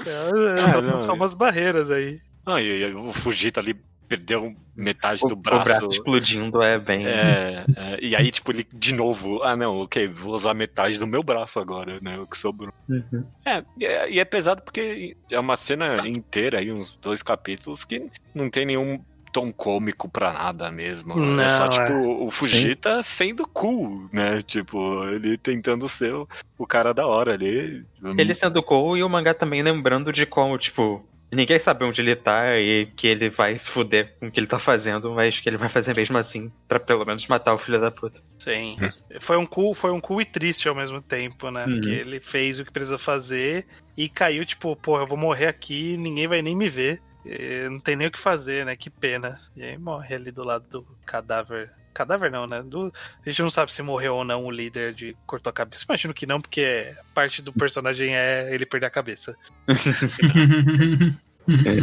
é, 0.00 0.60
Ah, 0.66 0.72
tá 0.72 0.82
não, 0.82 0.98
só 0.98 1.12
é. 1.12 1.14
umas 1.14 1.34
barreiras 1.34 1.90
aí. 1.90 2.20
Ah, 2.46 2.60
e, 2.60 2.66
e 2.66 2.94
o 2.94 3.12
Fujita 3.12 3.60
ali 3.60 3.74
perdeu 4.08 4.54
metade 4.74 5.20
O, 5.24 5.28
do 5.28 5.34
o 5.34 5.36
braço. 5.36 5.64
braço 5.64 5.88
explodindo 5.88 6.62
é 6.62 6.78
bem. 6.78 7.06
É, 7.06 7.64
é, 7.76 7.98
e 8.00 8.14
aí, 8.14 8.30
tipo, 8.30 8.52
ele 8.52 8.66
de 8.72 8.94
novo, 8.94 9.42
ah 9.42 9.56
não, 9.56 9.80
ok, 9.82 10.08
vou 10.08 10.34
usar 10.34 10.54
metade 10.54 10.98
do 10.98 11.06
meu 11.06 11.22
braço 11.22 11.58
agora, 11.58 11.98
né? 12.00 12.18
O 12.18 12.26
que 12.26 12.36
sobrou. 12.36 12.72
Uhum. 12.88 13.24
É, 13.44 13.64
e 13.78 13.84
é, 13.84 14.18
é 14.18 14.24
pesado 14.24 14.62
porque 14.62 15.16
é 15.30 15.38
uma 15.38 15.56
cena 15.56 16.06
inteira 16.06 16.58
aí, 16.58 16.70
uns 16.70 16.96
dois 17.00 17.22
capítulos, 17.22 17.84
que 17.84 18.10
não 18.34 18.50
tem 18.50 18.66
nenhum 18.66 19.00
tom 19.32 19.52
cômico 19.52 20.08
pra 20.08 20.32
nada 20.32 20.70
mesmo. 20.70 21.14
Não, 21.14 21.42
é 21.42 21.48
só, 21.50 21.66
é. 21.66 21.68
tipo, 21.68 22.24
o 22.24 22.30
Fujita 22.30 23.02
sendo 23.02 23.46
cool, 23.46 24.08
né? 24.10 24.40
Tipo, 24.42 25.04
ele 25.08 25.36
tentando 25.36 25.86
ser 25.90 26.14
o, 26.14 26.26
o 26.56 26.66
cara 26.66 26.94
da 26.94 27.06
hora 27.06 27.34
ali. 27.34 27.84
Ele 28.16 28.34
sendo 28.34 28.62
cool 28.62 28.96
e 28.96 29.02
o 29.02 29.08
mangá 29.10 29.34
também 29.34 29.62
lembrando 29.62 30.10
de 30.10 30.24
como, 30.24 30.56
tipo, 30.56 31.04
ninguém 31.30 31.58
sabe 31.58 31.84
onde 31.84 32.00
ele 32.00 32.14
tá 32.14 32.58
e 32.58 32.86
que 32.96 33.06
ele 33.06 33.30
vai 33.30 33.56
se 33.58 33.70
fuder 33.70 34.14
com 34.18 34.28
o 34.28 34.30
que 34.30 34.38
ele 34.38 34.46
tá 34.46 34.58
fazendo, 34.58 35.12
mas 35.12 35.40
que 35.40 35.48
ele 35.48 35.56
vai 35.56 35.68
fazer 35.68 35.94
mesmo 35.94 36.16
assim, 36.18 36.50
pra 36.68 36.78
pelo 36.78 37.04
menos 37.04 37.26
matar 37.26 37.54
o 37.54 37.58
filho 37.58 37.80
da 37.80 37.90
puta. 37.90 38.22
Sim. 38.38 38.76
Foi 39.20 39.36
um 39.36 39.46
cool, 39.46 39.74
foi 39.74 39.90
um 39.90 40.00
cool 40.00 40.20
e 40.20 40.24
triste 40.24 40.68
ao 40.68 40.74
mesmo 40.74 41.00
tempo, 41.00 41.50
né? 41.50 41.66
Uhum. 41.66 41.74
Porque 41.74 41.90
ele 41.90 42.20
fez 42.20 42.60
o 42.60 42.64
que 42.64 42.72
precisou 42.72 42.98
fazer 42.98 43.66
e 43.96 44.08
caiu, 44.08 44.44
tipo, 44.44 44.74
porra, 44.76 45.02
eu 45.02 45.06
vou 45.06 45.18
morrer 45.18 45.46
aqui, 45.46 45.96
ninguém 45.96 46.28
vai 46.28 46.42
nem 46.42 46.56
me 46.56 46.68
ver. 46.68 47.00
E 47.24 47.68
não 47.68 47.80
tem 47.80 47.96
nem 47.96 48.06
o 48.06 48.10
que 48.10 48.18
fazer, 48.18 48.64
né? 48.64 48.76
Que 48.76 48.88
pena. 48.88 49.40
E 49.56 49.62
aí 49.62 49.76
morre 49.76 50.14
ali 50.14 50.30
do 50.30 50.44
lado 50.44 50.68
do 50.68 50.86
cadáver. 51.04 51.72
Cadáver 51.96 52.30
não, 52.30 52.46
né? 52.46 52.62
Do... 52.62 52.92
A 53.24 53.28
gente 53.30 53.42
não 53.42 53.50
sabe 53.50 53.72
se 53.72 53.82
morreu 53.82 54.16
ou 54.16 54.24
não 54.24 54.44
o 54.44 54.50
líder 54.50 54.92
de 54.94 55.16
cortou 55.26 55.50
a 55.50 55.52
cabeça. 55.54 55.84
Imagino 55.88 56.12
que 56.14 56.26
não, 56.26 56.40
porque 56.40 56.94
parte 57.14 57.40
do 57.42 57.52
personagem 57.52 58.14
é 58.14 58.54
ele 58.54 58.66
perder 58.66 58.86
a 58.86 58.90
cabeça. 58.90 59.34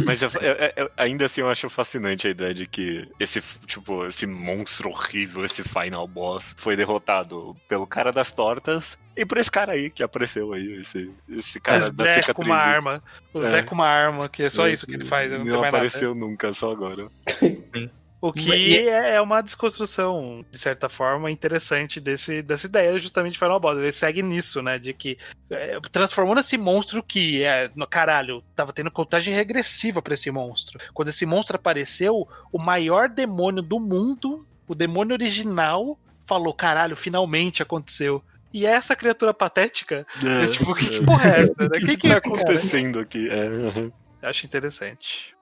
Mas 0.04 0.20
eu- 0.20 0.30
eu- 0.42 0.72
eu- 0.76 0.90
ainda 0.94 1.24
assim 1.24 1.40
eu 1.40 1.48
acho 1.48 1.70
fascinante 1.70 2.26
a 2.26 2.30
ideia 2.30 2.52
de 2.52 2.66
que 2.66 3.08
esse, 3.18 3.42
tipo, 3.66 4.04
esse 4.06 4.26
monstro 4.26 4.90
horrível, 4.90 5.42
esse 5.42 5.64
final 5.64 6.06
boss, 6.06 6.54
foi 6.58 6.76
derrotado 6.76 7.56
pelo 7.66 7.86
cara 7.86 8.12
das 8.12 8.30
tortas 8.30 8.98
e 9.16 9.24
por 9.24 9.38
esse 9.38 9.50
cara 9.50 9.72
aí 9.72 9.88
que 9.88 10.02
apareceu 10.02 10.52
aí, 10.52 10.80
esse, 10.80 11.10
esse 11.30 11.58
cara 11.60 11.78
Esse 11.78 11.92
da 11.94 12.04
Zé 12.04 12.12
cicatriz. 12.20 12.34
com 12.36 12.42
uma 12.42 12.56
arma. 12.58 13.02
O 13.32 13.38
É. 13.38 13.42
Zé 13.42 13.62
com 13.62 13.74
uma 13.74 13.88
arma, 13.88 14.28
que 14.28 14.42
é 14.42 14.50
só 14.50 14.68
isso 14.68 14.86
que 14.86 14.92
ele 14.96 15.04
faz, 15.06 15.32
ele 15.32 15.38
não, 15.38 15.44
tem 15.44 15.52
mais 15.54 15.72
nada. 15.72 15.76
apareceu 15.86 16.14
nunca, 16.14 16.52
só 16.52 16.70
agora. 16.70 17.08
O 18.26 18.32
que 18.32 18.88
é 18.88 19.20
uma 19.20 19.42
desconstrução, 19.42 20.42
de 20.50 20.58
certa 20.58 20.88
forma, 20.88 21.30
interessante 21.30 22.00
desse, 22.00 22.40
dessa 22.40 22.66
ideia 22.66 22.98
justamente 22.98 23.34
de 23.34 23.38
Final 23.38 23.60
Boss. 23.60 23.76
Ele 23.76 23.92
segue 23.92 24.22
nisso, 24.22 24.62
né? 24.62 24.78
De 24.78 24.94
que 24.94 25.18
é, 25.50 25.78
transformou 25.92 26.34
nesse 26.34 26.56
monstro 26.56 27.02
que 27.02 27.42
é. 27.44 27.70
No, 27.74 27.86
caralho, 27.86 28.42
tava 28.56 28.72
tendo 28.72 28.90
contagem 28.90 29.34
regressiva 29.34 30.00
pra 30.00 30.14
esse 30.14 30.30
monstro. 30.30 30.78
Quando 30.94 31.08
esse 31.08 31.26
monstro 31.26 31.56
apareceu, 31.56 32.26
o 32.50 32.58
maior 32.58 33.10
demônio 33.10 33.62
do 33.62 33.78
mundo, 33.78 34.46
o 34.66 34.74
demônio 34.74 35.12
original, 35.12 35.98
falou: 36.24 36.54
caralho, 36.54 36.96
finalmente 36.96 37.62
aconteceu. 37.62 38.24
E 38.54 38.64
essa 38.64 38.96
criatura 38.96 39.34
patética, 39.34 40.06
é, 40.24 40.46
tipo, 40.48 40.74
que, 40.74 40.88
que 40.88 41.04
porra 41.04 41.28
é 41.28 41.40
essa? 41.42 41.54
Né? 41.58 41.66
O 41.68 41.70
que, 41.72 41.96
Que, 41.96 41.96
que 41.98 42.08
tá 42.08 42.14
é 42.14 42.16
esse 42.16 42.22
cara? 42.22 42.42
acontecendo 42.42 42.98
aqui? 43.00 43.28
É, 43.28 43.48
uhum. 43.48 43.92
Acho 44.22 44.46
interessante. 44.46 45.34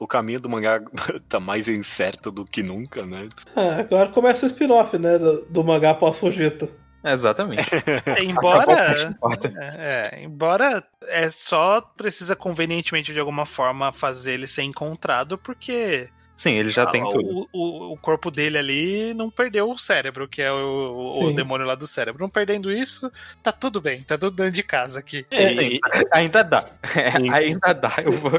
O 0.00 0.06
caminho 0.06 0.40
do 0.40 0.48
mangá 0.48 0.80
tá 1.28 1.38
mais 1.38 1.68
incerto 1.68 2.32
do 2.32 2.44
que 2.44 2.62
nunca, 2.62 3.04
né? 3.04 3.28
Ah, 3.54 3.80
agora 3.80 4.08
começa 4.08 4.46
o 4.46 4.48
spin-off, 4.48 4.98
né? 4.98 5.18
Do, 5.18 5.44
do 5.50 5.62
mangá 5.62 5.94
pós-Fujita. 5.94 6.68
Exatamente. 7.04 7.68
É, 8.06 8.24
embora. 8.24 9.14
É, 9.60 10.12
é, 10.18 10.22
embora 10.24 10.82
é 11.02 11.28
só 11.30 11.80
precisa 11.80 12.34
convenientemente 12.34 13.12
de 13.12 13.20
alguma 13.20 13.44
forma 13.46 13.92
fazer 13.92 14.32
ele 14.32 14.46
ser 14.46 14.62
encontrado, 14.62 15.36
porque 15.38 16.08
Sim, 16.34 16.54
ele 16.54 16.70
já 16.70 16.86
tem 16.86 17.02
a- 17.02 17.06
tudo. 17.06 17.48
o, 17.52 17.58
o, 17.90 17.92
o 17.92 17.96
corpo 17.98 18.30
dele 18.30 18.56
ali 18.56 19.12
não 19.14 19.30
perdeu 19.30 19.70
o 19.70 19.78
cérebro, 19.78 20.26
que 20.28 20.40
é 20.40 20.50
o, 20.50 21.10
o 21.14 21.32
demônio 21.34 21.66
lá 21.66 21.74
do 21.74 21.86
cérebro. 21.86 22.22
Não 22.22 22.28
perdendo 22.30 22.72
isso, 22.72 23.10
tá 23.42 23.52
tudo 23.52 23.80
bem, 23.80 24.02
tá 24.02 24.16
tudo 24.16 24.36
dentro 24.36 24.52
de 24.52 24.62
casa 24.62 24.98
aqui. 25.00 25.26
É, 25.30 25.52
E- 25.52 25.80
Ainda 26.12 26.42
dá. 26.42 26.64
É, 26.96 27.30
ainda 27.30 27.72
dá. 27.74 27.96
Eu 28.04 28.12
vou... 28.12 28.32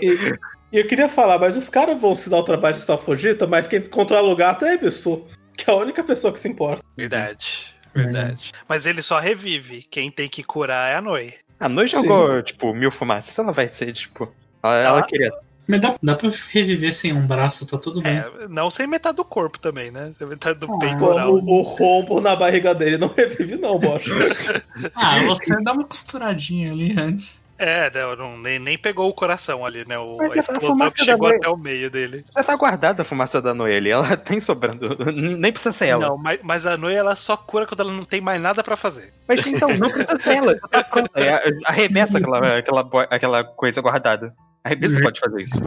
E, 0.72 0.78
eu 0.80 0.88
queria 0.88 1.10
falar, 1.10 1.38
mas 1.38 1.58
os 1.58 1.70
caras 1.70 2.00
vão 2.00 2.16
se 2.16 2.30
dar 2.30 2.38
o 2.38 2.44
trabalho 2.44 2.76
de 2.76 2.82
estar 2.82 2.98
Fujita, 2.98 3.46
mas 3.46 3.68
quem 3.68 3.82
controla 3.82 4.30
o 4.32 4.36
gato 4.36 4.66
é 4.66 4.70
a 4.70 4.74
Ebisu, 4.76 5.26
que 5.58 5.70
é 5.70 5.74
a 5.74 5.78
única 5.78 6.04
pessoa 6.04 6.32
que 6.32 6.40
se 6.40 6.48
importa. 6.48 6.82
Verdade, 6.96 7.76
verdade. 7.94 8.52
Mas 8.68 8.86
ele 8.86 9.02
só 9.02 9.20
revive. 9.20 9.84
Quem 9.90 10.10
tem 10.10 10.30
que 10.30 10.44
curar 10.44 10.92
é 10.92 10.96
a 10.96 11.02
Noi. 11.02 11.34
A 11.60 11.68
noite 11.70 11.92
jogou, 11.92 12.42
tipo, 12.42 12.74
mil 12.74 12.92
fumaças. 12.92 13.38
Ela 13.38 13.52
vai 13.52 13.68
ser, 13.68 13.94
tipo. 13.94 14.32
Ela, 14.64 14.76
ela 14.78 14.88
Ela- 14.98 15.04
queria. 15.04 15.32
Mas 15.68 15.80
dá, 15.80 15.96
dá 16.02 16.16
pra 16.16 16.30
reviver 16.50 16.92
sem 16.92 17.14
um 17.14 17.26
braço, 17.26 17.68
tá 17.68 17.78
tudo 17.78 18.02
bem. 18.02 18.18
É, 18.18 18.48
não 18.50 18.72
sem 18.72 18.88
metade 18.88 19.16
do 19.18 19.24
corpo 19.24 19.60
também, 19.60 19.92
né? 19.92 20.12
Sem 20.18 20.28
metade 20.28 20.60
do 20.60 20.74
Ah, 20.74 20.80
peitoral. 20.80 21.34
o, 21.36 21.38
o 21.38 21.62
rombo 21.62 22.20
na 22.20 22.36
barriga 22.36 22.74
dele 22.74 22.98
não 22.98 23.08
revive, 23.08 23.56
não, 23.58 23.78
bocha. 23.78 24.12
Ah, 24.96 25.20
você 25.24 25.56
dá 25.62 25.72
uma 25.72 25.86
costuradinha 25.86 26.72
ali 26.72 26.98
antes. 27.00 27.44
É, 27.64 27.91
não, 27.93 28.16
não- 28.16 28.38
nem, 28.39 28.57
nem 28.57 28.76
pegou 28.78 29.07
o 29.07 29.14
coração 29.14 29.64
ali, 29.64 29.88
né? 29.88 29.97
O, 29.99 30.18
Mas 30.18 30.32
a 30.32 30.34
a 30.34 30.38
explosão 30.39 30.70
fumaça 30.72 30.95
que 30.95 31.05
chegou 31.05 31.28
até 31.28 31.47
o 31.47 31.55
meio 31.55 31.91
dele. 31.91 32.26
Já 32.36 32.43
tá 32.43 32.55
guardada 32.55 33.03
a 33.03 33.05
fumaça 33.05 33.39
da 33.39 33.53
Noelle, 33.53 33.91
ela 33.91 34.18
tem 34.18 34.39
sobrando. 34.39 34.97
Nem 35.14 35.51
precisa 35.51 35.72
ser 35.72 35.88
ela. 35.89 36.07
Não, 36.07 36.18
mas, 36.18 36.39
mas 36.41 36.66
a 36.66 36.76
Noe 36.76 36.95
ela 36.95 37.16
só 37.16 37.38
cura 37.38 37.68
quando 37.68 37.82
ela 37.82 37.91
não 37.93 38.03
tem 38.03 38.20
mais 38.20 38.41
nada 38.41 38.64
pra 38.64 38.76
fazer. 38.76 39.14
Mas 39.28 39.45
então, 39.45 39.70
não 39.78 39.91
precisa 39.91 40.18
ser 40.22 40.38
ela. 40.38 40.53
já 40.55 40.68
Tá 40.68 40.84
pronta. 40.84 41.12
É, 41.20 41.43
Arremessa 41.66 42.18
aquela, 42.18 42.57
aquela, 42.57 42.89
aquela 43.12 43.43
coisa 43.43 43.80
guardada. 43.80 44.34
Arremessa 44.64 44.95
Uhum. 44.97 45.01
pode 45.01 45.20
fazer 45.20 45.41
isso. 45.41 45.59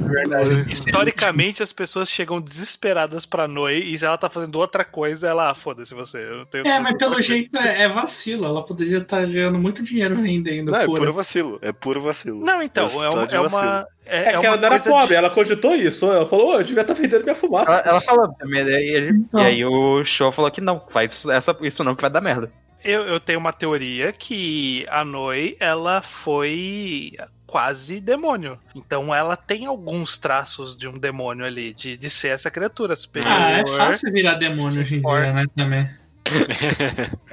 Historicamente, 0.70 1.62
as 1.62 1.72
pessoas 1.72 2.08
chegam 2.08 2.40
desesperadas 2.40 3.26
pra 3.26 3.48
Noe 3.48 3.74
e 3.92 3.98
se 3.98 4.04
ela 4.06 4.16
tá 4.16 4.30
fazendo 4.30 4.56
outra 4.56 4.84
coisa, 4.84 5.26
ela, 5.28 5.50
ah, 5.50 5.54
foda-se 5.54 5.92
você. 5.94 6.18
Eu 6.18 6.38
não 6.38 6.46
tenho 6.46 6.66
É, 6.66 6.78
mas 6.78 6.96
pelo 6.96 7.20
jeito 7.20 7.56
é, 7.56 7.82
é 7.82 7.88
vacilo. 7.88 8.44
Ela 8.46 8.64
poderia 8.64 8.98
estar 8.98 9.24
ganhando 9.26 9.58
muito 9.58 9.82
dinheiro 9.82 10.14
vendendo 10.16 10.70
Não, 10.70 10.78
é 10.78 10.86
puro 10.86 11.12
vacilo. 11.12 11.58
É 11.60 11.72
puro 11.72 12.02
vacilo. 12.02 12.40
Não, 12.44 12.62
então, 12.62 12.86
é, 12.86 13.08
um- 13.08 13.24
é 13.24 13.40
uma. 13.40 13.86
É, 14.06 14.16
É, 14.18 14.28
é 14.28 14.30
que 14.32 14.36
uma 14.38 14.46
ela 14.46 14.56
não 14.58 14.66
era 14.66 14.80
pobre, 14.80 15.08
de- 15.08 15.14
ela 15.14 15.30
cogitou 15.30 15.74
isso. 15.74 16.04
Ela 16.06 16.26
falou, 16.26 16.50
ô, 16.52 16.54
eu 16.60 16.62
devia 16.64 16.82
estar 16.82 16.94
vendendo 16.94 17.22
minha 17.24 17.34
fumaça. 17.34 17.72
Ela, 17.72 17.82
ela 17.88 18.00
falou 18.00 18.32
também, 18.38 18.64
né, 18.64 18.72
e, 18.80 18.96
ele- 18.96 19.10
Então. 19.16 19.40
e 19.40 19.44
aí 19.46 19.64
o 19.64 20.04
show 20.04 20.30
falou 20.30 20.50
que 20.50 20.60
não, 20.60 20.80
faz 20.92 21.24
essa, 21.26 21.56
isso 21.62 21.82
não 21.82 21.96
que 21.96 22.02
vai 22.02 22.10
dar 22.10 22.20
merda. 22.20 22.52
Eu, 22.84 23.02
eu 23.04 23.18
tenho 23.18 23.38
uma 23.38 23.52
teoria 23.52 24.12
que 24.12 24.84
a 24.90 25.04
Noi, 25.06 25.56
ela 25.58 26.02
foi 26.02 27.12
quase 27.54 28.00
demônio. 28.00 28.58
Então 28.74 29.14
ela 29.14 29.36
tem 29.36 29.66
alguns 29.66 30.18
traços 30.18 30.76
de 30.76 30.88
um 30.88 30.94
demônio 30.98 31.46
ali, 31.46 31.72
de, 31.72 31.96
de 31.96 32.10
ser 32.10 32.30
essa 32.30 32.50
criatura 32.50 32.96
superior. 32.96 33.30
Ah, 33.30 33.52
é 33.52 33.64
fácil 33.64 34.12
virar 34.12 34.34
demônio 34.34 34.80
hoje 34.80 34.96
em 34.96 35.00
dia, 35.00 35.32
né? 35.32 35.44
Também. 35.56 35.88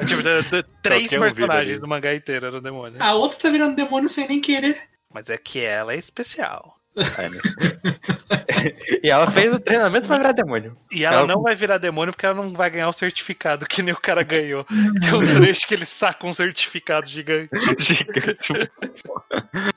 Tipo, 0.06 0.22
de- 0.22 0.44
de- 0.44 0.64
três 0.84 1.12
um 1.14 1.20
personagens 1.22 1.72
ali. 1.72 1.80
do 1.80 1.88
mangá 1.88 2.14
inteiro 2.14 2.46
eram 2.46 2.62
demônio. 2.62 3.02
A 3.02 3.16
outra 3.16 3.40
tá 3.40 3.50
virando 3.50 3.76
demônio 3.76 4.08
sem 4.08 4.28
nem 4.28 4.40
querer. 4.40 4.78
Mas 5.12 5.28
é 5.32 5.40
que 5.40 5.60
ela 5.60 5.92
é 5.92 5.98
especial. 5.98 6.76
E 9.04 9.10
ela 9.10 9.30
fez 9.32 9.54
o 9.54 9.60
treinamento 9.60 10.08
pra 10.08 10.18
virar 10.18 10.32
demônio. 10.34 10.78
E 10.92 11.04
ela 11.04 11.18
Ela- 11.18 11.28
não 11.28 11.42
vai 11.42 11.56
virar 11.56 11.78
demônio 11.78 12.14
porque 12.14 12.26
ela 12.26 12.36
não 12.36 12.50
vai 12.50 12.70
ganhar 12.70 12.90
o 12.90 12.94
certificado 12.94 13.66
que 13.66 13.82
nem 13.82 13.94
o 13.94 14.00
cara 14.00 14.24
ganhou. 14.24 14.64
Tem 14.66 15.14
um 15.14 15.42
trecho 15.42 15.68
que 15.68 15.74
ele 15.74 15.86
saca 15.86 16.26
um 16.28 16.34
certificado 16.34 17.10
gigante. 17.10 17.50
Gigante. 17.80 18.54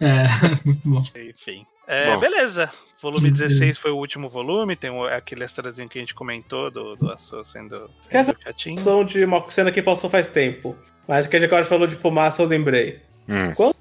É, 0.00 0.24
muito 0.66 0.88
bom. 0.88 1.02
Enfim. 1.16 1.66
É, 1.86 2.14
Bom. 2.14 2.20
beleza. 2.20 2.70
Volume 3.02 3.30
16 3.30 3.76
foi 3.78 3.90
o 3.90 3.96
último 3.96 4.28
volume. 4.28 4.76
Tem 4.76 4.90
aquele 5.08 5.44
extrazinho 5.44 5.88
que 5.88 5.98
a 5.98 6.00
gente 6.00 6.14
comentou 6.14 6.70
do, 6.70 6.96
do 6.96 7.10
Aço 7.10 7.44
sendo, 7.44 7.90
sendo 8.10 8.34
chatinho. 8.42 8.78
São 8.78 9.04
de 9.04 9.24
uma 9.24 9.48
cena 9.50 9.70
que 9.70 9.82
passou 9.82 10.08
faz 10.08 10.26
tempo. 10.28 10.76
Mas 11.06 11.26
que 11.26 11.36
a 11.36 11.38
gente 11.38 11.48
agora 11.48 11.64
falou 11.64 11.86
de 11.86 11.94
fumaça, 11.94 12.42
eu 12.42 12.46
lembrei. 12.46 13.00
Hum. 13.28 13.52
Quando 13.54 13.74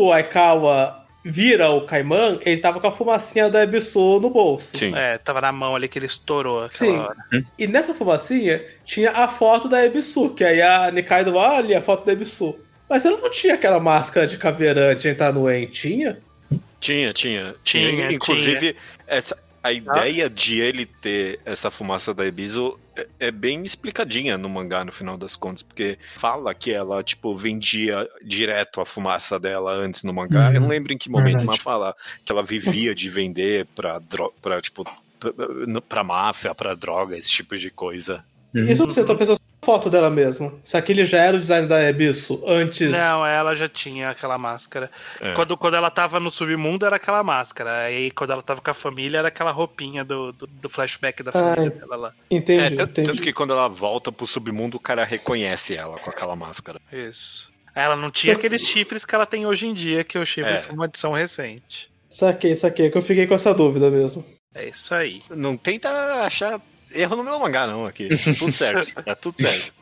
o 0.00 0.12
Aikawa 0.12 1.03
vira 1.24 1.70
o 1.70 1.80
Kaiman, 1.86 2.38
ele 2.44 2.60
tava 2.60 2.78
com 2.78 2.86
a 2.86 2.92
fumacinha 2.92 3.48
da 3.48 3.62
Ebisu 3.62 4.20
no 4.20 4.28
bolso. 4.28 4.76
Sim. 4.76 4.94
É, 4.94 5.16
tava 5.16 5.40
na 5.40 5.50
mão 5.50 5.74
ali 5.74 5.88
que 5.88 5.98
ele 5.98 6.06
estourou 6.06 6.64
aquela 6.64 6.92
Sim. 6.92 6.98
hora. 6.98 7.16
E 7.58 7.66
nessa 7.66 7.94
fumacinha 7.94 8.62
tinha 8.84 9.10
a 9.10 9.26
foto 9.26 9.66
da 9.68 9.84
Ebisu, 9.84 10.30
que 10.30 10.44
aí 10.44 10.60
a 10.60 10.90
Nikaido, 10.90 11.34
olha 11.34 11.78
a 11.78 11.82
foto 11.82 12.04
da 12.04 12.12
Ebisu. 12.12 12.56
Mas 12.88 13.06
ela 13.06 13.16
não 13.16 13.30
tinha 13.30 13.54
aquela 13.54 13.80
máscara 13.80 14.26
de 14.26 14.36
caveira 14.36 14.94
de 14.94 15.08
entrar 15.08 15.32
no 15.32 15.50
En, 15.50 15.66
tinha? 15.66 16.18
Tinha, 16.78 17.14
tinha, 17.14 17.54
Tinha, 17.64 17.90
tinha. 17.90 18.12
Inclusive, 18.12 18.76
Essa, 19.06 19.38
a 19.62 19.72
ideia 19.72 20.28
de 20.28 20.60
ele 20.60 20.84
ter 20.84 21.40
essa 21.46 21.70
fumaça 21.70 22.12
da 22.12 22.26
Ebisu 22.26 22.78
é, 22.96 23.06
é 23.18 23.30
bem 23.30 23.64
explicadinha 23.64 24.38
no 24.38 24.48
mangá, 24.48 24.84
no 24.84 24.92
final 24.92 25.16
das 25.16 25.36
contas, 25.36 25.62
porque 25.62 25.98
fala 26.16 26.54
que 26.54 26.72
ela, 26.72 27.02
tipo, 27.02 27.36
vendia 27.36 28.08
direto 28.22 28.80
a 28.80 28.86
fumaça 28.86 29.38
dela 29.38 29.72
antes 29.72 30.02
no 30.02 30.12
mangá. 30.12 30.48
Uhum. 30.48 30.54
Eu 30.54 30.60
não 30.60 30.68
lembro 30.68 30.92
em 30.92 30.98
que 30.98 31.10
momento, 31.10 31.38
Verdade. 31.38 31.46
mas 31.46 31.58
fala 31.58 31.94
que 32.24 32.32
ela 32.32 32.42
vivia 32.42 32.94
de 32.94 33.08
vender 33.08 33.66
pra, 33.74 34.00
pra 34.40 34.60
tipo, 34.60 34.84
pra 35.88 36.04
máfia, 36.04 36.54
pra 36.54 36.74
droga, 36.74 37.16
esse 37.16 37.30
tipo 37.30 37.56
de 37.56 37.70
coisa. 37.70 38.24
Isso 38.54 38.84
você 38.84 39.04
tá 39.04 39.14
pensando 39.14 39.38
foto 39.64 39.88
dela 39.88 40.10
mesmo. 40.10 40.60
Se 40.62 40.76
aquele 40.76 41.06
já 41.06 41.18
era 41.22 41.36
o 41.36 41.40
design 41.40 41.66
da 41.66 41.82
Ebisu 41.88 42.42
antes. 42.46 42.90
Não, 42.92 43.26
ela 43.26 43.54
já 43.54 43.66
tinha 43.66 44.10
aquela 44.10 44.36
máscara. 44.36 44.90
É. 45.20 45.32
Quando, 45.32 45.56
quando 45.56 45.74
ela 45.74 45.90
tava 45.90 46.20
no 46.20 46.30
submundo 46.30 46.84
era 46.84 46.96
aquela 46.96 47.22
máscara. 47.24 47.78
Aí 47.84 48.10
quando 48.10 48.30
ela 48.32 48.42
tava 48.42 48.60
com 48.60 48.70
a 48.70 48.74
família 48.74 49.18
era 49.18 49.28
aquela 49.28 49.50
roupinha 49.50 50.04
do, 50.04 50.32
do, 50.32 50.46
do 50.46 50.68
flashback 50.68 51.22
da 51.22 51.30
Ah, 51.30 51.54
família 51.54 51.70
dela 51.70 51.96
lá. 51.96 52.12
É, 52.30 52.36
Entendi, 52.36 52.76
tanto, 52.76 52.90
entendi. 52.90 53.08
tanto 53.08 53.22
que 53.22 53.32
quando 53.32 53.54
ela 53.54 53.66
volta 53.68 54.12
pro 54.12 54.26
submundo, 54.26 54.76
o 54.76 54.80
cara 54.80 55.02
reconhece 55.02 55.74
ela 55.74 55.96
com 55.98 56.10
aquela 56.10 56.36
máscara. 56.36 56.78
Isso. 56.92 57.50
Ela 57.74 57.96
não 57.96 58.10
tinha 58.10 58.34
aqueles 58.34 58.62
chifres 58.66 59.04
que 59.06 59.14
ela 59.14 59.24
tem 59.26 59.46
hoje 59.46 59.66
em 59.66 59.72
dia, 59.72 60.04
que 60.04 60.18
o 60.18 60.26
chifre 60.26 60.52
É. 60.52 60.60
foi 60.60 60.74
uma 60.74 60.84
edição 60.84 61.12
recente. 61.12 61.90
Saquei, 62.08 62.54
saquei, 62.54 62.90
que 62.90 62.98
eu 62.98 63.02
fiquei 63.02 63.26
com 63.26 63.34
essa 63.34 63.52
dúvida 63.54 63.90
mesmo. 63.90 64.24
É 64.54 64.68
isso 64.68 64.94
aí. 64.94 65.22
Não 65.30 65.56
tenta 65.56 65.88
achar 66.22 66.60
erro 66.94 67.16
no 67.16 67.24
meu 67.24 67.38
mangá, 67.38 67.66
não, 67.66 67.86
aqui. 67.86 68.08
Tudo 68.38 68.52
certo. 68.52 68.90
Tá 69.04 69.14
tudo 69.14 69.40
certo. 69.40 69.72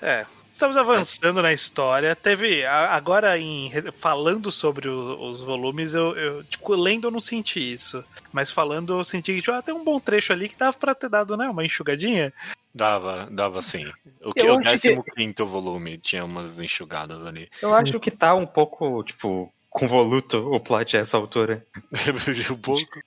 É. 0.00 0.26
Estamos 0.52 0.76
avançando 0.78 1.42
na 1.42 1.52
história. 1.52 2.16
Teve. 2.16 2.64
Agora, 2.64 3.38
em, 3.38 3.70
falando 3.98 4.50
sobre 4.50 4.88
o- 4.88 5.20
os 5.28 5.42
volumes, 5.42 5.94
eu, 5.94 6.16
eu, 6.16 6.44
Tipo, 6.44 6.74
lendo 6.74 7.08
eu 7.08 7.10
não 7.10 7.20
senti 7.20 7.60
isso. 7.74 8.02
Mas 8.32 8.50
falando, 8.50 8.94
eu 8.98 9.04
senti 9.04 9.34
que 9.34 9.40
tipo, 9.42 9.52
ah, 9.52 9.60
tem 9.60 9.74
um 9.74 9.84
bom 9.84 10.00
trecho 10.00 10.32
ali 10.32 10.48
que 10.48 10.56
dava 10.56 10.74
pra 10.78 10.94
ter 10.94 11.10
dado, 11.10 11.36
né? 11.36 11.46
Uma 11.46 11.62
enxugadinha. 11.64 12.32
Dava, 12.74 13.28
dava 13.30 13.60
sim. 13.60 13.84
O, 14.22 14.32
que, 14.32 14.46
o 14.46 14.58
acho 14.66 14.80
que- 14.80 15.02
15 15.14 15.34
volume 15.44 15.98
tinha 15.98 16.24
umas 16.24 16.58
enxugadas 16.58 17.26
ali. 17.26 17.50
Eu 17.60 17.74
acho 17.74 18.00
que 18.00 18.10
tá 18.10 18.34
um 18.34 18.46
pouco, 18.46 19.02
tipo, 19.04 19.52
convoluto 19.76 20.38
o 20.38 20.58
plot 20.58 20.96
a 20.96 21.00
essa 21.00 21.18
altura. 21.18 21.62
um 22.50 22.56
pouco. 22.56 22.98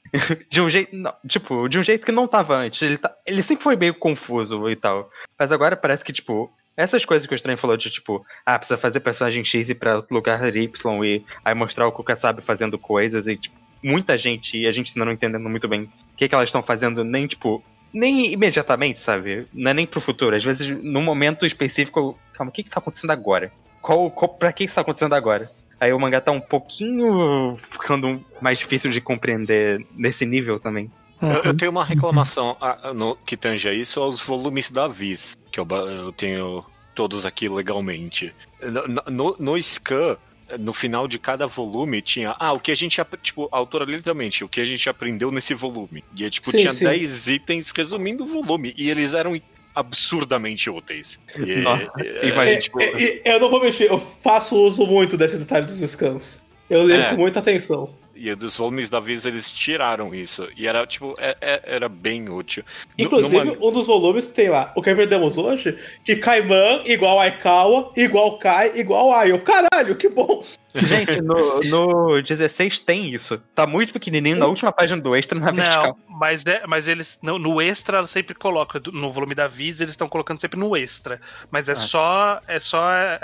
De 0.47 0.61
um 0.61 0.69
jeito. 0.69 0.95
não, 0.95 1.11
tipo, 1.27 1.67
de 1.67 1.79
um 1.79 1.83
jeito 1.83 2.05
que 2.05 2.11
não 2.11 2.27
tava 2.27 2.55
antes. 2.55 2.79
Ele, 2.83 2.99
tá- 2.99 3.15
ele 3.25 3.41
sempre 3.41 3.63
foi 3.63 3.75
meio 3.75 3.95
confuso 3.95 4.69
e 4.69 4.75
tal. 4.75 5.09
Mas 5.37 5.51
agora 5.51 5.75
parece 5.75 6.05
que, 6.05 6.13
tipo. 6.13 6.51
Essas 6.77 7.03
coisas 7.03 7.27
que 7.27 7.33
o 7.33 7.35
Estranho 7.35 7.57
falou 7.57 7.75
de 7.75 7.89
tipo, 7.89 8.25
ah, 8.45 8.57
precisa 8.57 8.77
fazer 8.77 9.01
personagem 9.01 9.43
X 9.43 9.67
ir 9.67 9.75
pra 9.75 10.01
lugar 10.09 10.55
Y 10.55 11.03
e 11.03 11.25
aí 11.43 11.53
mostrar 11.53 11.85
o 11.85 11.91
Kuka 11.91 12.15
sabe 12.15 12.41
fazendo 12.41 12.79
coisas 12.79 13.27
e, 13.27 13.35
tipo, 13.35 13.57
muita 13.83 14.17
gente 14.17 14.57
e 14.57 14.65
a 14.65 14.71
gente 14.71 14.93
ainda 14.93 15.03
não 15.03 15.11
entendendo 15.11 15.49
muito 15.49 15.67
bem 15.67 15.81
o 15.83 15.89
que, 16.15 16.29
que 16.29 16.33
elas 16.33 16.47
estão 16.47 16.63
fazendo, 16.63 17.03
nem, 17.03 17.27
tipo, 17.27 17.61
nem 17.91 18.31
imediatamente, 18.31 19.01
sabe? 19.01 19.45
Não 19.53 19.71
é 19.71 19.73
nem 19.73 19.85
pro 19.85 19.99
futuro. 19.99 20.37
Às 20.37 20.43
vezes, 20.45 20.69
num 20.81 21.01
momento 21.01 21.45
específico, 21.45 22.17
calma, 22.31 22.49
o 22.49 22.53
que 22.53 22.63
que 22.63 22.69
tá 22.69 22.79
acontecendo 22.79 23.11
agora? 23.11 23.51
Qual, 23.81 24.09
qual, 24.11 24.29
pra 24.29 24.53
que 24.53 24.63
isso 24.63 24.75
tá 24.75 24.79
acontecendo 24.79 25.15
agora? 25.15 25.51
Aí 25.79 25.93
o 25.93 25.99
mangá 25.99 26.19
tá 26.19 26.31
um 26.31 26.41
pouquinho 26.41 27.57
ficando 27.71 28.23
mais 28.41 28.59
difícil 28.59 28.91
de 28.91 28.99
compreender 29.01 29.85
nesse 29.95 30.25
nível 30.25 30.59
também. 30.59 30.91
Eu, 31.21 31.51
eu 31.51 31.53
tenho 31.57 31.71
uma 31.71 31.83
reclamação 31.83 32.55
ah, 32.61 32.93
no- 32.93 33.15
que 33.15 33.35
tange 33.37 33.67
a 33.67 33.73
isso 33.73 34.01
aos 34.01 34.21
volumes 34.21 34.69
da 34.69 34.87
Viz, 34.87 35.37
que 35.51 35.59
eu, 35.59 35.67
eu 35.69 36.11
tenho 36.11 36.63
todos 36.95 37.25
aqui 37.25 37.47
legalmente. 37.49 38.33
No, 38.61 39.03
no, 39.11 39.35
no 39.39 39.61
Scan, 39.63 40.17
no 40.59 40.73
final 40.73 41.07
de 41.07 41.19
cada 41.19 41.45
volume, 41.47 42.01
tinha. 42.01 42.35
Ah, 42.39 42.53
o 42.53 42.59
que 42.59 42.71
a 42.71 42.75
gente. 42.75 42.99
Tipo, 43.21 43.47
a 43.51 43.57
autora 43.57 43.85
literalmente, 43.85 44.43
o 44.43 44.49
que 44.49 44.59
a 44.61 44.65
gente 44.65 44.89
aprendeu 44.89 45.31
nesse 45.31 45.53
volume. 45.53 46.03
E 46.15 46.29
tipo, 46.29 46.49
Sim, 46.49 46.57
tinha 46.59 46.71
sim. 46.73 46.85
10 46.85 47.27
itens 47.27 47.71
resumindo 47.71 48.23
o 48.23 48.27
volume. 48.27 48.73
E 48.77 48.89
eles 48.89 49.13
eram 49.13 49.39
absurdamente 49.79 50.69
úteis. 50.69 51.19
E, 51.37 51.55
Nossa, 51.57 51.87
é, 51.99 52.27
imagina. 52.27 52.57
É, 52.57 52.57
tipo, 52.59 52.81
é, 52.81 52.85
é, 53.25 53.35
eu 53.35 53.39
não 53.39 53.49
vou 53.49 53.61
mexer, 53.61 53.89
eu 53.89 53.99
faço 53.99 54.55
uso 54.55 54.85
muito 54.85 55.17
desse 55.17 55.37
detalhe 55.37 55.65
dos 55.65 55.79
scans. 55.79 56.45
Eu 56.69 56.83
leio 56.83 57.01
É. 57.01 57.09
com 57.11 57.15
muita 57.17 57.39
atenção. 57.39 57.89
E 58.15 58.35
dos 58.35 58.57
volumes 58.57 58.89
da 58.89 58.99
Viz 58.99 59.23
eles 59.23 59.49
tiraram 59.49 60.13
isso. 60.13 60.45
E 60.57 60.67
era, 60.67 60.85
tipo, 60.85 61.15
é- 61.17 61.37
é- 61.39 61.61
era 61.65 61.87
bem 61.87 62.27
útil. 62.29 62.63
Inclusive, 62.97 63.45
numa- 63.45 63.65
um 63.65 63.71
dos 63.71 63.87
volumes 63.87 64.27
tem 64.27 64.49
lá, 64.49 64.73
o 64.75 64.81
que 64.81 64.89
aprendemos 64.89 65.37
hoje, 65.37 65.77
que 66.03 66.17
Kaiman 66.17 66.81
igual 66.85 67.17
Aikawa, 67.21 67.93
igual 67.95 68.37
Kai, 68.37 68.73
igual 68.77 69.13
Ayo. 69.13 69.39
Caralho, 69.39 69.95
que 69.95 70.09
bom! 70.09 70.43
Gente, 70.75 71.19
no, 71.21 71.59
no 71.65 72.21
16 72.21 72.79
tem 72.79 73.13
isso. 73.13 73.37
Tá 73.55 73.65
muito 73.65 73.91
pequenininho 73.91 74.37
na 74.37 74.45
última 74.45 74.71
página 74.71 75.01
do 75.01 75.15
extra 75.15 75.39
na 75.39 75.51
vertical. 75.51 75.97
Não, 76.07 76.17
mas, 76.17 76.45
é, 76.45 76.65
mas 76.67 76.87
eles. 76.87 77.17
No, 77.21 77.39
no 77.39 77.61
extra, 77.61 77.97
ela 77.97 78.07
sempre 78.07 78.35
coloca. 78.35 78.79
No 78.91 79.09
volume 79.11 79.33
da 79.33 79.47
Viz, 79.47 79.81
eles 79.81 79.91
estão 79.91 80.07
colocando 80.07 80.39
sempre 80.39 80.59
no 80.59 80.75
extra. 80.77 81.19
Mas 81.49 81.69
é 81.69 81.75
só 81.75 82.39
é 82.47 82.59
só 82.59 82.79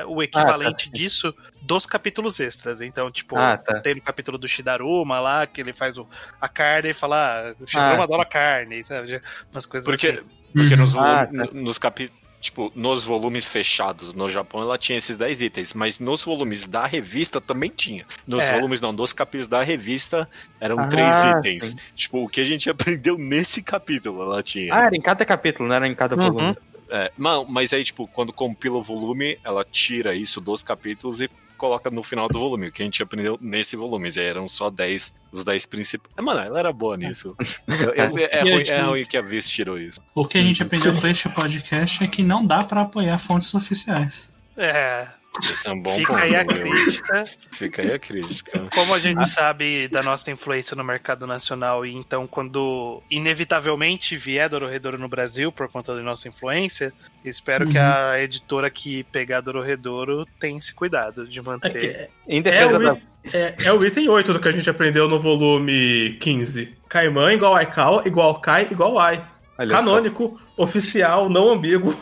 o 0.08 0.24
equivalente 0.24 0.90
disso 0.92 1.34
dos 1.62 1.86
capítulos 1.86 2.40
extras. 2.40 2.82
Então, 2.82 3.12
tipo, 3.12 3.38
Ah, 3.38 3.58
tá. 3.58 3.80
tem 3.80 3.96
no 3.96 4.02
capítulo 4.02 4.38
do 4.38 4.48
Shidaruma 4.48 5.20
lá, 5.20 5.46
que 5.46 5.62
ele 5.62 5.74
faz 5.74 5.98
o, 5.98 6.08
a 6.40 6.48
carne 6.48 6.90
e 6.90 6.94
fala, 6.94 7.52
ah, 7.52 7.56
o 7.64 7.68
Shidaruma 7.68 8.02
Ah. 8.02 8.04
adora 8.06 8.26
carne, 8.26 8.84
sabe? 8.84 9.22
Umas 9.52 9.66
coisas 9.66 9.86
Porque, 9.88 10.08
assim. 10.10 10.20
porque 10.54 10.74
Uhum. 10.74 10.80
nos, 10.82 10.92
volu- 10.94 11.06
Ah, 11.06 11.26
tá. 11.28 11.32
no- 11.32 11.52
nos 11.54 11.78
capi... 11.78 12.12
Tipo, 12.46 12.72
nos 12.76 13.04
volumes 13.04 13.48
fechados 13.48 14.14
no 14.14 14.30
Japão 14.30 14.62
ela 14.62 14.78
tinha 14.78 15.00
esses 15.00 15.18
10 15.18 15.42
itens, 15.42 15.74
mas 15.74 15.98
nos 15.98 16.24
volumes 16.24 16.68
da 16.68 16.86
revista 16.86 17.42
também 17.42 17.72
tinha. 17.76 18.06
Nos 18.28 18.44
É. 18.44 18.54
volumes 18.54 18.80
não, 18.80 18.94
dos 18.94 19.12
capítulos 19.14 19.48
da 19.48 19.64
revista 19.64 20.30
eram 20.60 20.80
Ah, 20.80 20.88
três 20.88 21.24
itens. 21.24 21.64
sim. 21.72 21.76
Tipo, 21.96 22.24
o 22.24 22.30
que 22.30 22.40
a 22.40 22.44
gente 22.46 22.70
aprendeu 22.70 23.18
nesse 23.18 23.64
capítulo 23.64 24.22
ela 24.22 24.44
tinha. 24.44 24.76
Ah, 24.76 24.86
era 24.86 24.96
em 24.96 25.02
cada 25.02 25.26
capítulo, 25.26 25.68
não 25.68 25.76
era 25.76 25.88
em 25.88 25.96
cada 25.96 26.16
Uhum. 26.16 26.32
volume. 26.32 26.58
É, 26.88 27.12
não, 27.18 27.44
mas 27.46 27.74
aí, 27.74 27.84
tipo, 27.84 28.06
quando 28.08 28.32
compila 28.32 28.78
o 28.78 28.84
volume, 28.84 29.40
ela 29.44 29.66
tira 29.66 30.14
isso 30.14 30.40
dos 30.40 30.62
capítulos 30.62 31.20
e 31.22 31.30
coloca 31.56 31.90
no 31.90 32.04
final 32.04 32.28
do 32.28 32.40
volume, 32.40 32.68
o 32.68 32.72
que 32.72 32.82
a 32.82 32.86
gente 32.86 33.02
aprendeu 33.02 33.38
nesse 33.42 33.76
volume. 33.76 34.10
E 34.16 34.20
aí 34.20 34.26
eram 34.26 34.48
só 34.48 34.70
10, 34.70 35.14
os 35.32 35.44
10 35.44 35.66
principais. 35.66 36.14
Mano, 36.24 36.40
ela 36.42 36.60
era 36.60 36.72
boa 36.74 36.96
nisso. 36.98 37.36
Eu- 37.68 37.76
eu- 37.76 37.94
é, 37.96 38.40
a 38.40 38.44
ruim, 38.44 38.52
gente- 38.60 38.72
é 38.74 38.82
ruim 38.82 39.06
que 39.06 39.18
a 39.18 39.22
Viz 39.22 39.50
tirou 39.50 39.80
isso. 39.80 40.00
O 40.14 40.26
que 40.26 40.38
a 40.38 40.44
gente 40.44 40.62
aprendeu 40.62 40.94
com 41.00 41.08
este 41.08 41.30
podcast 41.30 42.04
é 42.04 42.08
que 42.08 42.22
não 42.24 42.46
dá 42.46 42.64
pra 42.64 42.82
apoiar 42.82 43.18
fontes 43.18 43.54
oficiais. 43.56 44.32
É, 44.58 45.08
Esse 45.40 45.68
é 45.68 45.72
um 45.72 45.80
bom 45.82 45.96
fica 45.98 46.14
ponto. 46.14 46.24
aí 46.24 46.36
a 46.36 46.44
meu. 46.44 46.56
crítica. 46.56 47.26
Fica 47.52 47.82
aí 47.82 47.94
a 47.94 48.00
crítica. 48.00 48.68
Como 48.74 48.94
a 48.94 49.00
gente 49.00 49.28
sabe 49.28 49.88
da 49.88 50.02
nossa 50.04 50.30
influência 50.32 50.76
no 50.76 50.84
mercado 50.84 51.26
nacional, 51.28 51.86
e 51.86 51.94
então 51.94 52.26
quando 52.28 53.02
inevitavelmente 53.10 54.16
vier 54.16 54.48
Dororedoro 54.50 54.98
no 54.98 55.08
Brasil 55.08 55.52
por 55.52 55.68
conta 55.68 55.96
da 55.96 56.02
nossa 56.02 56.28
influência, 56.28 56.94
espero 57.24 57.68
que 57.70 57.78
a 57.78 58.20
editora 58.22 58.70
que 58.70 59.04
pegar 59.06 59.42
Dororedoro 59.42 60.26
tenha 60.40 60.58
esse 60.58 60.74
cuidado 60.74 61.28
de 61.28 61.40
É, 61.40 61.42
manter. 61.42 61.74
que- 61.74 62.10
Em 62.28 62.42
é, 62.46 62.66
o, 62.66 62.80
da. 62.80 62.98
é, 63.34 63.56
é 63.66 63.74
o 63.74 63.84
item 63.86 64.08
8 64.10 64.34
do 64.34 64.40
que 64.40 64.48
a 64.48 64.52
gente 64.52 64.70
aprendeu 64.70 65.08
no 65.08 65.20
volume 65.20 66.18
15. 66.20 66.74
Caimã 66.88 67.34
igual 67.34 67.56
Aikau, 67.56 68.06
igual 68.08 68.40
Kai, 68.40 68.68
igual 68.72 68.98
Ai. 68.98 69.22
olha 69.58 69.70
só. 69.70 69.76
Canônico, 69.78 70.40
oficial, 70.58 71.30
não 71.30 71.50
ambíguo. 71.50 71.94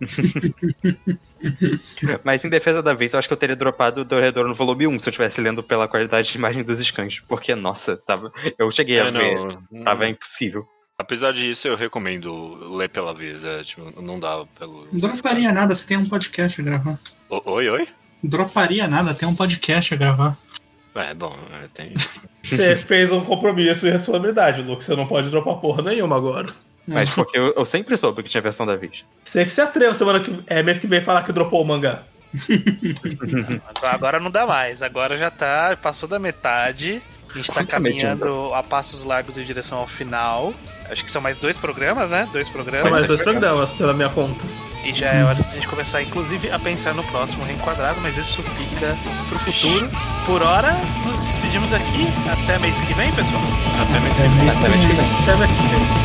Mas 2.24 2.44
em 2.44 2.48
defesa 2.48 2.82
da 2.82 2.94
vez, 2.94 3.12
eu 3.12 3.18
acho 3.18 3.28
que 3.28 3.34
eu 3.34 3.38
teria 3.38 3.56
dropado 3.56 4.00
o 4.00 4.04
Dorredor 4.04 4.46
no 4.46 4.54
volume 4.54 4.86
1 4.86 4.98
se 5.00 5.08
eu 5.08 5.10
estivesse 5.10 5.40
lendo 5.40 5.62
pela 5.62 5.88
qualidade 5.88 6.30
de 6.30 6.38
imagem 6.38 6.62
dos 6.62 6.78
scans. 6.80 7.20
Porque, 7.28 7.54
nossa, 7.54 7.96
tava. 7.96 8.32
Eu 8.58 8.70
cheguei 8.70 9.00
a 9.00 9.06
É, 9.06 9.10
ver. 9.10 9.34
não, 9.34 9.62
não- 9.70 9.84
Tava 9.84 10.08
impossível. 10.08 10.66
Apesar 10.98 11.32
disso, 11.32 11.66
eu 11.66 11.76
recomendo 11.76 12.54
ler 12.76 12.90
pela 12.90 13.14
Viz. 13.14 13.42
É, 13.44 13.62
tipo, 13.62 14.00
não 14.02 14.20
dá 14.20 14.44
pelo. 14.58 14.86
Não 14.92 15.00
droparia 15.00 15.52
nada, 15.52 15.74
você 15.74 15.86
tem 15.86 15.96
um 15.96 16.06
podcast 16.08 16.60
a 16.60 16.64
gravar. 16.64 16.98
O- 17.28 17.50
Oi, 17.52 17.68
oi? 17.70 17.88
Droparia 18.22 18.86
nada, 18.86 19.14
tem 19.14 19.26
um 19.26 19.34
podcast 19.34 19.94
a 19.94 19.96
gravar. 19.96 20.36
É, 20.94 21.14
bom, 21.14 21.34
é, 21.52 21.68
tem. 21.72 21.94
Você 22.42 22.84
fez 22.84 23.12
um 23.12 23.20
compromisso 23.24 23.86
e 23.86 23.90
responsabilidade, 23.90 24.60
Luke. 24.60 24.82
Você 24.84 24.96
não 24.96 25.06
pode 25.06 25.30
dropar 25.30 25.54
porra 25.60 25.82
nenhuma 25.84 26.16
agora. 26.16 26.48
Mas 26.90 27.10
porque 27.10 27.38
eu, 27.38 27.52
eu 27.56 27.64
sempre 27.64 27.96
soube 27.96 28.22
que 28.22 28.28
tinha 28.28 28.40
versão 28.40 28.66
da 28.66 28.76
vez. 28.76 29.04
Você 29.24 29.44
que 29.44 29.50
se 29.50 29.60
atreva 29.60 29.94
semana 29.94 30.20
que 30.20 30.38
é 30.46 30.62
mês 30.62 30.78
que 30.78 30.86
vem 30.86 31.00
falar 31.00 31.22
que 31.22 31.32
dropou 31.32 31.62
o 31.62 31.64
mangá. 31.66 32.02
Agora 33.82 34.20
não 34.20 34.30
dá 34.30 34.46
mais, 34.46 34.82
agora 34.82 35.16
já 35.16 35.30
tá, 35.30 35.76
passou 35.80 36.08
da 36.08 36.18
metade. 36.18 37.02
A 37.28 37.38
gente 37.38 37.50
tá 37.52 37.64
caminhando 37.64 38.52
a 38.54 38.62
passos 38.62 39.04
largos 39.04 39.38
em 39.38 39.44
direção 39.44 39.78
ao 39.78 39.86
final. 39.86 40.52
Acho 40.90 41.04
que 41.04 41.10
são 41.10 41.22
mais 41.22 41.36
dois 41.36 41.56
programas, 41.56 42.10
né? 42.10 42.28
Dois 42.32 42.48
programas. 42.48 42.80
São 42.82 42.90
mais 42.90 43.06
dois 43.06 43.22
programas, 43.22 43.70
pela 43.70 43.92
minha 43.92 44.08
conta. 44.08 44.44
E 44.84 44.92
já 44.92 45.12
é 45.12 45.22
hora 45.22 45.36
de 45.36 45.42
a 45.42 45.52
gente 45.52 45.68
começar, 45.68 46.02
inclusive, 46.02 46.50
a 46.50 46.58
pensar 46.58 46.94
no 46.94 47.04
próximo 47.04 47.44
reenquadrado, 47.44 48.00
mas 48.00 48.16
isso 48.16 48.42
fica 48.42 48.96
pro 49.28 49.38
futuro. 49.38 49.88
Por 50.26 50.42
hora, 50.42 50.72
nos 51.06 51.22
despedimos 51.24 51.72
aqui. 51.72 52.06
Até 52.32 52.58
mês 52.58 52.80
que 52.80 52.94
vem, 52.94 53.12
pessoal. 53.12 53.42
Até 53.80 54.00
mês 54.00 54.18
É 54.18 54.42
mês 54.42 54.56
que 54.56 54.62
vem. 54.62 55.00
Até 55.22 55.36
mês 55.36 55.50
que 55.50 55.66
vem. 55.68 55.99